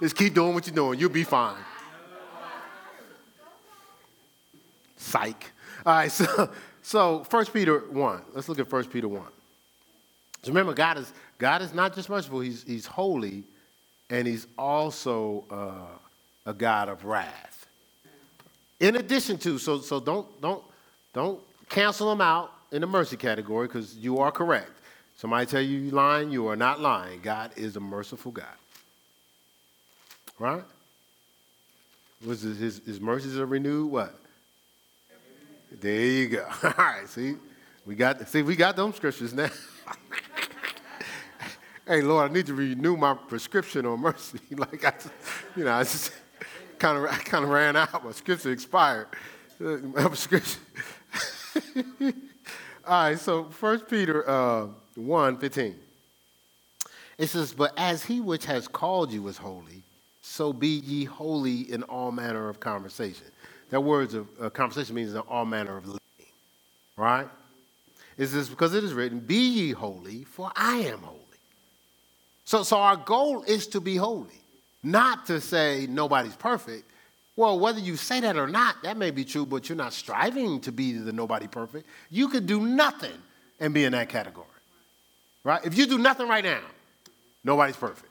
Just 0.00 0.16
keep 0.16 0.34
doing 0.34 0.54
what 0.54 0.66
you're 0.66 0.74
doing. 0.74 0.98
You'll 0.98 1.10
be 1.10 1.24
fine. 1.24 1.56
Psych. 4.96 5.52
All 5.84 5.94
right, 5.94 6.10
so 6.12 6.50
so 6.82 7.24
1 7.28 7.46
Peter 7.46 7.80
1. 7.80 8.22
Let's 8.34 8.48
look 8.48 8.58
at 8.58 8.70
1 8.70 8.84
Peter 8.86 9.08
1. 9.08 9.22
So 10.42 10.48
remember, 10.48 10.72
God 10.72 10.98
is 10.98 11.12
God 11.38 11.62
is 11.62 11.74
not 11.74 11.94
just 11.94 12.08
merciful, 12.08 12.40
He's 12.40 12.62
He's 12.62 12.86
holy, 12.86 13.44
and 14.08 14.26
He's 14.26 14.46
also 14.58 15.44
uh, 15.50 16.50
a 16.50 16.54
God 16.54 16.88
of 16.88 17.04
wrath. 17.04 17.66
In 18.78 18.96
addition 18.96 19.36
to, 19.38 19.58
so 19.58 19.80
so 19.80 20.00
don't 20.00 20.40
don't 20.40 20.64
don't 21.12 21.40
cancel 21.68 22.10
him 22.10 22.20
out 22.20 22.52
in 22.72 22.80
the 22.80 22.86
mercy 22.86 23.16
category 23.16 23.66
because 23.66 23.96
you 23.96 24.18
are 24.18 24.32
correct. 24.32 24.70
Somebody 25.16 25.44
tell 25.44 25.60
you 25.60 25.78
you're 25.78 25.94
lying, 25.94 26.30
you 26.30 26.48
are 26.48 26.56
not 26.56 26.80
lying. 26.80 27.20
God 27.20 27.50
is 27.56 27.76
a 27.76 27.80
merciful 27.80 28.32
God. 28.32 28.46
Right? 30.40 30.64
Was 32.26 32.40
his, 32.40 32.58
his, 32.58 32.80
his 32.86 33.00
mercies 33.00 33.38
are 33.38 33.44
renewed? 33.44 33.92
What? 33.92 34.18
There 35.70 36.00
you 36.00 36.28
go. 36.28 36.48
All 36.64 36.72
right, 36.78 37.06
see, 37.06 37.36
we 37.84 37.94
got 37.94 38.26
see 38.26 38.40
we 38.40 38.56
got 38.56 38.74
them 38.74 38.92
scriptures 38.94 39.34
now. 39.34 39.50
hey 41.86 42.00
Lord, 42.00 42.30
I 42.30 42.34
need 42.34 42.46
to 42.46 42.54
renew 42.54 42.96
my 42.96 43.12
prescription 43.14 43.84
on 43.84 44.00
mercy. 44.00 44.40
like 44.50 44.82
I, 44.82 44.94
you 45.54 45.64
know, 45.64 45.74
I 45.74 45.82
just 45.82 46.10
kind 46.78 46.96
of 46.96 47.04
I 47.04 47.16
kind 47.18 47.44
of 47.44 47.50
ran 47.50 47.76
out. 47.76 48.02
My 48.02 48.12
scripture 48.12 48.50
expired. 48.50 49.08
My 49.58 50.08
prescription. 50.08 50.62
All 52.86 53.04
right, 53.04 53.18
so 53.18 53.44
First 53.44 53.88
Peter 53.88 54.28
uh, 54.28 54.68
1, 54.94 55.36
15. 55.36 55.76
It 57.18 57.26
says, 57.26 57.52
But 57.52 57.74
as 57.76 58.04
he 58.04 58.20
which 58.22 58.46
has 58.46 58.66
called 58.66 59.12
you 59.12 59.28
is 59.28 59.36
holy, 59.36 59.84
so 60.30 60.52
be 60.52 60.68
ye 60.68 61.04
holy 61.04 61.72
in 61.72 61.82
all 61.82 62.12
manner 62.12 62.48
of 62.48 62.60
conversation. 62.60 63.26
That 63.70 63.80
word 63.80 64.14
of 64.14 64.28
uh, 64.40 64.48
conversation 64.48 64.94
means 64.94 65.12
in 65.12 65.18
all 65.18 65.44
manner 65.44 65.76
of 65.76 65.86
living, 65.86 66.00
right? 66.96 67.26
It 68.16 68.28
says, 68.28 68.48
because 68.48 68.72
it 68.72 68.84
is 68.84 68.94
written, 68.94 69.18
Be 69.18 69.34
ye 69.34 69.72
holy, 69.72 70.22
for 70.22 70.52
I 70.54 70.76
am 70.78 71.00
holy. 71.00 71.18
So, 72.44 72.62
so 72.62 72.76
our 72.76 72.94
goal 72.94 73.42
is 73.42 73.66
to 73.68 73.80
be 73.80 73.96
holy, 73.96 74.40
not 74.84 75.26
to 75.26 75.40
say 75.40 75.88
nobody's 75.90 76.36
perfect. 76.36 76.88
Well, 77.34 77.58
whether 77.58 77.80
you 77.80 77.96
say 77.96 78.20
that 78.20 78.36
or 78.36 78.46
not, 78.46 78.76
that 78.84 78.96
may 78.96 79.10
be 79.10 79.24
true, 79.24 79.44
but 79.44 79.68
you're 79.68 79.74
not 79.74 79.92
striving 79.92 80.60
to 80.60 80.70
be 80.70 80.92
the 80.92 81.12
nobody 81.12 81.48
perfect. 81.48 81.88
You 82.08 82.28
could 82.28 82.46
do 82.46 82.60
nothing 82.60 83.18
and 83.58 83.74
be 83.74 83.84
in 83.84 83.92
that 83.92 84.08
category, 84.08 84.46
right? 85.42 85.64
If 85.64 85.76
you 85.76 85.86
do 85.86 85.98
nothing 85.98 86.28
right 86.28 86.44
now, 86.44 86.62
nobody's 87.42 87.76
perfect. 87.76 88.09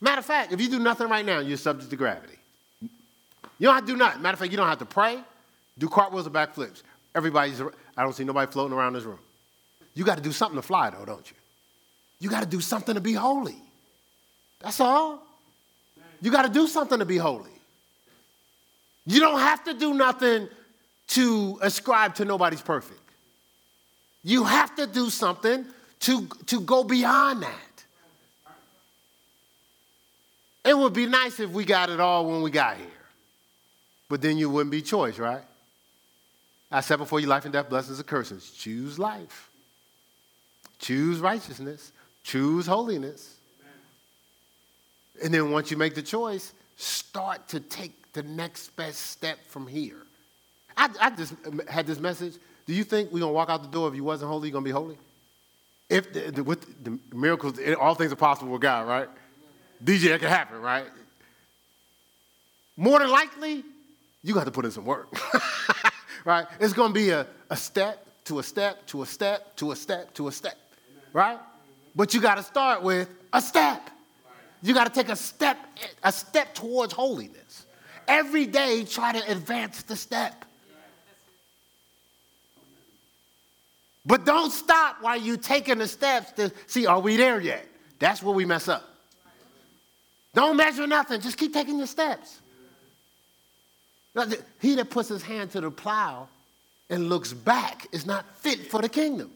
Matter 0.00 0.18
of 0.18 0.26
fact, 0.26 0.52
if 0.52 0.60
you 0.60 0.68
do 0.68 0.78
nothing 0.78 1.08
right 1.08 1.24
now, 1.24 1.38
you're 1.38 1.56
subject 1.56 1.90
to 1.90 1.96
gravity. 1.96 2.36
You 2.80 3.68
don't 3.68 3.74
have 3.74 3.86
to 3.86 3.92
do 3.92 3.96
nothing. 3.96 4.22
Matter 4.22 4.34
of 4.34 4.38
fact, 4.40 4.50
you 4.50 4.56
don't 4.56 4.68
have 4.68 4.78
to 4.78 4.84
pray, 4.84 5.18
do 5.78 5.88
cartwheels 5.88 6.26
or 6.26 6.30
backflips. 6.30 6.82
Everybody's, 7.14 7.60
I 7.60 8.02
don't 8.02 8.12
see 8.12 8.24
nobody 8.24 8.50
floating 8.50 8.76
around 8.76 8.94
this 8.94 9.04
room. 9.04 9.20
You 9.94 10.04
got 10.04 10.16
to 10.16 10.22
do 10.22 10.32
something 10.32 10.56
to 10.56 10.62
fly, 10.62 10.90
though, 10.90 11.04
don't 11.04 11.30
you? 11.30 11.36
You 12.18 12.28
got 12.28 12.40
to 12.40 12.48
do 12.48 12.60
something 12.60 12.94
to 12.94 13.00
be 13.00 13.12
holy. 13.12 13.56
That's 14.60 14.80
all. 14.80 15.22
You 16.20 16.30
got 16.30 16.42
to 16.42 16.48
do 16.48 16.66
something 16.66 16.98
to 16.98 17.04
be 17.04 17.16
holy. 17.16 17.50
You 19.06 19.20
don't 19.20 19.38
have 19.38 19.62
to 19.64 19.74
do 19.74 19.94
nothing 19.94 20.48
to 21.08 21.58
ascribe 21.60 22.14
to 22.16 22.24
nobody's 22.24 22.62
perfect. 22.62 23.00
You 24.22 24.44
have 24.44 24.74
to 24.76 24.86
do 24.86 25.10
something 25.10 25.66
to, 26.00 26.26
to 26.46 26.60
go 26.60 26.82
beyond 26.82 27.42
that. 27.42 27.63
It 30.64 30.76
would 30.76 30.92
be 30.92 31.06
nice 31.06 31.40
if 31.40 31.50
we 31.50 31.64
got 31.64 31.90
it 31.90 32.00
all 32.00 32.26
when 32.26 32.42
we 32.42 32.50
got 32.50 32.76
here. 32.76 32.86
But 34.08 34.22
then 34.22 34.38
you 34.38 34.48
wouldn't 34.48 34.70
be 34.70 34.82
choice, 34.82 35.18
right? 35.18 35.42
I 36.70 36.80
said 36.80 36.96
before 36.96 37.20
you 37.20 37.26
life 37.26 37.44
and 37.44 37.52
death, 37.52 37.68
blessings 37.68 37.98
and 37.98 38.06
curses. 38.06 38.50
Choose 38.50 38.98
life. 38.98 39.50
Choose 40.78 41.20
righteousness. 41.20 41.92
Choose 42.22 42.66
holiness. 42.66 43.36
And 45.22 45.32
then 45.32 45.50
once 45.50 45.70
you 45.70 45.76
make 45.76 45.94
the 45.94 46.02
choice, 46.02 46.52
start 46.76 47.46
to 47.48 47.60
take 47.60 48.12
the 48.12 48.22
next 48.22 48.74
best 48.76 48.98
step 48.98 49.38
from 49.46 49.66
here. 49.66 50.02
I, 50.76 50.88
I 51.00 51.10
just 51.10 51.34
had 51.68 51.86
this 51.86 52.00
message. 52.00 52.34
Do 52.66 52.74
you 52.74 52.84
think 52.84 53.12
we're 53.12 53.20
going 53.20 53.30
to 53.30 53.34
walk 53.34 53.50
out 53.50 53.62
the 53.62 53.68
door 53.68 53.88
if 53.88 53.94
you 53.94 54.02
wasn't 54.02 54.30
holy, 54.30 54.48
you're 54.48 54.52
going 54.52 54.64
to 54.64 54.68
be 54.68 54.72
holy? 54.72 54.98
If 55.88 56.12
the, 56.12 56.30
the, 56.30 56.42
with 56.42 56.82
the 56.82 56.98
miracles, 57.14 57.58
all 57.78 57.94
things 57.94 58.12
are 58.12 58.16
possible 58.16 58.52
with 58.52 58.62
God, 58.62 58.88
right? 58.88 59.08
DJ, 59.82 60.14
it 60.14 60.20
can 60.20 60.28
happen, 60.28 60.60
right? 60.60 60.86
More 62.76 62.98
than 62.98 63.10
likely, 63.10 63.64
you 64.22 64.34
got 64.34 64.44
to 64.44 64.50
put 64.50 64.64
in 64.64 64.70
some 64.70 64.84
work, 64.84 65.08
right? 66.24 66.46
It's 66.60 66.72
going 66.72 66.90
to 66.90 66.94
be 66.94 67.10
a, 67.10 67.26
a 67.50 67.56
step 67.56 68.06
to 68.24 68.38
a 68.38 68.42
step 68.42 68.86
to 68.86 69.02
a 69.02 69.06
step 69.06 69.56
to 69.56 69.72
a 69.72 69.76
step 69.76 70.14
to 70.14 70.28
a 70.28 70.32
step, 70.32 70.56
right? 71.12 71.38
But 71.94 72.14
you 72.14 72.20
got 72.20 72.36
to 72.36 72.42
start 72.42 72.82
with 72.82 73.08
a 73.32 73.40
step. 73.40 73.90
You 74.62 74.72
got 74.72 74.92
to 74.92 74.92
take 74.92 75.10
a 75.10 75.16
step, 75.16 75.58
a 76.02 76.10
step 76.10 76.54
towards 76.54 76.92
holiness. 76.92 77.66
Every 78.08 78.46
day, 78.46 78.84
try 78.84 79.12
to 79.12 79.30
advance 79.30 79.82
the 79.82 79.96
step. 79.96 80.44
But 84.06 84.26
don't 84.26 84.50
stop 84.50 84.96
while 85.00 85.16
you're 85.16 85.36
taking 85.36 85.78
the 85.78 85.88
steps 85.88 86.32
to 86.32 86.52
see, 86.66 86.86
are 86.86 87.00
we 87.00 87.16
there 87.16 87.40
yet? 87.40 87.66
That's 87.98 88.22
where 88.22 88.34
we 88.34 88.44
mess 88.44 88.68
up. 88.68 88.93
Don't 90.34 90.56
measure 90.56 90.86
nothing, 90.86 91.20
just 91.20 91.38
keep 91.38 91.52
taking 91.52 91.78
your 91.78 91.86
steps. 91.86 92.40
He 94.60 94.74
that 94.74 94.90
puts 94.90 95.08
his 95.08 95.22
hand 95.22 95.52
to 95.52 95.60
the 95.60 95.70
plow 95.70 96.28
and 96.90 97.08
looks 97.08 97.32
back 97.32 97.86
is 97.92 98.06
not 98.06 98.24
fit 98.38 98.70
for 98.70 98.82
the 98.82 98.88
kingdom. 98.88 99.30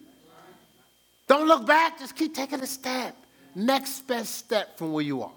Don't 1.26 1.46
look 1.46 1.66
back, 1.66 1.98
just 1.98 2.16
keep 2.16 2.34
taking 2.34 2.60
a 2.60 2.66
step. 2.66 3.16
Next 3.54 4.00
best 4.06 4.34
step 4.36 4.78
from 4.78 4.92
where 4.92 5.04
you 5.04 5.22
are. 5.22 5.32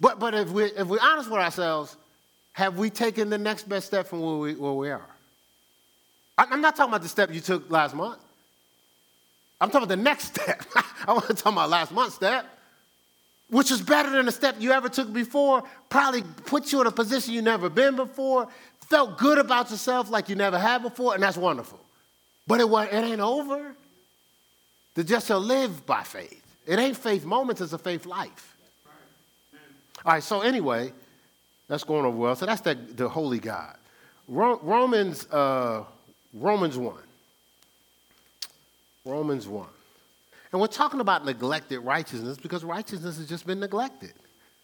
But, 0.00 0.18
but 0.18 0.34
if, 0.34 0.50
we, 0.50 0.64
if 0.64 0.86
we're 0.86 0.98
honest 1.00 1.30
with 1.30 1.40
ourselves, 1.40 1.96
have 2.52 2.78
we 2.78 2.90
taken 2.90 3.30
the 3.30 3.38
next 3.38 3.68
best 3.68 3.86
step 3.86 4.06
from 4.06 4.20
where 4.20 4.36
we, 4.36 4.54
where 4.54 4.72
we 4.72 4.90
are? 4.90 5.06
I'm 6.36 6.60
not 6.60 6.76
talking 6.76 6.90
about 6.90 7.02
the 7.02 7.08
step 7.08 7.32
you 7.32 7.40
took 7.40 7.70
last 7.70 7.94
month. 7.94 8.20
I'm 9.60 9.70
talking 9.70 9.84
about 9.84 9.96
the 9.96 10.02
next 10.02 10.24
step. 10.34 10.64
I 11.06 11.12
want 11.12 11.26
to 11.26 11.34
talk 11.34 11.52
about 11.52 11.70
last 11.70 11.92
month's 11.92 12.16
step, 12.16 12.46
which 13.50 13.70
is 13.70 13.80
better 13.82 14.10
than 14.10 14.26
the 14.26 14.32
step 14.32 14.56
you 14.58 14.72
ever 14.72 14.88
took 14.88 15.12
before, 15.12 15.62
probably 15.88 16.22
put 16.46 16.72
you 16.72 16.80
in 16.80 16.86
a 16.86 16.90
position 16.90 17.34
you 17.34 17.42
never 17.42 17.68
been 17.68 17.96
before, 17.96 18.48
felt 18.88 19.18
good 19.18 19.38
about 19.38 19.70
yourself 19.70 20.10
like 20.10 20.28
you 20.28 20.34
never 20.34 20.58
had 20.58 20.82
before, 20.82 21.14
and 21.14 21.22
that's 21.22 21.36
wonderful. 21.36 21.80
But 22.46 22.60
it, 22.60 22.66
it 22.66 23.04
ain't 23.04 23.20
over. 23.20 23.74
The 24.94 25.04
just 25.04 25.28
shall 25.28 25.40
live 25.40 25.84
by 25.86 26.02
faith. 26.02 26.42
It 26.66 26.78
ain't 26.78 26.96
faith 26.96 27.24
moments, 27.24 27.60
it's 27.60 27.72
a 27.72 27.78
faith 27.78 28.06
life. 28.06 28.56
All 30.04 30.12
right, 30.12 30.22
so 30.22 30.40
anyway, 30.42 30.92
that's 31.68 31.84
going 31.84 32.04
over 32.04 32.16
well. 32.16 32.36
So 32.36 32.46
that's 32.46 32.60
the, 32.60 32.74
the 32.74 33.08
holy 33.08 33.38
God. 33.38 33.76
Romans 34.28 35.26
uh, 35.30 35.84
Romans 36.34 36.76
1. 36.76 36.94
Romans 39.04 39.46
1. 39.46 39.66
And 40.54 40.60
we're 40.60 40.68
talking 40.68 41.00
about 41.00 41.24
neglected 41.24 41.80
righteousness 41.80 42.36
because 42.36 42.62
righteousness 42.62 43.16
has 43.16 43.28
just 43.28 43.44
been 43.44 43.58
neglected. 43.58 44.12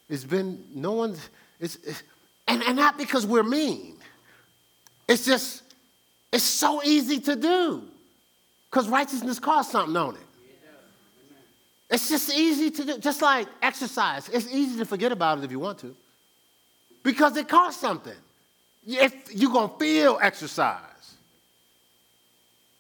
It's 0.08 0.22
been, 0.22 0.64
no 0.72 0.92
one's, 0.92 1.30
it's, 1.58 1.78
it's 1.82 2.04
and, 2.46 2.62
and 2.62 2.76
not 2.76 2.96
because 2.96 3.26
we're 3.26 3.42
mean. 3.42 3.96
It's 5.08 5.24
just, 5.24 5.64
it's 6.32 6.44
so 6.44 6.80
easy 6.84 7.18
to 7.18 7.34
do 7.34 7.82
because 8.70 8.88
righteousness 8.88 9.40
costs 9.40 9.72
something 9.72 9.96
on 9.96 10.14
it. 10.14 10.20
It's 11.90 12.08
just 12.08 12.32
easy 12.32 12.70
to 12.70 12.84
do, 12.84 12.98
just 12.98 13.20
like 13.20 13.48
exercise. 13.60 14.28
It's 14.28 14.46
easy 14.46 14.78
to 14.78 14.84
forget 14.84 15.10
about 15.10 15.38
it 15.38 15.44
if 15.44 15.50
you 15.50 15.58
want 15.58 15.80
to 15.80 15.96
because 17.02 17.36
it 17.36 17.48
costs 17.48 17.80
something. 17.80 18.14
If 18.86 19.34
you're 19.34 19.50
going 19.50 19.70
to 19.70 19.76
feel 19.76 20.20
exercise, 20.22 21.16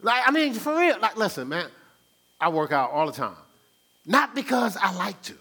like, 0.00 0.22
I 0.24 0.30
mean, 0.30 0.54
for 0.54 0.78
real, 0.78 1.00
like, 1.00 1.16
listen, 1.16 1.48
man, 1.48 1.66
I 2.40 2.48
work 2.48 2.72
out 2.72 2.90
all 2.90 3.06
the 3.06 3.12
time. 3.12 3.36
Not 4.06 4.34
because 4.34 4.76
I 4.76 4.94
like 4.94 5.20
to. 5.22 5.34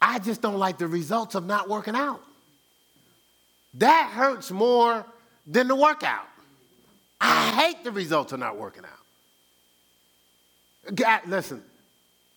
I 0.00 0.18
just 0.18 0.40
don't 0.40 0.58
like 0.58 0.78
the 0.78 0.86
results 0.86 1.34
of 1.34 1.46
not 1.46 1.68
working 1.68 1.94
out. 1.94 2.22
That 3.74 4.10
hurts 4.12 4.50
more 4.50 5.04
than 5.46 5.68
the 5.68 5.76
workout. 5.76 6.26
I 7.20 7.50
hate 7.50 7.84
the 7.84 7.90
results 7.90 8.32
of 8.32 8.40
not 8.40 8.56
working 8.56 8.84
out. 8.84 8.90
God, 10.94 11.20
listen, 11.26 11.62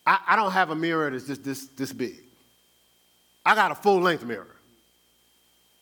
I, 0.05 0.19
I 0.27 0.35
don't 0.35 0.51
have 0.51 0.69
a 0.69 0.75
mirror 0.75 1.09
that's 1.09 1.27
just 1.27 1.43
this, 1.43 1.67
this 1.67 1.93
big. 1.93 2.17
I 3.45 3.55
got 3.55 3.71
a 3.71 3.75
full 3.75 4.01
length 4.01 4.25
mirror 4.25 4.55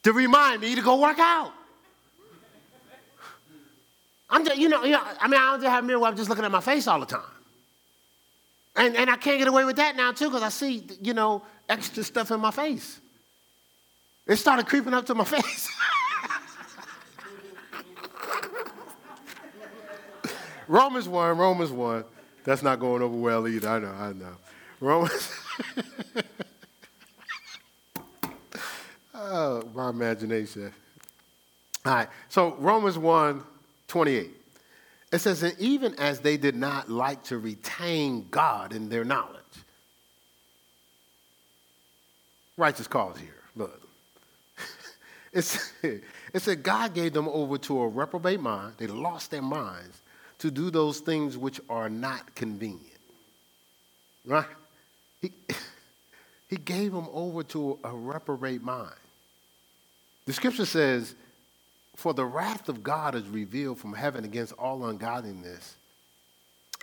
to 0.03 0.13
remind 0.13 0.61
me 0.61 0.75
to 0.75 0.81
go 0.81 0.99
work 0.99 1.19
out. 1.19 1.53
I'm 4.29 4.45
just, 4.45 4.57
you 4.57 4.69
know, 4.69 4.83
you 4.83 4.91
know, 4.91 5.01
I 5.19 5.27
mean, 5.27 5.39
I 5.39 5.51
don't 5.51 5.61
just 5.61 5.71
have 5.71 5.83
a 5.83 5.87
mirror 5.87 5.99
where 5.99 6.09
I'm 6.09 6.17
just 6.17 6.29
looking 6.29 6.45
at 6.45 6.51
my 6.51 6.61
face 6.61 6.87
all 6.87 6.99
the 6.99 7.05
time. 7.05 7.21
And, 8.75 8.95
and 8.95 9.09
I 9.09 9.15
can't 9.15 9.39
get 9.39 9.47
away 9.47 9.65
with 9.65 9.77
that 9.77 9.95
now, 9.95 10.11
too, 10.11 10.25
because 10.25 10.43
I 10.43 10.49
see, 10.49 10.85
you 11.01 11.13
know, 11.13 11.41
extra 11.67 12.03
stuff 12.03 12.29
in 12.31 12.39
my 12.39 12.51
face. 12.51 12.99
It 14.27 14.35
started 14.35 14.67
creeping 14.67 14.93
up 14.93 15.05
to 15.05 15.15
my 15.15 15.23
face. 15.25 15.69
Romans 20.67 21.07
1, 21.07 21.37
Romans 21.37 21.71
1. 21.71 22.03
That's 22.43 22.61
not 22.61 22.79
going 22.79 23.01
over 23.01 23.15
well 23.15 23.47
either. 23.47 23.69
I 23.69 23.79
know, 23.79 23.91
I 23.91 24.13
know. 24.13 24.35
Romans. 24.79 25.31
oh, 29.15 29.63
my 29.73 29.89
imagination. 29.89 30.73
All 31.85 31.93
right. 31.93 32.09
So, 32.29 32.55
Romans 32.59 32.97
1 32.97 33.43
28. 33.87 34.31
It 35.11 35.19
says, 35.19 35.43
and 35.43 35.57
even 35.59 35.95
as 35.95 36.19
they 36.19 36.37
did 36.37 36.55
not 36.55 36.89
like 36.89 37.23
to 37.25 37.37
retain 37.37 38.27
God 38.29 38.73
in 38.73 38.89
their 38.89 39.05
knowledge. 39.05 39.35
Righteous 42.57 42.87
cause 42.87 43.17
here. 43.17 43.29
Look. 43.55 43.81
It 46.33 46.41
said 46.41 46.61
God 46.61 46.93
gave 46.93 47.13
them 47.13 47.27
over 47.29 47.57
to 47.57 47.81
a 47.81 47.87
reprobate 47.87 48.39
mind. 48.39 48.73
They 48.77 48.87
lost 48.87 49.31
their 49.31 49.41
minds 49.41 50.01
to 50.39 50.51
do 50.51 50.69
those 50.69 50.99
things 50.99 51.37
which 51.37 51.59
are 51.69 51.89
not 51.89 52.35
convenient. 52.35 52.83
Right? 54.25 54.45
He, 55.21 55.31
he 56.49 56.57
gave 56.57 56.91
them 56.91 57.07
over 57.11 57.43
to 57.43 57.79
a 57.83 57.91
reprobate 57.91 58.61
mind. 58.61 58.93
The 60.25 60.33
scripture 60.33 60.65
says, 60.65 61.15
for 61.97 62.13
the 62.13 62.25
wrath 62.25 62.69
of 62.69 62.83
God 62.83 63.15
is 63.15 63.27
revealed 63.27 63.79
from 63.79 63.91
heaven 63.91 64.23
against 64.23 64.53
all 64.53 64.85
ungodliness 64.85 65.77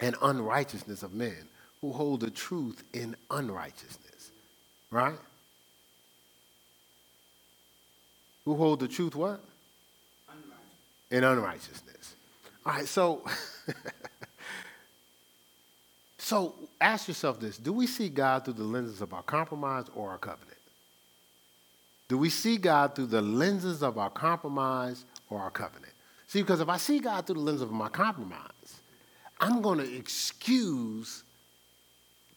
and 0.03 0.17
unrighteousness 0.21 1.05
of 1.05 1.15
men 1.15 1.49
who 1.81 1.93
hold 1.93 2.19
the 2.19 2.31
truth 2.31 2.83
in 2.93 3.15
unrighteousness. 3.31 4.33
Right? 4.91 5.17
Who 8.45 8.57
hold 8.57 8.81
the 8.81 8.89
truth 8.89 9.15
what? 9.15 9.41
In 11.13 11.23
unrighteousness. 11.23 12.17
All 12.67 12.73
right, 12.73 12.89
so 12.89 13.23
so 16.19 16.57
ask 16.81 17.07
yourself 17.07 17.39
this. 17.39 17.57
Do 17.57 17.73
we 17.73 17.87
see 17.87 18.09
God 18.09 18.45
through 18.45 18.55
the 18.55 18.65
lenses 18.65 19.01
of 19.01 19.15
our 19.15 19.23
compromise 19.23 19.85
or 19.95 20.11
our 20.11 20.19
covenant? 20.19 20.54
Do 22.09 22.19
we 22.19 22.31
see 22.31 22.57
God 22.57 22.95
through 22.95 23.07
the 23.07 23.23
lenses 23.23 23.83
of 23.83 23.99
our 23.99 24.11
compromise 24.11 25.05
or 25.31 25.41
our 25.41 25.51
covenant? 25.51 25.93
See, 26.27 26.43
because 26.43 26.61
if 26.61 26.69
I 26.69 26.77
see 26.77 26.99
God 26.99 27.27
through 27.27 27.37
the 27.37 27.41
lens 27.41 27.61
of 27.61 27.71
my 27.71 27.89
compromise, 27.89 28.81
I'm 29.41 29.63
going 29.63 29.79
to 29.79 29.97
excuse 29.97 31.23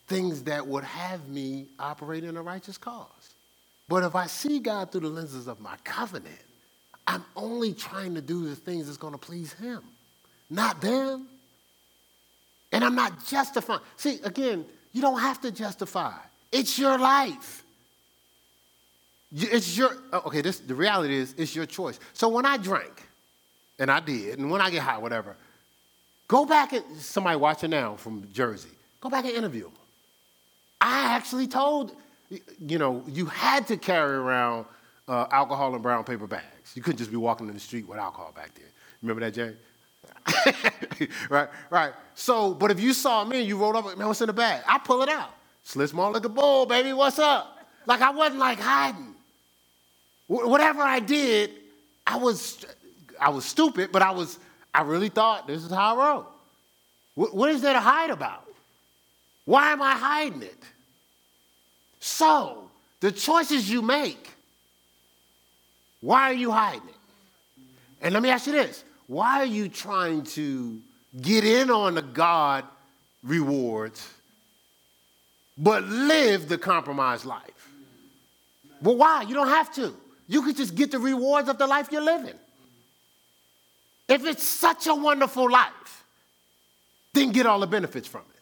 things 0.08 0.44
that 0.44 0.66
would 0.66 0.84
have 0.84 1.28
me 1.28 1.68
operate 1.80 2.24
in 2.24 2.38
a 2.38 2.42
righteous 2.42 2.78
cause. 2.78 3.34
But 3.90 4.04
if 4.04 4.16
I 4.16 4.28
see 4.28 4.60
God 4.60 4.92
through 4.92 5.02
the 5.02 5.10
lenses 5.10 5.48
of 5.48 5.60
my 5.60 5.76
covenant, 5.84 6.40
I'm 7.06 7.24
only 7.36 7.74
trying 7.74 8.16
to 8.16 8.22
do 8.22 8.48
the 8.48 8.56
things 8.56 8.86
that's 8.86 8.98
going 8.98 9.14
to 9.14 9.20
please 9.20 9.54
Him, 9.54 9.82
not 10.50 10.82
them. 10.82 11.28
And 12.72 12.84
I'm 12.84 12.96
not 12.96 13.26
justifying. 13.26 13.82
See, 13.96 14.20
again, 14.24 14.66
You 14.98 15.02
don't 15.04 15.20
have 15.20 15.40
to 15.42 15.52
justify. 15.52 16.18
It's 16.52 16.80
your 16.80 16.98
life. 16.98 17.64
It's 19.36 19.78
your, 19.78 19.92
oh, 20.14 20.24
okay, 20.28 20.42
this, 20.42 20.60
the 20.60 20.76
reality 20.76 21.16
is, 21.16 21.36
it's 21.38 21.56
your 21.56 21.66
choice. 21.66 22.00
So 22.14 22.30
when 22.30 22.46
I 22.46 22.58
drank, 22.58 23.04
and 23.80 23.92
I 23.92 24.00
did, 24.00 24.40
and 24.40 24.50
when 24.50 24.62
I 24.62 24.70
get 24.70 24.82
high, 24.82 24.98
whatever, 24.98 25.36
go 26.28 26.46
back 26.46 26.74
and, 26.74 26.84
somebody 26.98 27.38
watching 27.38 27.70
now 27.70 27.96
from 27.96 28.28
Jersey, 28.32 28.70
go 29.02 29.10
back 29.10 29.26
and 29.26 29.34
interview 29.34 29.64
them. 29.64 29.74
I 30.80 31.16
actually 31.16 31.48
told, 31.48 31.96
you 32.30 32.78
know, 32.78 33.04
you 33.08 33.26
had 33.26 33.68
to 33.68 33.78
carry 33.78 34.16
around 34.16 34.66
uh, 35.08 35.28
alcohol 35.32 35.76
in 35.76 35.82
brown 35.82 36.04
paper 36.04 36.28
bags. 36.28 36.74
You 36.76 36.82
couldn't 36.82 36.98
just 36.98 37.12
be 37.12 37.18
walking 37.18 37.48
in 37.48 37.54
the 37.54 37.60
street 37.60 37.88
with 37.88 38.00
alcohol 38.00 38.32
back 38.36 38.54
there. 38.56 38.68
Remember 39.02 39.22
that, 39.22 39.34
Jay? 39.34 39.56
right, 41.30 41.50
right. 41.70 41.94
So, 42.16 42.54
but 42.54 42.72
if 42.72 42.80
you 42.80 42.94
saw 42.94 43.24
me 43.24 43.40
and 43.40 43.48
you 43.48 43.58
rolled 43.58 43.76
up, 43.76 43.98
man, 43.98 44.08
what's 44.08 44.22
in 44.22 44.28
the 44.28 44.34
bag? 44.34 44.64
I 44.68 44.78
pull 44.78 45.02
it 45.02 45.10
out. 45.10 45.34
Slit 45.64 45.90
small 45.90 46.12
like 46.12 46.26
a 46.26 46.30
bull, 46.30 46.66
baby. 46.66 46.94
What's 46.94 47.20
up? 47.20 47.60
Like 47.86 48.02
I 48.02 48.12
wasn't 48.12 48.40
like 48.40 48.60
hiding. 48.60 49.16
Wh- 50.28 50.48
whatever 50.48 50.82
I 50.82 51.00
did, 51.00 51.52
I 52.06 52.18
was, 52.18 52.66
I 53.20 53.30
was 53.30 53.46
stupid, 53.46 53.92
but 53.92 54.02
I 54.02 54.12
was, 54.12 54.40
I 54.74 54.82
really 54.84 55.10
thought 55.10 55.48
this 55.48 55.64
is 55.64 55.72
how 55.72 55.98
I 55.98 56.12
roll. 56.14 56.26
Wh- 57.16 57.34
what 57.34 57.50
is 57.50 57.62
there 57.62 57.74
to 57.74 57.80
hide 57.80 58.10
about? 58.10 58.46
Why 59.46 59.72
am 59.72 59.82
I 59.82 59.94
hiding 59.94 60.44
it? 60.44 60.64
So, 62.00 62.70
the 63.00 63.12
choices 63.12 63.70
you 63.70 63.82
make, 63.82 64.30
why 66.02 66.30
are 66.30 66.34
you 66.34 66.52
hiding 66.52 66.88
it? 66.88 66.96
And 68.02 68.14
let 68.14 68.22
me 68.22 68.30
ask 68.30 68.46
you 68.46 68.54
this 68.54 68.84
why 69.08 69.40
are 69.42 69.46
you 69.46 69.70
trying 69.70 70.24
to 70.24 70.80
get 71.22 71.46
in 71.46 71.72
on 71.72 71.96
the 71.96 72.02
God 72.02 72.66
rewards, 73.24 74.08
but 75.58 75.84
live 75.84 76.50
the 76.50 76.58
compromised 76.58 77.26
life? 77.26 77.72
Well, 78.82 78.98
why? 78.98 79.24
You 79.24 79.34
don't 79.34 79.48
have 79.48 79.74
to. 79.76 79.96
You 80.28 80.42
could 80.42 80.58
just 80.58 80.76
get 80.76 80.92
the 80.92 81.00
rewards 81.00 81.48
of 81.50 81.58
the 81.58 81.66
life 81.66 81.90
you're 81.92 82.02
living. 82.02 82.36
If 84.08 84.26
it's 84.26 84.44
such 84.44 84.88
a 84.88 84.96
wonderful 84.96 85.50
life, 85.50 86.06
then 87.14 87.32
get 87.32 87.46
all 87.46 87.60
the 87.60 87.68
benefits 87.68 88.08
from 88.08 88.22
it. 88.22 88.38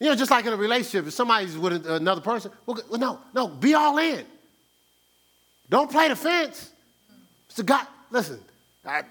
You 0.00 0.10
know, 0.10 0.16
just 0.16 0.30
like 0.30 0.44
in 0.44 0.52
a 0.52 0.56
relationship, 0.56 1.06
if 1.06 1.14
somebody's 1.14 1.56
with 1.56 1.86
another 1.86 2.20
person, 2.20 2.50
well, 2.66 2.78
no, 2.92 3.20
no, 3.32 3.48
be 3.48 3.74
all 3.74 3.96
in. 3.98 4.24
Don't 5.70 5.90
play 5.90 6.08
the 6.08 6.16
fence. 6.16 6.70
So 7.48 7.62
God, 7.62 7.86
listen, 8.10 8.40
I, 8.84 8.98
I, 8.98 9.04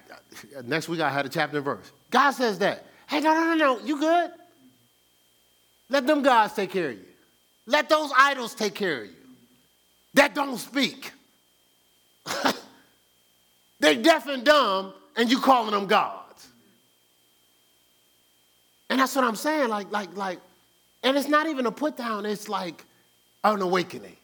next 0.66 0.89
week 0.89 0.99
I 0.99 1.10
had 1.10 1.26
a 1.26 1.30
chapter 1.30 1.58
and 1.58 1.66
verse. 1.66 1.91
God 2.12 2.32
says 2.32 2.60
that. 2.60 2.86
Hey, 3.08 3.22
no, 3.22 3.34
no, 3.34 3.56
no, 3.56 3.56
no, 3.56 3.86
you 3.86 3.99
good? 3.99 4.32
Let 5.89 6.06
them 6.06 6.22
gods 6.22 6.54
take 6.54 6.72
care 6.72 6.89
of 6.89 6.97
you. 6.97 7.06
Let 7.66 7.89
those 7.89 8.12
idols 8.18 8.54
take 8.54 8.76
care 8.76 9.04
of 9.04 9.08
you 9.08 9.22
that 10.14 10.36
don't 10.36 10.57
speak. 10.57 11.11
They're 13.80 14.01
deaf 14.01 14.28
and 14.28 14.43
dumb, 14.45 14.93
and 15.16 15.30
you 15.30 15.39
calling 15.39 15.72
them 15.72 15.88
gods. 15.88 16.47
And 18.89 18.99
that's 18.99 19.16
what 19.16 19.26
I'm 19.26 19.36
saying. 19.36 19.70
Like, 19.70 19.91
like, 19.91 20.16
like, 20.16 20.39
and 21.03 21.18
it's 21.18 21.28
not 21.28 21.47
even 21.47 21.66
a 21.66 21.72
put 21.72 21.97
down, 21.97 22.26
it's 22.26 22.47
like 22.47 22.86
an 23.43 23.61
awakening. 23.61 24.16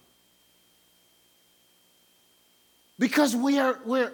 Because 2.97 3.35
we 3.35 3.59
are, 3.59 3.79
we're, 3.85 4.13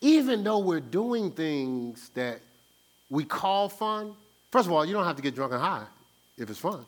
even 0.00 0.42
though 0.42 0.58
we're 0.58 0.80
doing 0.80 1.30
things 1.30 2.10
that 2.14 2.40
we 3.10 3.24
call 3.24 3.68
fun, 3.68 4.14
first 4.50 4.66
of 4.66 4.72
all, 4.72 4.84
you 4.84 4.92
don't 4.92 5.04
have 5.04 5.16
to 5.16 5.22
get 5.22 5.34
drunk 5.34 5.52
and 5.52 5.62
high 5.62 5.84
if 6.38 6.50
it's 6.50 6.58
fun. 6.58 6.84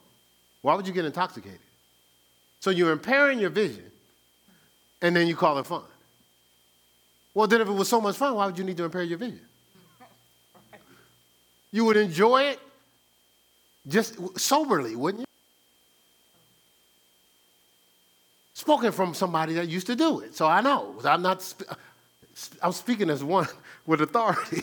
Why 0.63 0.75
would 0.75 0.87
you 0.87 0.95
get 0.95 1.05
intoxicated? 1.05 1.61
So 2.65 2.71
you're 2.71 2.93
impairing 2.93 3.41
your 3.41 3.51
vision, 3.51 3.85
and 5.03 5.15
then 5.15 5.27
you 5.27 5.37
call 5.37 5.59
it 5.59 5.67
fun. 5.67 5.83
Well, 7.35 7.47
then 7.47 7.61
if 7.61 7.69
it 7.69 7.73
was 7.73 7.91
so 7.91 8.01
much 8.01 8.17
fun, 8.17 8.35
why 8.37 8.47
would 8.47 8.57
you 8.57 8.65
need 8.65 8.79
to 8.79 8.85
impair 8.85 9.03
your 9.03 9.19
vision? 9.19 9.43
You 11.73 11.85
would 11.85 11.99
enjoy 11.99 12.45
it 12.45 12.61
just 13.87 14.17
soberly, 14.39 14.97
wouldn't 14.97 15.21
you? 15.21 15.27
Spoken 18.55 18.93
from 18.93 19.13
somebody 19.13 19.53
that 19.53 19.69
used 19.69 19.89
to 19.89 19.95
do 19.95 20.21
it, 20.21 20.35
so 20.35 20.47
I 20.47 20.63
know. 20.63 20.95
I'm 21.05 21.21
not. 21.21 21.45
I'm 22.63 22.73
speaking 22.73 23.11
as 23.11 23.23
one 23.23 23.47
with 23.85 24.01
authority. 24.01 24.63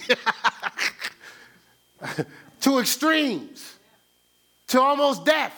to 2.62 2.80
extremes, 2.80 3.76
to 4.70 4.82
almost 4.82 5.24
death. 5.24 5.54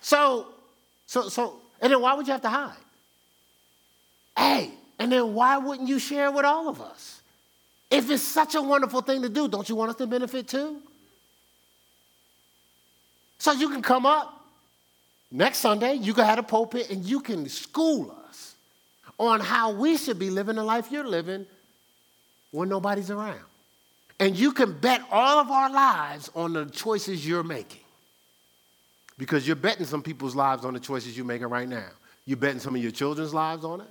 So, 0.00 0.54
so, 1.08 1.30
so, 1.30 1.56
and 1.80 1.90
then 1.90 2.02
why 2.02 2.12
would 2.12 2.26
you 2.26 2.32
have 2.32 2.42
to 2.42 2.50
hide? 2.50 2.76
Hey, 4.36 4.70
and 4.98 5.10
then 5.10 5.32
why 5.32 5.56
wouldn't 5.56 5.88
you 5.88 5.98
share 5.98 6.30
with 6.30 6.44
all 6.44 6.68
of 6.68 6.82
us? 6.82 7.22
If 7.90 8.10
it's 8.10 8.22
such 8.22 8.54
a 8.54 8.60
wonderful 8.60 9.00
thing 9.00 9.22
to 9.22 9.30
do, 9.30 9.48
don't 9.48 9.66
you 9.66 9.74
want 9.74 9.90
us 9.90 9.96
to 9.96 10.06
benefit 10.06 10.48
too? 10.48 10.82
So 13.38 13.52
you 13.52 13.70
can 13.70 13.80
come 13.80 14.04
up 14.04 14.44
next 15.30 15.58
Sunday, 15.58 15.94
you 15.94 16.12
can 16.12 16.26
have 16.26 16.38
a 16.38 16.42
pulpit 16.42 16.90
and 16.90 17.02
you 17.02 17.20
can 17.20 17.48
school 17.48 18.14
us 18.28 18.54
on 19.16 19.40
how 19.40 19.72
we 19.72 19.96
should 19.96 20.18
be 20.18 20.28
living 20.28 20.56
the 20.56 20.62
life 20.62 20.92
you're 20.92 21.08
living 21.08 21.46
when 22.50 22.68
nobody's 22.68 23.10
around. 23.10 23.40
And 24.20 24.36
you 24.36 24.52
can 24.52 24.78
bet 24.78 25.00
all 25.10 25.38
of 25.38 25.50
our 25.50 25.70
lives 25.70 26.30
on 26.34 26.52
the 26.52 26.66
choices 26.66 27.26
you're 27.26 27.42
making. 27.42 27.80
Because 29.18 29.46
you're 29.46 29.56
betting 29.56 29.84
some 29.84 30.02
people's 30.02 30.36
lives 30.36 30.64
on 30.64 30.74
the 30.74 30.80
choices 30.80 31.16
you're 31.16 31.26
making 31.26 31.48
right 31.48 31.68
now. 31.68 31.88
You're 32.24 32.36
betting 32.36 32.60
some 32.60 32.74
of 32.74 32.82
your 32.82 32.92
children's 32.92 33.34
lives 33.34 33.64
on 33.64 33.80
it. 33.80 33.88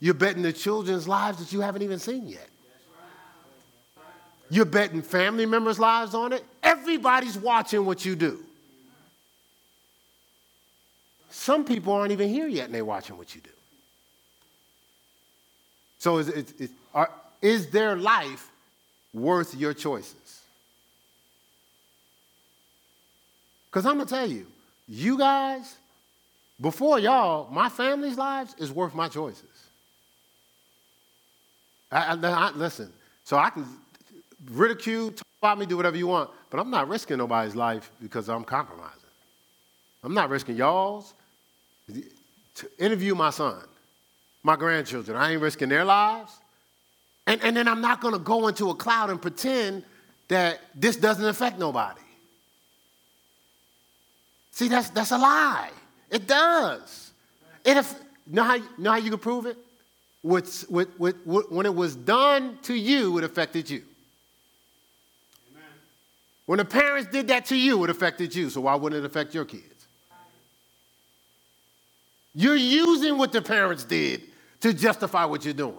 You're 0.00 0.14
betting 0.14 0.42
the 0.42 0.52
children's 0.52 1.06
lives 1.06 1.38
that 1.38 1.52
you 1.52 1.60
haven't 1.60 1.82
even 1.82 1.98
seen 1.98 2.26
yet. 2.26 2.48
You're 4.50 4.64
betting 4.64 5.00
family 5.00 5.46
members' 5.46 5.78
lives 5.78 6.14
on 6.14 6.32
it. 6.32 6.44
Everybody's 6.62 7.38
watching 7.38 7.86
what 7.86 8.04
you 8.04 8.16
do. 8.16 8.40
Some 11.30 11.64
people 11.64 11.92
aren't 11.92 12.12
even 12.12 12.28
here 12.28 12.46
yet 12.46 12.66
and 12.66 12.74
they're 12.74 12.84
watching 12.84 13.16
what 13.16 13.34
you 13.34 13.40
do. 13.40 13.50
So 15.98 16.18
is, 16.18 16.28
is, 16.28 16.52
is, 16.58 16.70
are, 16.94 17.10
is 17.40 17.70
their 17.70 17.96
life 17.96 18.50
worth 19.12 19.54
your 19.54 19.74
choices? 19.74 20.42
Because 23.66 23.86
I'm 23.86 23.96
going 23.96 24.06
to 24.06 24.14
tell 24.14 24.30
you, 24.30 24.46
you 24.88 25.18
guys, 25.18 25.76
before 26.60 26.98
y'all, 26.98 27.50
my 27.50 27.68
family's 27.68 28.16
lives 28.16 28.54
is 28.58 28.70
worth 28.70 28.94
my 28.94 29.08
choices. 29.08 29.44
I, 31.90 32.14
I, 32.14 32.28
I, 32.28 32.50
listen, 32.52 32.92
so 33.24 33.36
I 33.36 33.50
can 33.50 33.66
ridicule, 34.50 35.10
talk 35.10 35.26
about 35.40 35.58
me, 35.58 35.66
do 35.66 35.76
whatever 35.76 35.96
you 35.96 36.06
want, 36.06 36.30
but 36.50 36.60
I'm 36.60 36.70
not 36.70 36.88
risking 36.88 37.18
nobody's 37.18 37.56
life 37.56 37.90
because 38.02 38.28
I'm 38.28 38.44
compromising. 38.44 38.98
I'm 40.02 40.14
not 40.14 40.28
risking 40.28 40.56
y'all's. 40.56 41.14
To 41.88 42.70
interview 42.78 43.14
my 43.14 43.30
son, 43.30 43.60
my 44.42 44.54
grandchildren, 44.54 45.16
I 45.16 45.32
ain't 45.32 45.40
risking 45.40 45.68
their 45.68 45.84
lives. 45.84 46.38
And, 47.26 47.42
and 47.42 47.56
then 47.56 47.66
I'm 47.66 47.80
not 47.80 48.00
going 48.00 48.12
to 48.12 48.20
go 48.20 48.48
into 48.48 48.70
a 48.70 48.74
cloud 48.74 49.10
and 49.10 49.20
pretend 49.20 49.82
that 50.28 50.60
this 50.74 50.96
doesn't 50.96 51.24
affect 51.24 51.58
nobody. 51.58 52.00
See, 54.54 54.68
that's, 54.68 54.88
that's 54.90 55.10
a 55.10 55.18
lie. 55.18 55.70
It 56.10 56.28
does. 56.28 57.10
It, 57.64 57.76
if, 57.76 57.92
know, 58.24 58.44
how, 58.44 58.58
know 58.78 58.92
how 58.92 58.98
you 58.98 59.10
can 59.10 59.18
prove 59.18 59.46
it? 59.46 59.56
With, 60.22 60.64
with, 60.70 60.88
with, 60.96 61.16
when 61.26 61.66
it 61.66 61.74
was 61.74 61.96
done 61.96 62.58
to 62.62 62.72
you, 62.72 63.18
it 63.18 63.24
affected 63.24 63.68
you. 63.68 63.82
Amen. 65.50 65.64
When 66.46 66.58
the 66.58 66.64
parents 66.64 67.10
did 67.10 67.26
that 67.28 67.46
to 67.46 67.56
you, 67.56 67.82
it 67.82 67.90
affected 67.90 68.32
you. 68.32 68.48
So 68.48 68.60
why 68.60 68.76
wouldn't 68.76 69.04
it 69.04 69.04
affect 69.04 69.34
your 69.34 69.44
kids? 69.44 69.88
You're 72.32 72.54
using 72.54 73.18
what 73.18 73.32
the 73.32 73.42
parents 73.42 73.82
did 73.82 74.22
to 74.60 74.72
justify 74.72 75.24
what 75.24 75.44
you're 75.44 75.52
doing. 75.52 75.74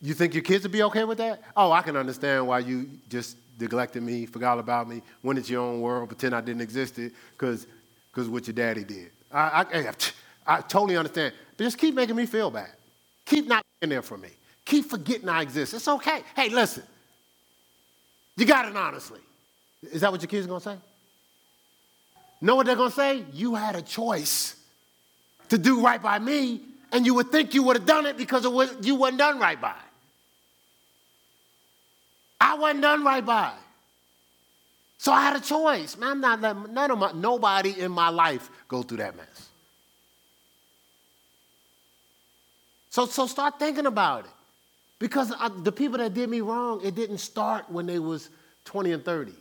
You 0.00 0.14
think 0.14 0.32
your 0.32 0.44
kids 0.44 0.62
would 0.62 0.72
be 0.72 0.84
okay 0.84 1.02
with 1.02 1.18
that? 1.18 1.42
Oh, 1.56 1.72
I 1.72 1.82
can 1.82 1.96
understand 1.96 2.46
why 2.46 2.60
you 2.60 2.88
just 3.08 3.36
neglected 3.58 4.02
me, 4.02 4.26
forgot 4.26 4.58
about 4.58 4.88
me, 4.88 5.02
went 5.22 5.38
into 5.38 5.52
your 5.52 5.62
own 5.62 5.80
world, 5.80 6.08
pretend 6.08 6.34
I 6.34 6.40
didn't 6.40 6.62
exist 6.62 6.98
because 7.32 7.66
because 8.14 8.28
what 8.28 8.46
your 8.46 8.54
daddy 8.54 8.84
did. 8.84 9.10
I, 9.32 9.66
I, 9.72 9.92
I, 10.46 10.60
totally 10.60 10.96
understand. 10.96 11.34
But 11.56 11.64
just 11.64 11.78
keep 11.78 11.94
making 11.94 12.14
me 12.14 12.26
feel 12.26 12.50
bad. 12.50 12.70
Keep 13.24 13.48
not 13.48 13.64
being 13.80 13.90
there 13.90 14.02
for 14.02 14.16
me. 14.16 14.28
Keep 14.64 14.88
forgetting 14.88 15.28
I 15.28 15.42
exist. 15.42 15.74
It's 15.74 15.88
okay. 15.88 16.22
Hey, 16.36 16.48
listen. 16.48 16.84
You 18.36 18.46
got 18.46 18.66
it 18.66 18.76
honestly. 18.76 19.20
Is 19.82 20.00
that 20.02 20.12
what 20.12 20.22
your 20.22 20.28
kids 20.28 20.46
are 20.46 20.48
going 20.48 20.60
to 20.60 20.70
say? 20.70 20.76
Know 22.40 22.54
what 22.56 22.66
they're 22.66 22.76
going 22.76 22.90
to 22.90 22.96
say? 22.96 23.24
You 23.32 23.54
had 23.54 23.74
a 23.74 23.82
choice 23.82 24.56
to 25.48 25.58
do 25.58 25.80
right 25.80 26.00
by 26.00 26.18
me, 26.18 26.60
and 26.92 27.04
you 27.04 27.14
would 27.14 27.30
think 27.30 27.54
you 27.54 27.62
would 27.64 27.76
have 27.76 27.86
done 27.86 28.06
it 28.06 28.16
because 28.16 28.44
it 28.44 28.52
was, 28.52 28.74
you 28.82 28.94
wasn't 28.94 29.18
done 29.18 29.38
right 29.38 29.60
by. 29.60 29.74
I 32.44 32.56
wasn't 32.56 32.82
done 32.82 33.02
right 33.02 33.24
by. 33.24 33.52
So 34.98 35.12
I 35.12 35.22
had 35.22 35.34
a 35.34 35.40
choice. 35.40 35.96
Man, 35.96 36.10
I'm 36.10 36.20
not 36.20 36.40
letting 36.42 36.74
none 36.74 36.90
of 36.90 36.98
my, 36.98 37.12
nobody 37.12 37.80
in 37.80 37.90
my 37.90 38.10
life 38.10 38.50
go 38.68 38.82
through 38.82 38.98
that 38.98 39.16
mess. 39.16 39.48
So, 42.90 43.06
so 43.06 43.26
start 43.26 43.58
thinking 43.58 43.86
about 43.86 44.26
it. 44.26 44.30
Because 44.98 45.32
I, 45.32 45.48
the 45.48 45.72
people 45.72 45.98
that 45.98 46.12
did 46.12 46.28
me 46.28 46.42
wrong, 46.42 46.80
it 46.84 46.94
didn't 46.94 47.18
start 47.18 47.70
when 47.70 47.86
they 47.86 47.98
was 47.98 48.28
20 48.66 48.92
and 48.92 49.04
30. 49.04 49.32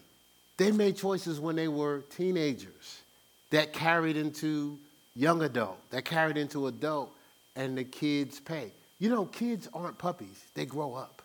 They 0.55 0.71
made 0.71 0.95
choices 0.95 1.41
when 1.41 1.57
they 1.57 1.67
were 1.67 2.03
teenagers 2.15 3.01
that 3.49 3.73
carried 3.73 4.15
into 4.15 4.79
young 5.13 5.43
adult, 5.43 5.77
that 5.91 6.05
carried 6.05 6.37
into 6.37 6.67
adult, 6.67 7.11
and 7.57 7.77
the 7.77 7.83
kids 7.83 8.39
pay. 8.39 8.71
You 8.97 9.09
know, 9.09 9.25
kids 9.25 9.67
aren't 9.73 9.97
puppies, 9.97 10.41
they 10.55 10.65
grow 10.65 10.93
up. 10.93 11.22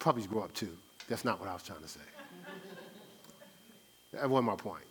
Puppies 0.00 0.26
grow 0.26 0.42
up 0.42 0.52
too. 0.52 0.76
That's 1.08 1.24
not 1.24 1.38
what 1.38 1.48
I 1.48 1.52
was 1.52 1.62
trying 1.62 1.82
to 1.82 1.88
say. 1.88 2.00
that 4.12 4.28
wasn't 4.28 4.46
my 4.46 4.56
point. 4.56 4.84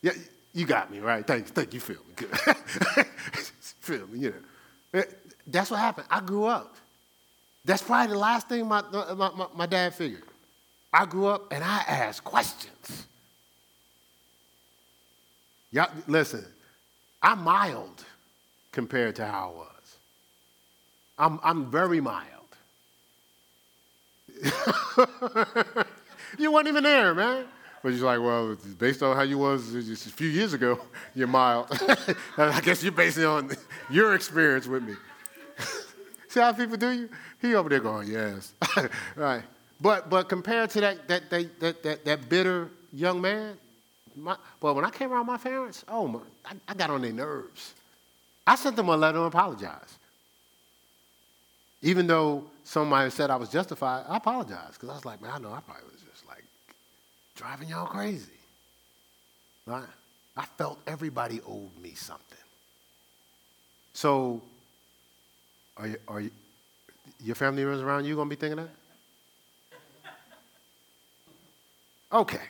Yeah, 0.00 0.12
you 0.54 0.64
got 0.64 0.90
me, 0.90 1.00
right? 1.00 1.26
Thanks. 1.26 1.50
Thank 1.50 1.74
you, 1.74 1.80
feel 1.80 1.98
me. 2.08 2.14
Good. 2.16 2.30
feel 3.80 4.06
me, 4.06 4.20
you 4.20 4.30
know. 4.30 5.00
Eh, 5.00 5.04
that's 5.46 5.70
what 5.70 5.80
happened. 5.80 6.06
I 6.10 6.20
grew 6.20 6.44
up. 6.44 6.76
That's 7.64 7.82
probably 7.82 8.14
the 8.14 8.18
last 8.18 8.48
thing 8.48 8.66
my, 8.66 8.82
my, 8.90 9.30
my, 9.30 9.46
my 9.54 9.66
dad 9.66 9.94
figured. 9.94 10.22
I 10.92 11.04
grew 11.06 11.26
up 11.26 11.52
and 11.52 11.62
I 11.62 11.84
asked 11.86 12.24
questions. 12.24 13.06
Y'all, 15.70 15.90
listen, 16.08 16.44
I'm 17.22 17.44
mild 17.44 18.04
compared 18.72 19.16
to 19.16 19.26
how 19.26 19.50
I 19.50 19.56
was. 19.58 19.98
I'm, 21.18 21.40
I'm 21.42 21.70
very 21.70 22.00
mild. 22.00 22.39
You 26.38 26.52
weren't 26.52 26.68
even 26.68 26.82
there, 26.84 27.14
man. 27.14 27.46
But 27.82 27.92
he's 27.92 28.02
like, 28.02 28.20
well, 28.20 28.56
based 28.78 29.02
on 29.02 29.16
how 29.16 29.22
you 29.22 29.38
was 29.38 29.72
just 29.72 30.06
a 30.06 30.10
few 30.10 30.28
years 30.28 30.52
ago, 30.52 30.78
you're 31.14 31.26
mild. 31.26 31.66
I 32.36 32.60
guess 32.60 32.82
you're 32.82 32.92
basing 32.92 33.24
on 33.24 33.50
your 33.88 34.14
experience 34.14 34.66
with 34.66 34.82
me. 34.82 34.94
See 36.28 36.40
how 36.40 36.52
people 36.52 36.76
do 36.76 36.90
you? 36.90 37.08
He 37.40 37.54
over 37.54 37.68
there 37.68 37.80
going, 37.80 38.08
yes. 38.08 38.52
right. 39.16 39.42
But 39.80 40.10
but 40.10 40.28
compared 40.28 40.70
to 40.70 40.80
that 40.82 41.08
that 41.08 41.30
that 41.30 41.82
that, 41.82 42.04
that, 42.04 42.28
bitter 42.28 42.68
young 42.92 43.20
man, 43.20 43.56
my, 44.14 44.36
well, 44.60 44.74
when 44.74 44.84
I 44.84 44.90
came 44.90 45.10
around 45.10 45.26
my 45.26 45.38
parents, 45.38 45.84
oh 45.88 46.06
my, 46.06 46.20
I, 46.44 46.52
I 46.68 46.74
got 46.74 46.90
on 46.90 47.00
their 47.00 47.12
nerves. 47.12 47.74
I 48.46 48.56
sent 48.56 48.76
them 48.76 48.90
a 48.90 48.96
letter 48.96 49.18
and 49.18 49.26
apologize. 49.26 49.98
Even 51.82 52.06
though 52.06 52.44
somebody 52.64 53.10
said 53.10 53.30
I 53.30 53.36
was 53.36 53.48
justified, 53.48 54.04
I 54.08 54.18
apologized 54.18 54.74
because 54.74 54.90
I 54.90 54.94
was 54.94 55.04
like, 55.04 55.22
man, 55.22 55.32
I 55.34 55.38
know 55.38 55.52
I 55.52 55.60
probably 55.60 55.84
was 55.90 56.02
just 56.02 56.26
like 56.28 56.44
driving 57.36 57.68
y'all 57.68 57.86
crazy. 57.86 58.30
Right? 59.66 59.84
I 60.36 60.44
felt 60.44 60.78
everybody 60.86 61.40
owed 61.46 61.76
me 61.82 61.94
something. 61.94 62.24
So, 63.92 64.42
are, 65.76 65.88
you, 65.88 65.96
are 66.08 66.20
you, 66.20 66.30
your 67.22 67.34
family 67.34 67.64
members 67.64 67.82
around 67.82 68.04
you 68.04 68.14
going 68.14 68.28
to 68.28 68.36
be 68.36 68.40
thinking 68.40 68.56
that? 68.56 68.70
Okay. 72.12 72.40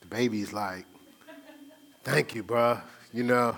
The 0.00 0.06
baby's 0.06 0.52
like, 0.52 0.86
thank 2.02 2.34
you, 2.34 2.42
bruh. 2.42 2.80
You 3.12 3.22
know, 3.22 3.56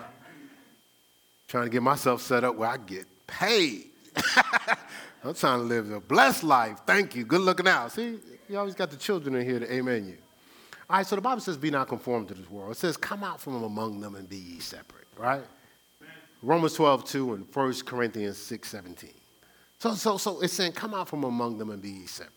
trying 1.47 1.65
to 1.65 1.69
get 1.69 1.81
myself 1.81 2.21
set 2.21 2.43
up 2.43 2.55
where 2.55 2.69
I 2.69 2.77
get 2.77 3.07
paid. 3.25 3.86
I'm 5.23 5.33
trying 5.33 5.59
to 5.59 5.65
live 5.65 5.91
a 5.91 5.99
blessed 5.99 6.43
life. 6.43 6.79
Thank 6.85 7.15
you. 7.15 7.25
Good 7.25 7.41
looking 7.41 7.67
out. 7.67 7.91
See, 7.91 8.19
you 8.49 8.57
always 8.57 8.75
got 8.75 8.91
the 8.91 8.97
children 8.97 9.35
in 9.35 9.45
here 9.45 9.59
to 9.59 9.73
amen 9.73 10.07
you. 10.07 10.17
All 10.89 10.97
right, 10.97 11.05
so 11.05 11.15
the 11.15 11.21
Bible 11.21 11.41
says, 11.41 11.57
be 11.57 11.69
not 11.69 11.89
conformed 11.89 12.29
to 12.29 12.33
this 12.33 12.49
world. 12.49 12.71
It 12.71 12.77
says, 12.77 12.95
come 12.95 13.23
out 13.23 13.41
from 13.41 13.61
among 13.61 13.99
them 13.99 14.15
and 14.15 14.29
be 14.29 14.37
ye 14.37 14.59
separate, 14.59 15.07
right? 15.17 15.43
Romans 16.41 16.75
12, 16.75 17.03
2 17.03 17.33
and 17.33 17.45
1 17.53 17.73
Corinthians 17.85 18.37
6, 18.37 18.69
17. 18.69 19.09
So, 19.79 19.95
so, 19.95 20.17
so 20.17 20.39
it's 20.41 20.53
saying, 20.53 20.71
come 20.71 20.93
out 20.93 21.09
from 21.09 21.23
among 21.25 21.57
them 21.57 21.71
and 21.71 21.81
be 21.81 21.89
ye 21.89 22.05
separate. 22.05 22.33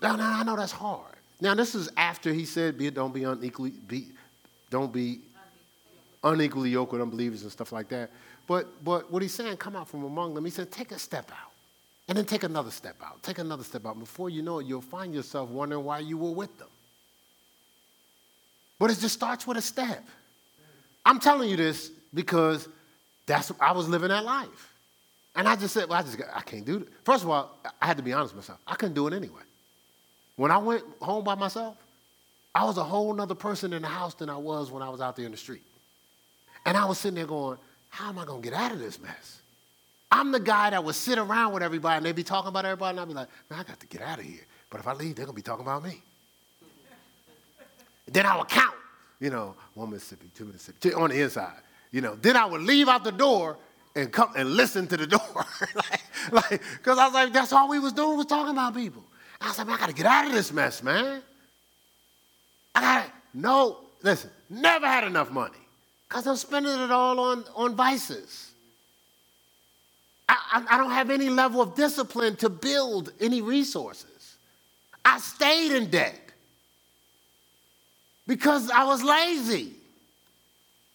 Now, 0.00 0.16
now, 0.16 0.40
I 0.40 0.44
know 0.44 0.56
that's 0.56 0.72
hard. 0.72 1.16
Now, 1.40 1.54
this 1.54 1.74
is 1.74 1.90
after 1.96 2.32
he 2.32 2.46
said, 2.46 2.78
be, 2.78 2.88
don't 2.90 3.12
be 3.12 3.24
unequally, 3.24 3.70
be, 3.70 4.08
don't 4.70 4.92
be 4.92 5.20
unequally 6.24 6.70
yoked 6.70 6.92
with 6.92 7.02
unbelievers 7.02 7.42
and 7.42 7.52
stuff 7.52 7.72
like 7.72 7.88
that. 7.88 8.10
But, 8.46 8.84
but 8.84 9.10
what 9.10 9.22
he's 9.22 9.34
saying, 9.34 9.56
come 9.56 9.76
out 9.76 9.88
from 9.88 10.04
among 10.04 10.34
them, 10.34 10.44
he 10.44 10.50
said, 10.50 10.70
take 10.70 10.92
a 10.92 10.98
step 10.98 11.30
out. 11.32 11.52
And 12.08 12.16
then 12.16 12.24
take 12.24 12.44
another 12.44 12.70
step 12.70 12.96
out. 13.04 13.22
Take 13.22 13.38
another 13.38 13.64
step 13.64 13.84
out. 13.84 13.98
Before 13.98 14.30
you 14.30 14.42
know 14.42 14.60
it, 14.60 14.66
you'll 14.66 14.80
find 14.80 15.12
yourself 15.12 15.50
wondering 15.50 15.84
why 15.84 15.98
you 15.98 16.16
were 16.16 16.30
with 16.30 16.56
them. 16.58 16.68
But 18.78 18.90
it 18.90 18.98
just 18.98 19.14
starts 19.14 19.46
with 19.46 19.56
a 19.56 19.62
step. 19.62 20.04
I'm 21.04 21.18
telling 21.18 21.48
you 21.48 21.56
this 21.56 21.90
because 22.14 22.68
that's 23.26 23.50
what 23.50 23.60
I 23.60 23.72
was 23.72 23.88
living 23.88 24.08
that 24.08 24.24
life. 24.24 24.72
And 25.34 25.48
I 25.48 25.56
just 25.56 25.74
said, 25.74 25.88
well, 25.88 25.98
I 25.98 26.02
just 26.02 26.18
I 26.34 26.40
can't 26.42 26.64
do 26.64 26.78
it. 26.78 26.88
First 27.04 27.24
of 27.24 27.30
all, 27.30 27.58
I 27.80 27.86
had 27.86 27.96
to 27.96 28.02
be 28.02 28.12
honest 28.12 28.34
with 28.34 28.44
myself. 28.44 28.60
I 28.66 28.74
couldn't 28.74 28.94
do 28.94 29.06
it 29.08 29.12
anyway. 29.12 29.42
When 30.36 30.50
I 30.50 30.58
went 30.58 30.84
home 31.00 31.24
by 31.24 31.34
myself, 31.34 31.76
I 32.54 32.64
was 32.64 32.78
a 32.78 32.84
whole 32.84 33.12
nother 33.12 33.34
person 33.34 33.72
in 33.72 33.82
the 33.82 33.88
house 33.88 34.14
than 34.14 34.30
I 34.30 34.36
was 34.36 34.70
when 34.70 34.82
I 34.82 34.88
was 34.88 35.00
out 35.00 35.16
there 35.16 35.26
in 35.26 35.32
the 35.32 35.36
street. 35.36 35.62
And 36.64 36.76
I 36.76 36.84
was 36.86 36.98
sitting 36.98 37.16
there 37.16 37.26
going, 37.26 37.58
how 37.96 38.10
am 38.10 38.18
I 38.18 38.26
going 38.26 38.42
to 38.42 38.50
get 38.50 38.58
out 38.58 38.72
of 38.72 38.78
this 38.78 39.00
mess? 39.00 39.40
I'm 40.12 40.30
the 40.30 40.38
guy 40.38 40.68
that 40.68 40.84
would 40.84 40.94
sit 40.94 41.18
around 41.18 41.54
with 41.54 41.62
everybody 41.62 41.96
and 41.96 42.04
they'd 42.04 42.14
be 42.14 42.22
talking 42.22 42.48
about 42.48 42.66
everybody, 42.66 42.90
and 42.90 43.00
I'd 43.00 43.08
be 43.08 43.14
like, 43.14 43.28
man, 43.48 43.60
I 43.60 43.62
got 43.62 43.80
to 43.80 43.86
get 43.86 44.02
out 44.02 44.18
of 44.18 44.24
here. 44.26 44.44
But 44.68 44.80
if 44.80 44.86
I 44.86 44.92
leave, 44.92 45.16
they're 45.16 45.24
going 45.24 45.34
to 45.34 45.42
be 45.42 45.42
talking 45.42 45.64
about 45.64 45.82
me. 45.82 46.02
then 48.06 48.26
I 48.26 48.36
would 48.36 48.48
count, 48.48 48.74
you 49.18 49.30
know, 49.30 49.54
one 49.72 49.90
Mississippi, 49.90 50.30
two 50.34 50.44
Mississippi, 50.44 50.92
on 50.92 51.08
the 51.08 51.22
inside. 51.22 51.56
You 51.90 52.02
know, 52.02 52.16
then 52.16 52.36
I 52.36 52.44
would 52.44 52.60
leave 52.60 52.86
out 52.86 53.02
the 53.02 53.12
door 53.12 53.56
and 53.94 54.12
come 54.12 54.30
and 54.36 54.50
listen 54.50 54.86
to 54.88 54.98
the 54.98 55.06
door. 55.06 55.46
like, 55.74 56.02
like, 56.32 56.62
because 56.76 56.98
I 56.98 57.06
was 57.06 57.14
like, 57.14 57.32
that's 57.32 57.54
all 57.54 57.66
we 57.66 57.78
was 57.78 57.94
doing 57.94 58.18
was 58.18 58.26
talking 58.26 58.52
about 58.52 58.74
people. 58.74 59.04
I 59.40 59.48
was 59.48 59.56
like, 59.56 59.68
man, 59.68 59.76
I 59.76 59.80
got 59.80 59.88
to 59.88 59.94
get 59.94 60.04
out 60.04 60.26
of 60.26 60.32
this 60.32 60.52
mess, 60.52 60.82
man. 60.82 61.22
I 62.74 62.80
got 62.82 63.10
no, 63.32 63.78
listen, 64.02 64.28
never 64.50 64.86
had 64.86 65.04
enough 65.04 65.30
money 65.30 65.65
because 66.08 66.26
I'm 66.26 66.36
spending 66.36 66.72
it 66.72 66.90
all 66.90 67.18
on, 67.18 67.44
on 67.54 67.74
vices. 67.74 68.52
I, 70.28 70.36
I, 70.52 70.74
I 70.74 70.78
don't 70.78 70.90
have 70.90 71.10
any 71.10 71.28
level 71.28 71.60
of 71.60 71.74
discipline 71.74 72.36
to 72.36 72.48
build 72.48 73.12
any 73.20 73.42
resources. 73.42 74.36
I 75.04 75.18
stayed 75.18 75.72
in 75.72 75.90
debt 75.90 76.20
because 78.26 78.70
I 78.70 78.84
was 78.84 79.02
lazy. 79.02 79.72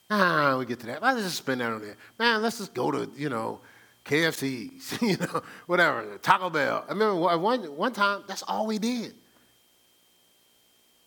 Ah, 0.10 0.58
we 0.60 0.66
get 0.66 0.80
to 0.82 0.88
that. 0.88 1.02
Let's 1.02 1.22
just 1.22 1.38
spend 1.38 1.62
that 1.62 1.72
on 1.72 1.82
there. 1.82 1.96
Man, 2.20 2.42
let's 2.42 2.58
just 2.58 2.74
go 2.74 2.92
to, 2.92 3.10
you 3.16 3.30
know, 3.30 3.62
KFC's, 4.06 5.02
you 5.02 5.16
know, 5.18 5.42
whatever, 5.68 6.18
Taco 6.22 6.50
Bell. 6.50 6.84
I 6.88 6.92
remember 6.92 7.38
one, 7.38 7.62
one 7.78 7.94
time, 7.94 8.24
that's 8.28 8.44
all 8.44 8.68
we 8.68 8.78
did. 8.78 9.14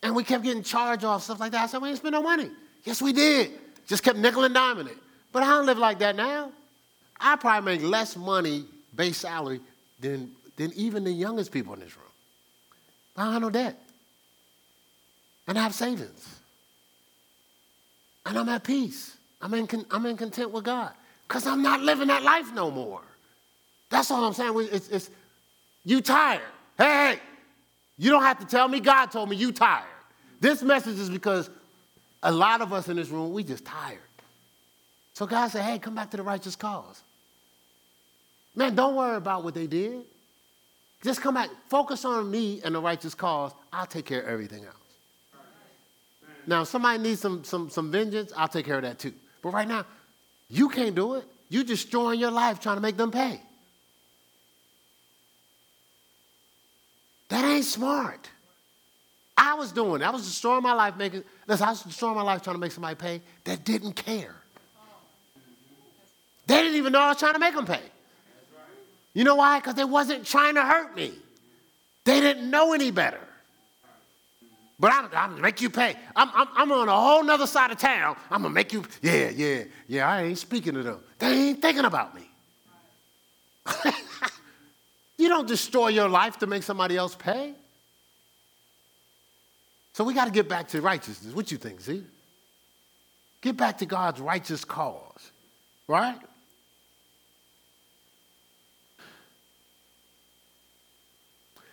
And 0.02 0.14
we 0.14 0.24
kept 0.24 0.44
getting 0.44 0.62
charged 0.62 1.04
off, 1.04 1.22
stuff 1.22 1.40
like 1.40 1.52
that. 1.52 1.64
I 1.64 1.66
said, 1.66 1.82
we 1.82 1.88
didn't 1.88 1.98
spend 1.98 2.12
no 2.12 2.22
money. 2.22 2.50
Yes, 2.84 3.02
we 3.02 3.12
did. 3.12 3.52
Just 3.86 4.02
kept 4.02 4.18
nickel 4.18 4.44
and 4.44 4.54
diming 4.54 4.88
it. 4.88 4.96
But 5.32 5.42
I 5.42 5.46
don't 5.46 5.66
live 5.66 5.78
like 5.78 5.98
that 5.98 6.16
now. 6.16 6.52
I 7.20 7.36
probably 7.36 7.76
make 7.76 7.84
less 7.84 8.16
money, 8.16 8.64
base 8.94 9.18
salary, 9.18 9.60
than, 10.00 10.30
than 10.56 10.72
even 10.74 11.04
the 11.04 11.10
youngest 11.10 11.52
people 11.52 11.74
in 11.74 11.80
this 11.80 11.96
room. 11.96 12.06
I 13.16 13.24
don't 13.24 13.32
have 13.32 13.42
no 13.42 13.50
debt. 13.50 13.78
And 15.46 15.58
I 15.58 15.62
have 15.62 15.74
savings. 15.74 16.40
And 18.26 18.38
I'm 18.38 18.48
at 18.48 18.64
peace. 18.64 19.16
I'm 19.42 19.52
in, 19.54 19.68
I'm 19.90 20.06
in 20.06 20.16
content 20.16 20.50
with 20.50 20.64
God. 20.64 20.92
Because 21.28 21.46
I'm 21.46 21.62
not 21.62 21.80
living 21.80 22.08
that 22.08 22.22
life 22.22 22.52
no 22.54 22.70
more. 22.70 23.02
That's 23.90 24.10
all 24.10 24.24
I'm 24.24 24.32
saying. 24.32 24.52
It's, 24.72 24.88
it's, 24.88 25.10
you 25.84 26.00
tired. 26.00 26.40
Hey, 26.78 26.84
hey, 26.84 27.18
you 27.98 28.10
don't 28.10 28.22
have 28.22 28.38
to 28.40 28.46
tell 28.46 28.68
me. 28.68 28.80
God 28.80 29.06
told 29.06 29.28
me 29.28 29.36
you 29.36 29.52
tired. 29.52 29.84
This 30.40 30.62
message 30.62 30.98
is 30.98 31.10
because 31.10 31.50
a 32.24 32.32
lot 32.32 32.62
of 32.62 32.72
us 32.72 32.88
in 32.88 32.96
this 32.96 33.10
room, 33.10 33.32
we 33.32 33.44
just 33.44 33.64
tired. 33.64 33.98
So 35.12 35.26
God 35.26 35.48
said, 35.48 35.62
hey, 35.62 35.78
come 35.78 35.94
back 35.94 36.10
to 36.10 36.16
the 36.16 36.22
righteous 36.22 36.56
cause. 36.56 37.02
Man, 38.56 38.74
don't 38.74 38.96
worry 38.96 39.16
about 39.16 39.44
what 39.44 39.54
they 39.54 39.66
did. 39.66 40.02
Just 41.02 41.20
come 41.20 41.34
back. 41.34 41.50
Focus 41.68 42.04
on 42.04 42.30
me 42.30 42.62
and 42.64 42.74
the 42.74 42.80
righteous 42.80 43.14
cause. 43.14 43.52
I'll 43.72 43.86
take 43.86 44.06
care 44.06 44.22
of 44.22 44.28
everything 44.28 44.64
else. 44.64 44.74
Now, 46.46 46.62
if 46.62 46.68
somebody 46.68 46.98
needs 46.98 47.20
some, 47.20 47.44
some, 47.44 47.68
some 47.70 47.92
vengeance, 47.92 48.32
I'll 48.36 48.48
take 48.48 48.66
care 48.66 48.76
of 48.76 48.82
that 48.82 48.98
too. 48.98 49.12
But 49.42 49.52
right 49.52 49.68
now, 49.68 49.84
you 50.48 50.68
can't 50.68 50.94
do 50.94 51.14
it. 51.14 51.24
You're 51.50 51.64
destroying 51.64 52.18
your 52.18 52.30
life 52.30 52.58
trying 52.58 52.76
to 52.76 52.82
make 52.82 52.96
them 52.96 53.10
pay. 53.10 53.40
That 57.28 57.44
ain't 57.44 57.64
smart. 57.64 58.30
I 59.44 59.54
was 59.54 59.72
doing. 59.72 60.02
I 60.02 60.10
was 60.10 60.24
destroying 60.24 60.62
my 60.62 60.72
life 60.72 60.96
making, 60.96 61.24
listen, 61.46 61.66
I 61.66 61.70
was 61.70 61.82
destroying 61.82 62.16
my 62.16 62.22
life 62.22 62.42
trying 62.42 62.56
to 62.56 62.60
make 62.60 62.72
somebody 62.72 62.94
pay 62.94 63.20
that 63.44 63.64
didn't 63.64 63.92
care. 63.92 64.34
They 66.46 66.62
didn't 66.62 66.76
even 66.76 66.92
know 66.92 67.00
I 67.00 67.08
was 67.08 67.18
trying 67.18 67.34
to 67.34 67.38
make 67.38 67.54
them 67.54 67.66
pay. 67.66 67.82
You 69.12 69.24
know 69.24 69.36
why? 69.36 69.58
Because 69.60 69.74
they 69.74 69.84
wasn't 69.84 70.26
trying 70.26 70.56
to 70.56 70.62
hurt 70.62 70.96
me. 70.96 71.12
They 72.04 72.20
didn't 72.20 72.50
know 72.50 72.72
any 72.72 72.90
better. 72.90 73.20
But 74.78 74.92
I'm, 74.92 75.04
I'm 75.06 75.30
gonna 75.30 75.42
make 75.42 75.60
you 75.60 75.70
pay. 75.70 75.94
I'm, 76.16 76.28
I'm, 76.34 76.48
I'm 76.56 76.72
on 76.72 76.88
a 76.88 77.00
whole 77.00 77.22
nother 77.22 77.46
side 77.46 77.70
of 77.70 77.78
town. 77.78 78.16
I'm 78.30 78.42
gonna 78.42 78.52
make 78.52 78.72
you, 78.72 78.84
yeah, 79.02 79.30
yeah, 79.30 79.64
yeah, 79.86 80.08
I 80.08 80.22
ain't 80.22 80.38
speaking 80.38 80.74
to 80.74 80.82
them. 80.82 81.00
They 81.18 81.48
ain't 81.48 81.62
thinking 81.62 81.84
about 81.84 82.14
me. 82.14 82.28
you 85.18 85.28
don't 85.28 85.46
destroy 85.46 85.88
your 85.88 86.08
life 86.08 86.38
to 86.40 86.46
make 86.46 86.64
somebody 86.64 86.96
else 86.96 87.14
pay. 87.14 87.54
So 89.94 90.02
we 90.02 90.12
got 90.12 90.24
to 90.26 90.32
get 90.32 90.48
back 90.48 90.68
to 90.68 90.82
righteousness. 90.82 91.32
What 91.34 91.50
you 91.52 91.56
think, 91.56 91.80
Z? 91.80 92.02
Get 93.40 93.56
back 93.56 93.78
to 93.78 93.86
God's 93.86 94.20
righteous 94.20 94.64
cause, 94.64 95.30
right? 95.86 96.18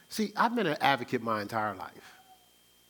See, 0.09 0.32
I've 0.38 0.55
been 0.55 0.67
an 0.67 0.78
advocate 0.82 1.24
my 1.24 1.41
entire 1.41 1.74
life. 1.74 2.15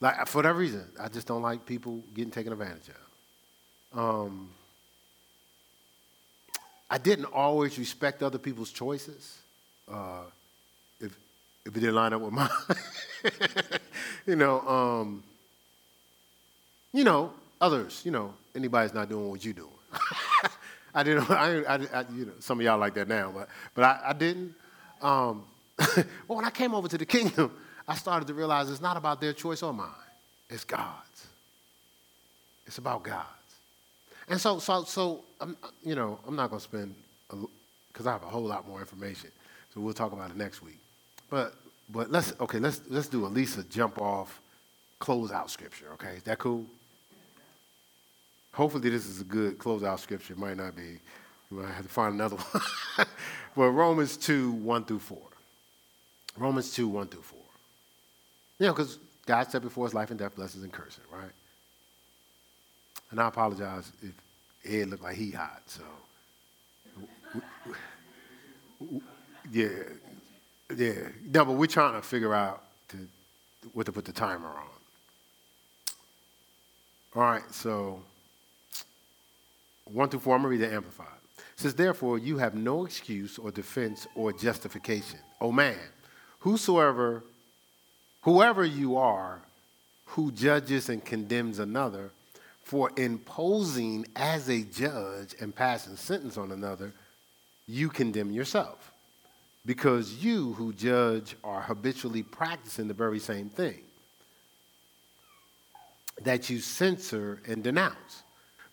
Like 0.00 0.26
for 0.26 0.42
that 0.42 0.54
reason, 0.54 0.84
I 1.00 1.08
just 1.08 1.26
don't 1.26 1.42
like 1.42 1.64
people 1.64 2.02
getting 2.12 2.32
taken 2.32 2.52
advantage 2.52 2.90
of. 3.92 3.98
Um, 3.98 4.50
I 6.90 6.98
didn't 6.98 7.26
always 7.26 7.78
respect 7.78 8.22
other 8.22 8.38
people's 8.38 8.70
choices. 8.70 9.38
Uh, 9.90 10.24
if 11.64 11.76
it 11.76 11.80
didn't 11.80 11.94
line 11.94 12.12
up 12.12 12.20
with 12.20 12.32
mine, 12.32 12.48
you 14.26 14.36
know, 14.36 14.60
um, 14.60 15.22
you 16.92 17.04
know, 17.04 17.32
others, 17.60 18.02
you 18.04 18.10
know, 18.10 18.34
anybody's 18.54 18.94
not 18.94 19.08
doing 19.08 19.28
what 19.28 19.44
you're 19.44 19.54
doing. 19.54 19.68
I 20.94 21.02
didn't. 21.02 21.30
I, 21.30 21.62
I, 21.62 21.74
I, 21.74 22.04
you 22.14 22.26
know, 22.26 22.32
some 22.40 22.60
of 22.60 22.64
y'all 22.64 22.78
like 22.78 22.94
that 22.94 23.08
now, 23.08 23.30
but 23.32 23.48
but 23.74 23.84
I, 23.84 24.00
I 24.08 24.12
didn't. 24.12 24.54
Um, 25.00 25.44
well, 26.28 26.36
when 26.36 26.44
I 26.44 26.50
came 26.50 26.74
over 26.74 26.88
to 26.88 26.98
the 26.98 27.06
kingdom, 27.06 27.50
I 27.88 27.96
started 27.96 28.28
to 28.28 28.34
realize 28.34 28.70
it's 28.70 28.80
not 28.80 28.96
about 28.96 29.20
their 29.20 29.32
choice 29.32 29.62
or 29.62 29.72
mine. 29.72 29.88
It's 30.48 30.64
God's. 30.64 31.26
It's 32.66 32.78
about 32.78 33.02
God's. 33.02 33.26
And 34.28 34.40
so, 34.40 34.58
so, 34.60 34.84
so 34.84 35.24
I'm, 35.40 35.56
you 35.82 35.94
know, 35.94 36.18
I'm 36.26 36.36
not 36.36 36.50
going 36.50 36.60
to 36.60 36.64
spend, 36.64 36.94
because 37.88 38.06
I 38.06 38.12
have 38.12 38.22
a 38.22 38.26
whole 38.26 38.44
lot 38.44 38.68
more 38.68 38.78
information. 38.78 39.30
So 39.74 39.80
we'll 39.80 39.94
talk 39.94 40.12
about 40.12 40.30
it 40.30 40.36
next 40.36 40.62
week. 40.62 40.78
But, 41.32 41.54
but 41.88 42.12
let's, 42.12 42.34
okay, 42.40 42.58
let's, 42.58 42.82
let's 42.90 43.08
do 43.08 43.24
at 43.24 43.32
least 43.32 43.56
a 43.56 43.64
jump 43.64 43.98
off, 43.98 44.38
close 44.98 45.32
out 45.32 45.50
scripture, 45.50 45.86
okay? 45.94 46.16
Is 46.16 46.24
that 46.24 46.36
cool? 46.36 46.66
Hopefully 48.52 48.90
this 48.90 49.06
is 49.06 49.22
a 49.22 49.24
good 49.24 49.58
close 49.58 49.82
out 49.82 49.98
scripture. 49.98 50.34
It 50.34 50.38
might 50.38 50.58
not 50.58 50.76
be. 50.76 50.98
We 51.50 51.62
might 51.62 51.72
have 51.72 51.86
to 51.86 51.88
find 51.88 52.16
another 52.16 52.36
one. 52.50 53.06
but 53.56 53.70
Romans 53.70 54.18
2, 54.18 54.52
1 54.52 54.84
through 54.84 54.98
4. 54.98 55.18
Romans 56.36 56.74
2, 56.74 56.86
1 56.86 57.06
through 57.08 57.22
4. 57.22 57.38
You 58.58 58.66
know, 58.66 58.72
because 58.74 58.98
God 59.24 59.50
said 59.50 59.62
before 59.62 59.86
us 59.86 59.94
life 59.94 60.10
and 60.10 60.18
death, 60.18 60.36
blessings 60.36 60.64
and 60.64 60.72
cursing, 60.72 61.04
right? 61.10 61.32
And 63.10 63.18
I 63.18 63.28
apologize 63.28 63.90
if 64.02 64.12
Ed 64.70 64.90
looked 64.90 65.02
like 65.02 65.16
he 65.16 65.30
hot, 65.30 65.62
so. 65.64 65.82
Yeah, 69.50 69.68
yeah. 70.76 71.08
No, 71.32 71.44
but 71.44 71.52
we're 71.52 71.66
trying 71.66 71.94
to 71.94 72.06
figure 72.06 72.34
out 72.34 72.62
to, 72.88 72.96
what 73.72 73.86
to 73.86 73.92
put 73.92 74.04
the 74.04 74.12
timer 74.12 74.48
on. 74.48 74.66
All 77.14 77.22
right, 77.22 77.42
so 77.52 78.02
1 79.84 80.08
through 80.08 80.20
4, 80.20 80.34
I'm 80.34 80.42
going 80.42 80.58
to 80.58 80.60
read 80.60 80.70
the 80.70 80.74
Amplified. 80.74 81.06
It 81.36 81.60
says, 81.60 81.74
Therefore, 81.74 82.18
you 82.18 82.38
have 82.38 82.54
no 82.54 82.86
excuse 82.86 83.38
or 83.38 83.50
defense 83.50 84.06
or 84.14 84.32
justification. 84.32 85.18
Oh 85.40 85.52
man, 85.52 85.78
whosoever 86.38 87.22
whoever 88.22 88.64
you 88.64 88.96
are 88.96 89.40
who 90.06 90.32
judges 90.32 90.88
and 90.88 91.04
condemns 91.04 91.58
another 91.58 92.10
for 92.62 92.90
imposing 92.96 94.06
as 94.14 94.48
a 94.48 94.62
judge 94.62 95.34
and 95.40 95.54
passing 95.54 95.96
sentence 95.96 96.36
on 96.36 96.52
another, 96.52 96.92
you 97.66 97.88
condemn 97.88 98.30
yourself. 98.30 98.91
Because 99.64 100.24
you 100.24 100.54
who 100.54 100.72
judge 100.72 101.36
are 101.44 101.60
habitually 101.60 102.22
practicing 102.22 102.88
the 102.88 102.94
very 102.94 103.18
same 103.18 103.48
thing 103.48 103.80
that 106.24 106.50
you 106.50 106.58
censor 106.58 107.40
and 107.46 107.62
denounce. 107.62 108.22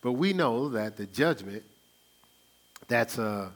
But 0.01 0.13
we 0.13 0.33
know 0.33 0.69
that 0.69 0.97
the 0.97 1.05
judgment, 1.05 1.63
that's 2.87 3.17
a, 3.17 3.51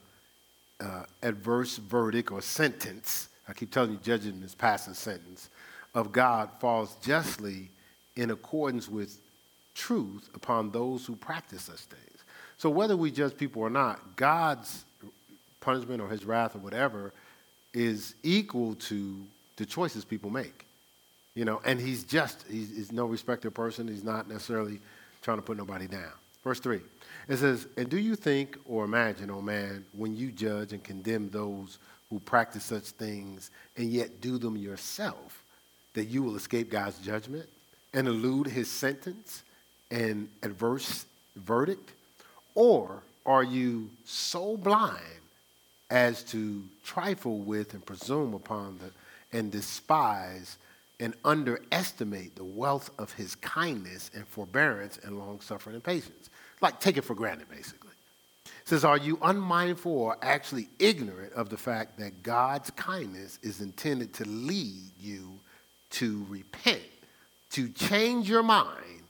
a 0.79 1.05
adverse 1.21 1.77
verdict 1.77 2.31
or 2.31 2.41
sentence. 2.41 3.29
I 3.47 3.53
keep 3.53 3.71
telling 3.71 3.91
you, 3.91 3.99
judging 4.03 4.41
is 4.43 4.55
passing 4.55 4.93
sentence 4.93 5.49
of 5.95 6.11
God 6.11 6.49
falls 6.59 6.95
justly 7.01 7.69
in 8.15 8.31
accordance 8.31 8.89
with 8.89 9.19
truth 9.75 10.29
upon 10.33 10.71
those 10.71 11.05
who 11.05 11.15
practice 11.15 11.63
such 11.63 11.79
things. 11.81 12.23
So 12.57 12.69
whether 12.69 12.95
we 12.95 13.11
judge 13.11 13.37
people 13.37 13.61
or 13.61 13.69
not, 13.69 14.15
God's 14.15 14.85
punishment 15.59 16.01
or 16.01 16.09
his 16.09 16.25
wrath 16.25 16.55
or 16.55 16.59
whatever 16.59 17.13
is 17.73 18.15
equal 18.23 18.75
to 18.75 19.25
the 19.57 19.65
choices 19.65 20.05
people 20.05 20.29
make. 20.29 20.65
You 21.35 21.45
know, 21.45 21.61
and 21.65 21.79
he's 21.79 22.03
just, 22.03 22.45
he's, 22.49 22.75
he's 22.75 22.91
no 22.91 23.05
respecter 23.05 23.49
person. 23.49 23.87
He's 23.87 24.03
not 24.03 24.27
necessarily 24.27 24.79
trying 25.21 25.37
to 25.37 25.41
put 25.41 25.57
nobody 25.57 25.87
down. 25.87 26.11
Verse 26.43 26.59
3. 26.59 26.79
It 27.27 27.37
says, 27.37 27.67
And 27.77 27.89
do 27.89 27.97
you 27.97 28.15
think 28.15 28.57
or 28.65 28.85
imagine, 28.85 29.31
O 29.31 29.35
oh 29.35 29.41
man, 29.41 29.85
when 29.93 30.15
you 30.15 30.31
judge 30.31 30.73
and 30.73 30.83
condemn 30.83 31.29
those 31.29 31.79
who 32.09 32.19
practice 32.19 32.65
such 32.65 32.83
things 32.83 33.49
and 33.77 33.89
yet 33.89 34.21
do 34.21 34.37
them 34.37 34.57
yourself, 34.57 35.43
that 35.93 36.05
you 36.05 36.21
will 36.21 36.35
escape 36.35 36.69
God's 36.69 36.99
judgment 36.99 37.47
and 37.93 38.07
elude 38.07 38.47
his 38.47 38.69
sentence 38.69 39.43
and 39.89 40.27
adverse 40.43 41.05
verdict? 41.35 41.93
Or 42.53 43.01
are 43.25 43.43
you 43.43 43.89
so 44.05 44.57
blind 44.57 44.99
as 45.89 46.23
to 46.23 46.63
trifle 46.83 47.39
with 47.39 47.73
and 47.73 47.85
presume 47.85 48.33
upon 48.33 48.79
the, 48.79 49.37
and 49.37 49.51
despise 49.51 50.57
and 50.99 51.13
underestimate 51.25 52.35
the 52.35 52.43
wealth 52.43 52.89
of 52.99 53.11
his 53.13 53.35
kindness 53.35 54.11
and 54.13 54.27
forbearance 54.27 54.99
and 55.03 55.17
long 55.17 55.39
suffering 55.41 55.75
and 55.75 55.83
patience? 55.83 56.29
Like 56.61 56.79
take 56.79 56.97
it 56.97 57.03
for 57.03 57.15
granted, 57.15 57.49
basically. 57.49 57.91
It 58.45 58.69
says, 58.69 58.85
Are 58.85 58.97
you 58.97 59.19
unmindful 59.21 59.91
or 59.91 60.17
actually 60.21 60.69
ignorant 60.79 61.33
of 61.33 61.49
the 61.49 61.57
fact 61.57 61.97
that 61.99 62.23
God's 62.23 62.71
kindness 62.71 63.39
is 63.41 63.61
intended 63.61 64.13
to 64.13 64.25
lead 64.27 64.91
you 64.99 65.39
to 65.93 66.25
repent, 66.27 66.81
to 67.51 67.69
change 67.69 68.27
your 68.29 68.43
mind, 68.43 69.03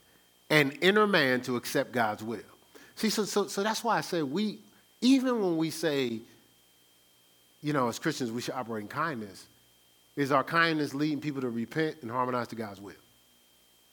and 0.50 0.76
inner 0.82 1.06
man 1.06 1.40
to 1.42 1.56
accept 1.56 1.92
God's 1.92 2.22
will. 2.22 2.38
See, 2.94 3.10
so, 3.10 3.24
so, 3.24 3.48
so 3.48 3.62
that's 3.62 3.82
why 3.82 3.98
I 3.98 4.02
say 4.02 4.22
we, 4.22 4.60
even 5.00 5.40
when 5.42 5.56
we 5.56 5.70
say, 5.70 6.20
you 7.64 7.72
know, 7.72 7.88
as 7.88 7.98
Christians, 7.98 8.30
we 8.30 8.42
should 8.42 8.52
operate 8.52 8.82
in 8.82 8.88
kindness, 8.88 9.46
is 10.16 10.30
our 10.30 10.44
kindness 10.44 10.92
leading 10.92 11.18
people 11.18 11.40
to 11.40 11.48
repent 11.48 11.96
and 12.02 12.10
harmonize 12.10 12.46
to 12.48 12.56
God's 12.56 12.78
will? 12.78 12.92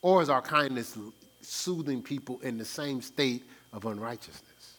Or 0.02 0.22
is 0.22 0.30
our 0.30 0.42
kindness 0.42 0.98
soothing 1.40 2.04
people 2.04 2.42
in 2.42 2.58
the 2.58 2.66
same 2.66 3.02
state 3.02 3.46
of 3.72 3.86
unrighteousness? 3.86 4.76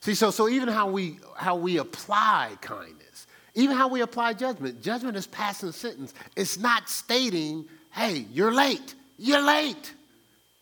See, 0.00 0.16
so, 0.16 0.32
so 0.32 0.48
even 0.48 0.68
how 0.68 0.90
we, 0.90 1.18
how 1.36 1.54
we 1.54 1.78
apply 1.78 2.56
kindness, 2.60 3.28
even 3.54 3.76
how 3.76 3.86
we 3.86 4.00
apply 4.00 4.32
judgment, 4.32 4.82
judgment 4.82 5.16
is 5.16 5.28
passing 5.28 5.70
sentence. 5.70 6.12
It's 6.34 6.58
not 6.58 6.90
stating, 6.90 7.66
hey, 7.92 8.26
you're 8.32 8.52
late. 8.52 8.96
You're 9.16 9.46
late. 9.46 9.94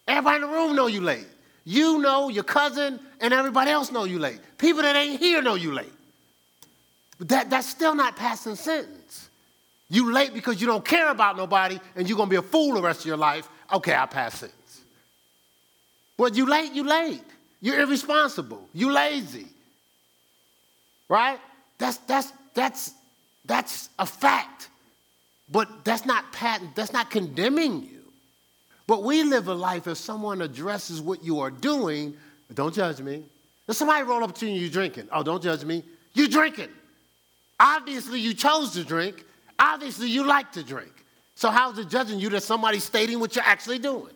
Everybody 0.07 0.37
in 0.37 0.43
the 0.43 0.49
room 0.49 0.77
know 0.77 0.89
you 0.89 1.01
late. 1.01 1.27
You 1.65 2.01
know, 2.01 2.29
your 2.29 2.45
cousin, 2.45 3.01
and 3.19 3.33
everybody 3.33 3.71
else 3.71 3.91
know 3.91 4.05
you 4.05 4.19
late. 4.19 4.41
People 4.59 4.83
that 4.83 4.95
ain't 4.95 5.19
here 5.19 5.41
know 5.41 5.55
you 5.55 5.73
late. 5.73 5.93
But 7.23 7.29
that, 7.29 7.51
that's 7.51 7.69
still 7.69 7.95
not 7.95 8.17
passing 8.17 8.57
sentence. 8.57 9.29
You 9.89 10.11
late 10.11 10.35
because 10.35 10.61
you 10.61 10.67
don't 10.67 10.85
care 10.85 11.09
about 11.09 11.37
nobody 11.37 11.79
and 11.95 12.09
you're 12.09 12.19
gonna 12.19 12.29
be 12.29 12.35
a 12.35 12.43
fool 12.43 12.75
the 12.75 12.83
rest 12.83 13.03
of 13.03 13.07
your 13.07 13.17
life. 13.17 13.49
Okay, 13.73 13.95
I 13.95 14.07
pass 14.07 14.41
sentence. 14.41 14.81
But 16.17 16.35
you 16.35 16.47
late, 16.47 16.73
you 16.73 16.83
late. 16.83 17.23
You're 17.61 17.81
irresponsible. 17.81 18.69
You 18.75 18.91
lazy. 18.91 19.47
Right? 21.09 21.39
That's 21.79 21.99
that's 21.99 22.33
that's, 22.55 22.93
that's 23.45 23.91
a 24.01 24.07
fact. 24.07 24.69
But 25.49 25.85
that's 25.85 26.05
not 26.05 26.33
patent, 26.33 26.75
that's 26.75 26.93
not 26.93 27.09
condemning 27.09 27.85
you. 27.85 28.03
But 28.89 29.05
we 29.05 29.23
live 29.23 29.47
a 29.47 29.55
life 29.55 29.87
if 29.87 29.97
someone 29.97 30.43
addresses 30.43 31.01
what 31.01 31.23
you 31.23 31.39
are 31.39 31.53
doing, 31.53 32.17
don't 32.53 32.75
judge 32.75 33.01
me. 33.01 33.23
If 33.69 33.77
somebody 33.77 34.03
roll 34.03 34.25
up 34.25 34.35
to 34.39 34.45
you 34.45 34.55
and 34.55 34.61
you're 34.61 34.71
drinking, 34.73 35.07
oh, 35.13 35.23
don't 35.23 35.41
judge 35.41 35.65
me. 35.65 35.85
You're 36.15 36.27
drinking. 36.27 36.71
Obviously, 37.63 38.21
you 38.21 38.35
chose 38.35 38.73
to 38.73 38.83
drink. 38.83 39.25
Obviously, 39.59 40.11
you 40.11 40.27
like 40.27 40.51
to 40.53 40.65
drink. 40.65 40.93
So, 41.37 41.49
how's 41.49 41.79
it 41.79 41.89
judging 41.89 42.19
you 42.19 42.29
that 42.31 42.43
somebody's 42.43 42.83
stating 42.83 43.21
what 43.21 43.37
you're 43.37 43.45
actually 43.45 43.79
doing? 43.79 44.13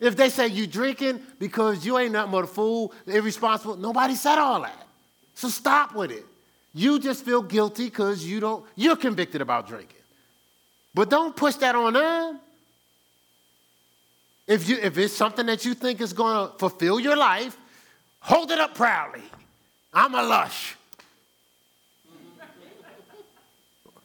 If 0.00 0.16
they 0.16 0.30
say 0.30 0.48
you 0.48 0.66
drinking 0.66 1.20
because 1.38 1.84
you 1.84 1.98
ain't 1.98 2.12
nothing 2.12 2.32
but 2.32 2.44
a 2.44 2.46
fool, 2.46 2.92
irresponsible, 3.06 3.76
nobody 3.76 4.14
said 4.14 4.38
all 4.38 4.62
that. 4.62 4.86
So 5.34 5.48
stop 5.48 5.94
with 5.94 6.10
it. 6.10 6.24
You 6.72 6.98
just 6.98 7.24
feel 7.24 7.42
guilty 7.42 7.84
because 7.84 8.24
you 8.24 8.40
don't, 8.40 8.64
you're 8.76 8.96
convicted 8.96 9.42
about 9.42 9.68
drinking. 9.68 9.96
But 10.94 11.10
don't 11.10 11.36
push 11.36 11.56
that 11.56 11.74
on 11.74 11.92
them. 11.92 12.40
If, 14.46 14.68
you, 14.68 14.78
if 14.82 14.96
it's 14.96 15.14
something 15.14 15.46
that 15.46 15.64
you 15.64 15.74
think 15.74 16.00
is 16.00 16.12
going 16.12 16.48
to 16.48 16.58
fulfill 16.58 16.98
your 16.98 17.16
life, 17.16 17.56
hold 18.20 18.50
it 18.50 18.58
up 18.58 18.74
proudly. 18.74 19.22
I'm 19.92 20.14
a 20.14 20.22
lush. 20.22 20.76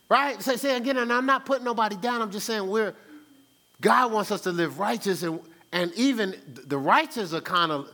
Right? 0.09 0.41
Say, 0.41 0.57
say 0.57 0.77
again, 0.77 0.97
and 0.97 1.11
I'm 1.11 1.25
not 1.25 1.45
putting 1.45 1.65
nobody 1.65 1.95
down. 1.95 2.21
I'm 2.21 2.31
just 2.31 2.45
saying 2.45 2.67
we're, 2.67 2.93
God 3.81 4.11
wants 4.11 4.31
us 4.31 4.41
to 4.41 4.51
live 4.51 4.79
righteous, 4.79 5.23
and, 5.23 5.39
and 5.71 5.93
even 5.95 6.35
the 6.45 6.77
righteous 6.77 7.33
are 7.33 7.41
kind 7.41 7.71
of 7.71 7.89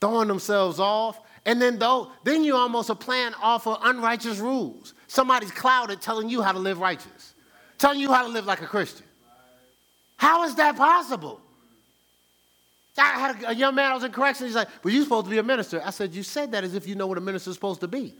throwing 0.00 0.28
themselves 0.28 0.80
off. 0.80 1.20
And 1.44 1.60
then 1.60 1.78
though, 1.78 2.12
then 2.24 2.44
you 2.44 2.56
almost 2.56 2.90
are 2.90 2.96
playing 2.96 3.32
off 3.40 3.66
of 3.66 3.78
unrighteous 3.82 4.38
rules. 4.38 4.94
Somebody's 5.06 5.50
clouded 5.50 6.00
telling 6.00 6.28
you 6.28 6.42
how 6.42 6.52
to 6.52 6.58
live 6.58 6.78
righteous, 6.78 7.34
telling 7.78 8.00
you 8.00 8.12
how 8.12 8.22
to 8.22 8.28
live 8.28 8.44
like 8.44 8.60
a 8.60 8.66
Christian. 8.66 9.06
How 10.16 10.44
is 10.44 10.56
that 10.56 10.76
possible? 10.76 11.40
I 12.98 13.02
had 13.02 13.44
a, 13.46 13.54
young 13.54 13.74
man, 13.76 13.92
I 13.92 13.94
was 13.94 14.02
in 14.02 14.10
corrections, 14.10 14.48
he's 14.48 14.56
like, 14.56 14.68
well, 14.82 14.92
you're 14.92 15.04
supposed 15.04 15.26
to 15.26 15.30
be 15.30 15.38
a 15.38 15.42
minister. 15.42 15.80
I 15.84 15.90
said, 15.90 16.12
you 16.12 16.22
said 16.22 16.52
that 16.52 16.64
as 16.64 16.74
if 16.74 16.86
you 16.86 16.96
know 16.96 17.06
what 17.06 17.16
a 17.16 17.20
minister's 17.20 17.54
supposed 17.54 17.80
to 17.80 17.88
be. 17.88 18.14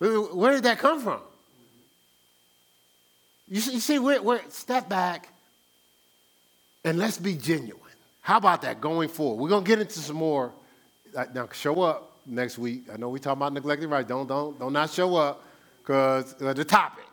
Where 0.00 0.52
did 0.52 0.62
that 0.62 0.78
come 0.78 1.00
from? 1.00 1.20
You 3.48 3.60
see, 3.60 3.98
we're, 3.98 4.22
we're, 4.22 4.40
step 4.48 4.88
back 4.88 5.28
and 6.84 6.98
let's 6.98 7.18
be 7.18 7.34
genuine. 7.34 7.80
How 8.22 8.38
about 8.38 8.62
that 8.62 8.80
going 8.80 9.08
forward? 9.08 9.42
We're 9.42 9.48
going 9.48 9.64
to 9.64 9.68
get 9.68 9.80
into 9.80 9.98
some 9.98 10.16
more. 10.16 10.52
Now, 11.34 11.48
show 11.52 11.82
up 11.82 12.16
next 12.24 12.58
week. 12.58 12.84
I 12.92 12.96
know 12.96 13.08
we 13.08 13.18
talk 13.18 13.36
about 13.36 13.52
neglected 13.52 13.88
rights. 13.88 14.08
Don't, 14.08 14.26
don't, 14.26 14.58
don't 14.58 14.72
not 14.72 14.90
show 14.90 15.16
up 15.16 15.44
because 15.82 16.40
uh, 16.40 16.52
the 16.52 16.64
topic. 16.64 17.04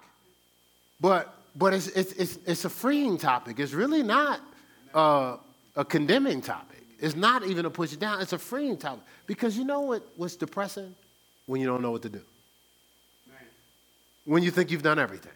But, 1.01 1.33
but 1.55 1.73
it's, 1.73 1.87
it's, 1.87 2.13
it's, 2.13 2.39
it's, 2.45 2.65
a 2.65 2.69
freeing 2.69 3.17
topic. 3.17 3.59
It's 3.59 3.73
really 3.73 4.03
not 4.03 4.39
uh, 4.93 5.37
a 5.75 5.83
condemning 5.83 6.41
topic. 6.41 6.83
It's 6.99 7.15
not 7.15 7.45
even 7.45 7.65
a 7.65 7.69
push 7.69 7.93
it 7.93 7.99
down. 7.99 8.21
It's 8.21 8.33
a 8.33 8.39
freeing 8.39 8.77
topic. 8.77 9.03
Because 9.25 9.57
you 9.57 9.65
know 9.65 9.81
what, 9.81 10.07
what's 10.15 10.35
depressing? 10.35 10.95
When 11.47 11.59
you 11.59 11.67
don't 11.67 11.81
know 11.81 11.91
what 11.91 12.03
to 12.03 12.09
do. 12.09 12.21
When 14.27 14.43
you 14.43 14.51
think 14.51 14.71
you've 14.71 14.83
done 14.83 14.99
everything. 14.99 15.31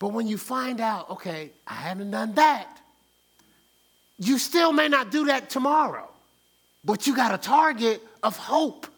But 0.00 0.08
when 0.08 0.26
you 0.26 0.36
find 0.36 0.80
out, 0.80 1.10
okay, 1.10 1.50
I 1.64 1.74
haven't 1.74 2.10
done 2.10 2.34
that, 2.34 2.76
you 4.18 4.36
still 4.36 4.72
may 4.72 4.88
not 4.88 5.12
do 5.12 5.26
that 5.26 5.48
tomorrow, 5.48 6.08
but 6.84 7.06
you 7.06 7.14
got 7.14 7.32
a 7.32 7.38
target 7.38 8.02
of 8.20 8.36
hope. 8.36 8.88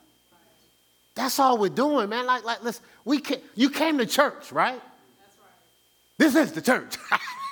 That's 1.15 1.39
all 1.39 1.59
we're 1.59 1.69
doing, 1.69 2.09
man. 2.09 2.25
Like, 2.25 2.43
like, 2.45 2.65
listen, 2.65 2.83
we 3.05 3.19
can, 3.19 3.41
you 3.55 3.69
came 3.69 3.99
to 3.99 4.07
church, 4.07 4.51
right? 4.51 4.81
That's 4.81 5.37
right. 5.39 6.33
This 6.33 6.35
is 6.35 6.53
the 6.53 6.63
church. 6.63 6.97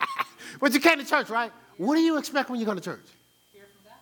but 0.60 0.72
you 0.72 0.80
came 0.80 0.98
to 0.98 1.04
church, 1.04 1.28
right? 1.28 1.52
What 1.76 1.94
do 1.96 2.00
you 2.00 2.16
expect 2.16 2.48
when 2.48 2.58
you 2.58 2.64
go 2.64 2.74
to 2.74 2.80
church? 2.80 3.04
Hear 3.52 3.64
from. 3.82 3.92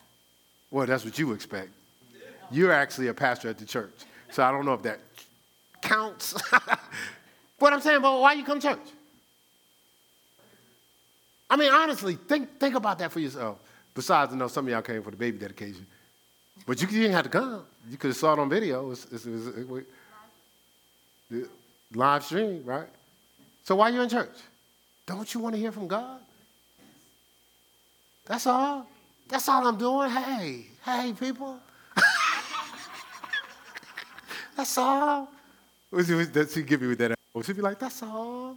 Well, 0.70 0.86
that's 0.86 1.04
what 1.04 1.18
you 1.18 1.32
expect. 1.32 1.70
You're 2.52 2.70
actually 2.70 3.08
a 3.08 3.14
pastor 3.14 3.48
at 3.48 3.58
the 3.58 3.66
church. 3.66 3.94
So 4.30 4.44
I 4.44 4.52
don't 4.52 4.64
know 4.64 4.74
if 4.74 4.82
that 4.82 5.00
counts. 5.82 6.40
but 7.58 7.72
I'm 7.72 7.80
saying, 7.80 8.02
but 8.02 8.20
why 8.20 8.34
you 8.34 8.44
come 8.44 8.60
to 8.60 8.68
church? 8.68 8.86
I 11.48 11.56
mean, 11.56 11.72
honestly, 11.72 12.14
think, 12.14 12.58
think 12.58 12.74
about 12.74 12.98
that 12.98 13.12
for 13.12 13.20
yourself. 13.20 13.58
Besides, 13.94 14.32
I 14.32 14.36
know 14.36 14.48
some 14.48 14.66
of 14.66 14.70
y'all 14.70 14.82
came 14.82 15.02
for 15.02 15.10
the 15.10 15.16
baby 15.16 15.38
dedication. 15.38 15.86
But 16.66 16.82
you, 16.82 16.88
you 16.88 17.02
didn't 17.02 17.14
have 17.14 17.24
to 17.24 17.30
come. 17.30 17.62
You 17.88 17.96
could 17.96 18.08
have 18.08 18.16
saw 18.16 18.32
it 18.32 18.38
on 18.38 18.48
video. 18.48 18.90
It's, 18.90 19.06
it's, 19.12 19.26
it, 19.26 19.86
live 21.94 22.24
stream, 22.24 22.62
right? 22.64 22.88
So 23.64 23.76
why 23.76 23.90
are 23.90 23.92
you 23.92 24.02
in 24.02 24.08
church? 24.08 24.36
Don't 25.06 25.32
you 25.32 25.40
want 25.40 25.54
to 25.54 25.60
hear 25.60 25.72
from 25.72 25.86
God? 25.86 26.20
That's 28.26 28.46
all. 28.46 28.86
That's 29.28 29.48
all 29.48 29.66
I'm 29.66 29.78
doing. 29.78 30.10
Hey, 30.10 30.66
hey, 30.84 31.14
people. 31.18 31.58
that's 34.56 34.78
all. 34.78 35.28
That's 35.92 36.54
she 36.54 36.62
give 36.62 36.82
me 36.82 36.88
with 36.88 37.16
that. 37.40 37.46
She'd 37.46 37.56
be 37.56 37.62
like, 37.62 37.78
that's 37.78 38.02
all. 38.02 38.56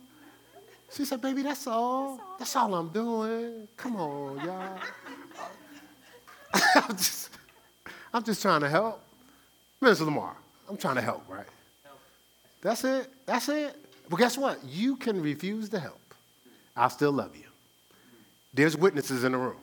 She 0.92 1.06
said, 1.06 1.22
baby, 1.22 1.44
that's 1.44 1.68
all. 1.68 2.20
That's 2.40 2.56
all 2.56 2.74
I'm 2.74 2.90
doing. 2.90 3.68
Come 3.78 3.96
on, 3.98 4.38
y'all. 4.46 4.80
I'm, 6.76 6.98
just, 6.98 7.30
I'm 8.14 8.24
just 8.24 8.42
trying 8.42 8.62
to 8.62 8.70
help. 8.70 9.04
Mr. 9.82 10.06
Lamar, 10.06 10.36
I'm 10.68 10.78
trying 10.78 10.96
to 10.96 11.02
help, 11.02 11.24
right? 11.30 11.46
That's 12.62 12.84
it. 12.84 13.10
That's 13.26 13.48
it. 13.50 13.76
But 14.10 14.18
guess 14.18 14.38
what? 14.38 14.64
You 14.66 14.96
can 14.96 15.22
refuse 15.22 15.70
to 15.70 15.80
help. 15.80 16.02
I'll 16.76 16.90
still 16.90 17.12
love 17.12 17.36
you. 17.36 17.46
There's 18.54 18.76
witnesses 18.76 19.24
in 19.24 19.34
the 19.34 19.38
room. 19.38 19.58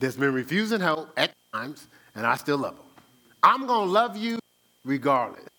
There's 0.00 0.16
been 0.16 0.34
refusing 0.34 0.80
help 0.80 1.12
at 1.16 1.32
times, 1.52 1.86
and 2.14 2.26
I 2.26 2.36
still 2.36 2.58
love 2.58 2.76
them. 2.76 2.84
I'm 3.42 3.66
going 3.66 3.86
to 3.86 3.92
love 3.92 4.16
you 4.16 4.38
regardless. 4.84 5.53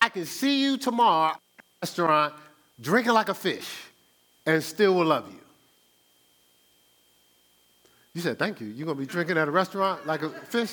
I 0.00 0.08
can 0.08 0.26
see 0.26 0.62
you 0.62 0.76
tomorrow 0.76 1.32
at 1.32 1.36
a 1.36 1.40
restaurant 1.82 2.34
drinking 2.80 3.12
like 3.12 3.28
a 3.28 3.34
fish, 3.34 3.68
and 4.46 4.62
still 4.62 4.94
will 4.94 5.06
love 5.06 5.28
you. 5.30 5.40
You 8.14 8.20
said, 8.20 8.38
Thank 8.38 8.60
you. 8.60 8.68
You're 8.68 8.86
going 8.86 8.96
to 8.96 9.00
be 9.00 9.06
drinking 9.06 9.38
at 9.38 9.48
a 9.48 9.50
restaurant 9.50 10.06
like 10.06 10.22
a 10.22 10.30
fish? 10.30 10.72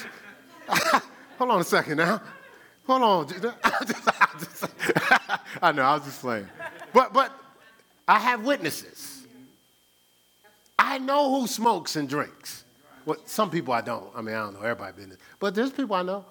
Hold 1.38 1.52
on 1.52 1.62
a 1.62 1.64
second 1.64 1.98
now. 1.98 2.22
Hold 2.88 3.02
on. 3.02 3.28
I 5.62 5.72
know, 5.72 5.84
I 5.84 5.96
was 5.96 6.04
just 6.06 6.22
playing. 6.22 6.48
But, 6.94 7.14
but 7.14 7.32
I 8.08 8.20
have 8.20 8.44
witnesses. 8.44 9.26
I 10.78 10.98
know 11.00 11.40
who 11.40 11.48
smokes 11.48 11.96
and 11.96 12.08
drinks. 12.08 12.64
Well, 13.06 13.18
some 13.26 13.50
people 13.50 13.74
I 13.74 13.82
don't. 13.82 14.10
I 14.16 14.22
mean, 14.22 14.36
I 14.36 14.40
don't 14.40 14.54
know 14.54 14.62
everybody 14.62 14.94
business. 14.96 15.18
But 15.40 15.56
there's 15.56 15.72
people 15.72 15.96
I 15.96 16.04
know. 16.04 16.26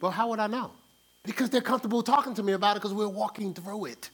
But 0.00 0.10
how 0.10 0.28
would 0.28 0.38
I 0.38 0.46
know? 0.46 0.70
Because 1.24 1.50
they're 1.50 1.60
comfortable 1.60 2.02
talking 2.02 2.34
to 2.34 2.42
me 2.42 2.52
about 2.52 2.76
it 2.76 2.80
because 2.80 2.94
we're 2.94 3.08
walking 3.08 3.54
through 3.54 3.86
it 3.86 4.10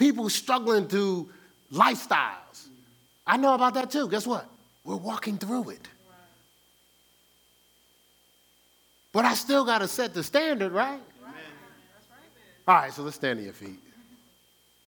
people 0.00 0.30
struggling 0.30 0.88
through 0.88 1.28
lifestyles. 1.70 2.68
I 3.26 3.36
know 3.36 3.52
about 3.52 3.74
that 3.74 3.90
too. 3.90 4.08
Guess 4.08 4.26
what? 4.26 4.48
We're 4.82 4.96
walking 4.96 5.36
through 5.36 5.70
it. 5.70 5.86
But 9.12 9.26
I 9.26 9.34
still 9.34 9.66
got 9.66 9.78
to 9.80 9.88
set 9.88 10.14
the 10.14 10.24
standard, 10.24 10.72
right? 10.72 11.00
All 12.66 12.74
right, 12.74 12.92
so 12.92 13.02
let's 13.02 13.16
stand 13.16 13.40
on 13.40 13.44
your 13.44 13.52
feet. 13.52 13.78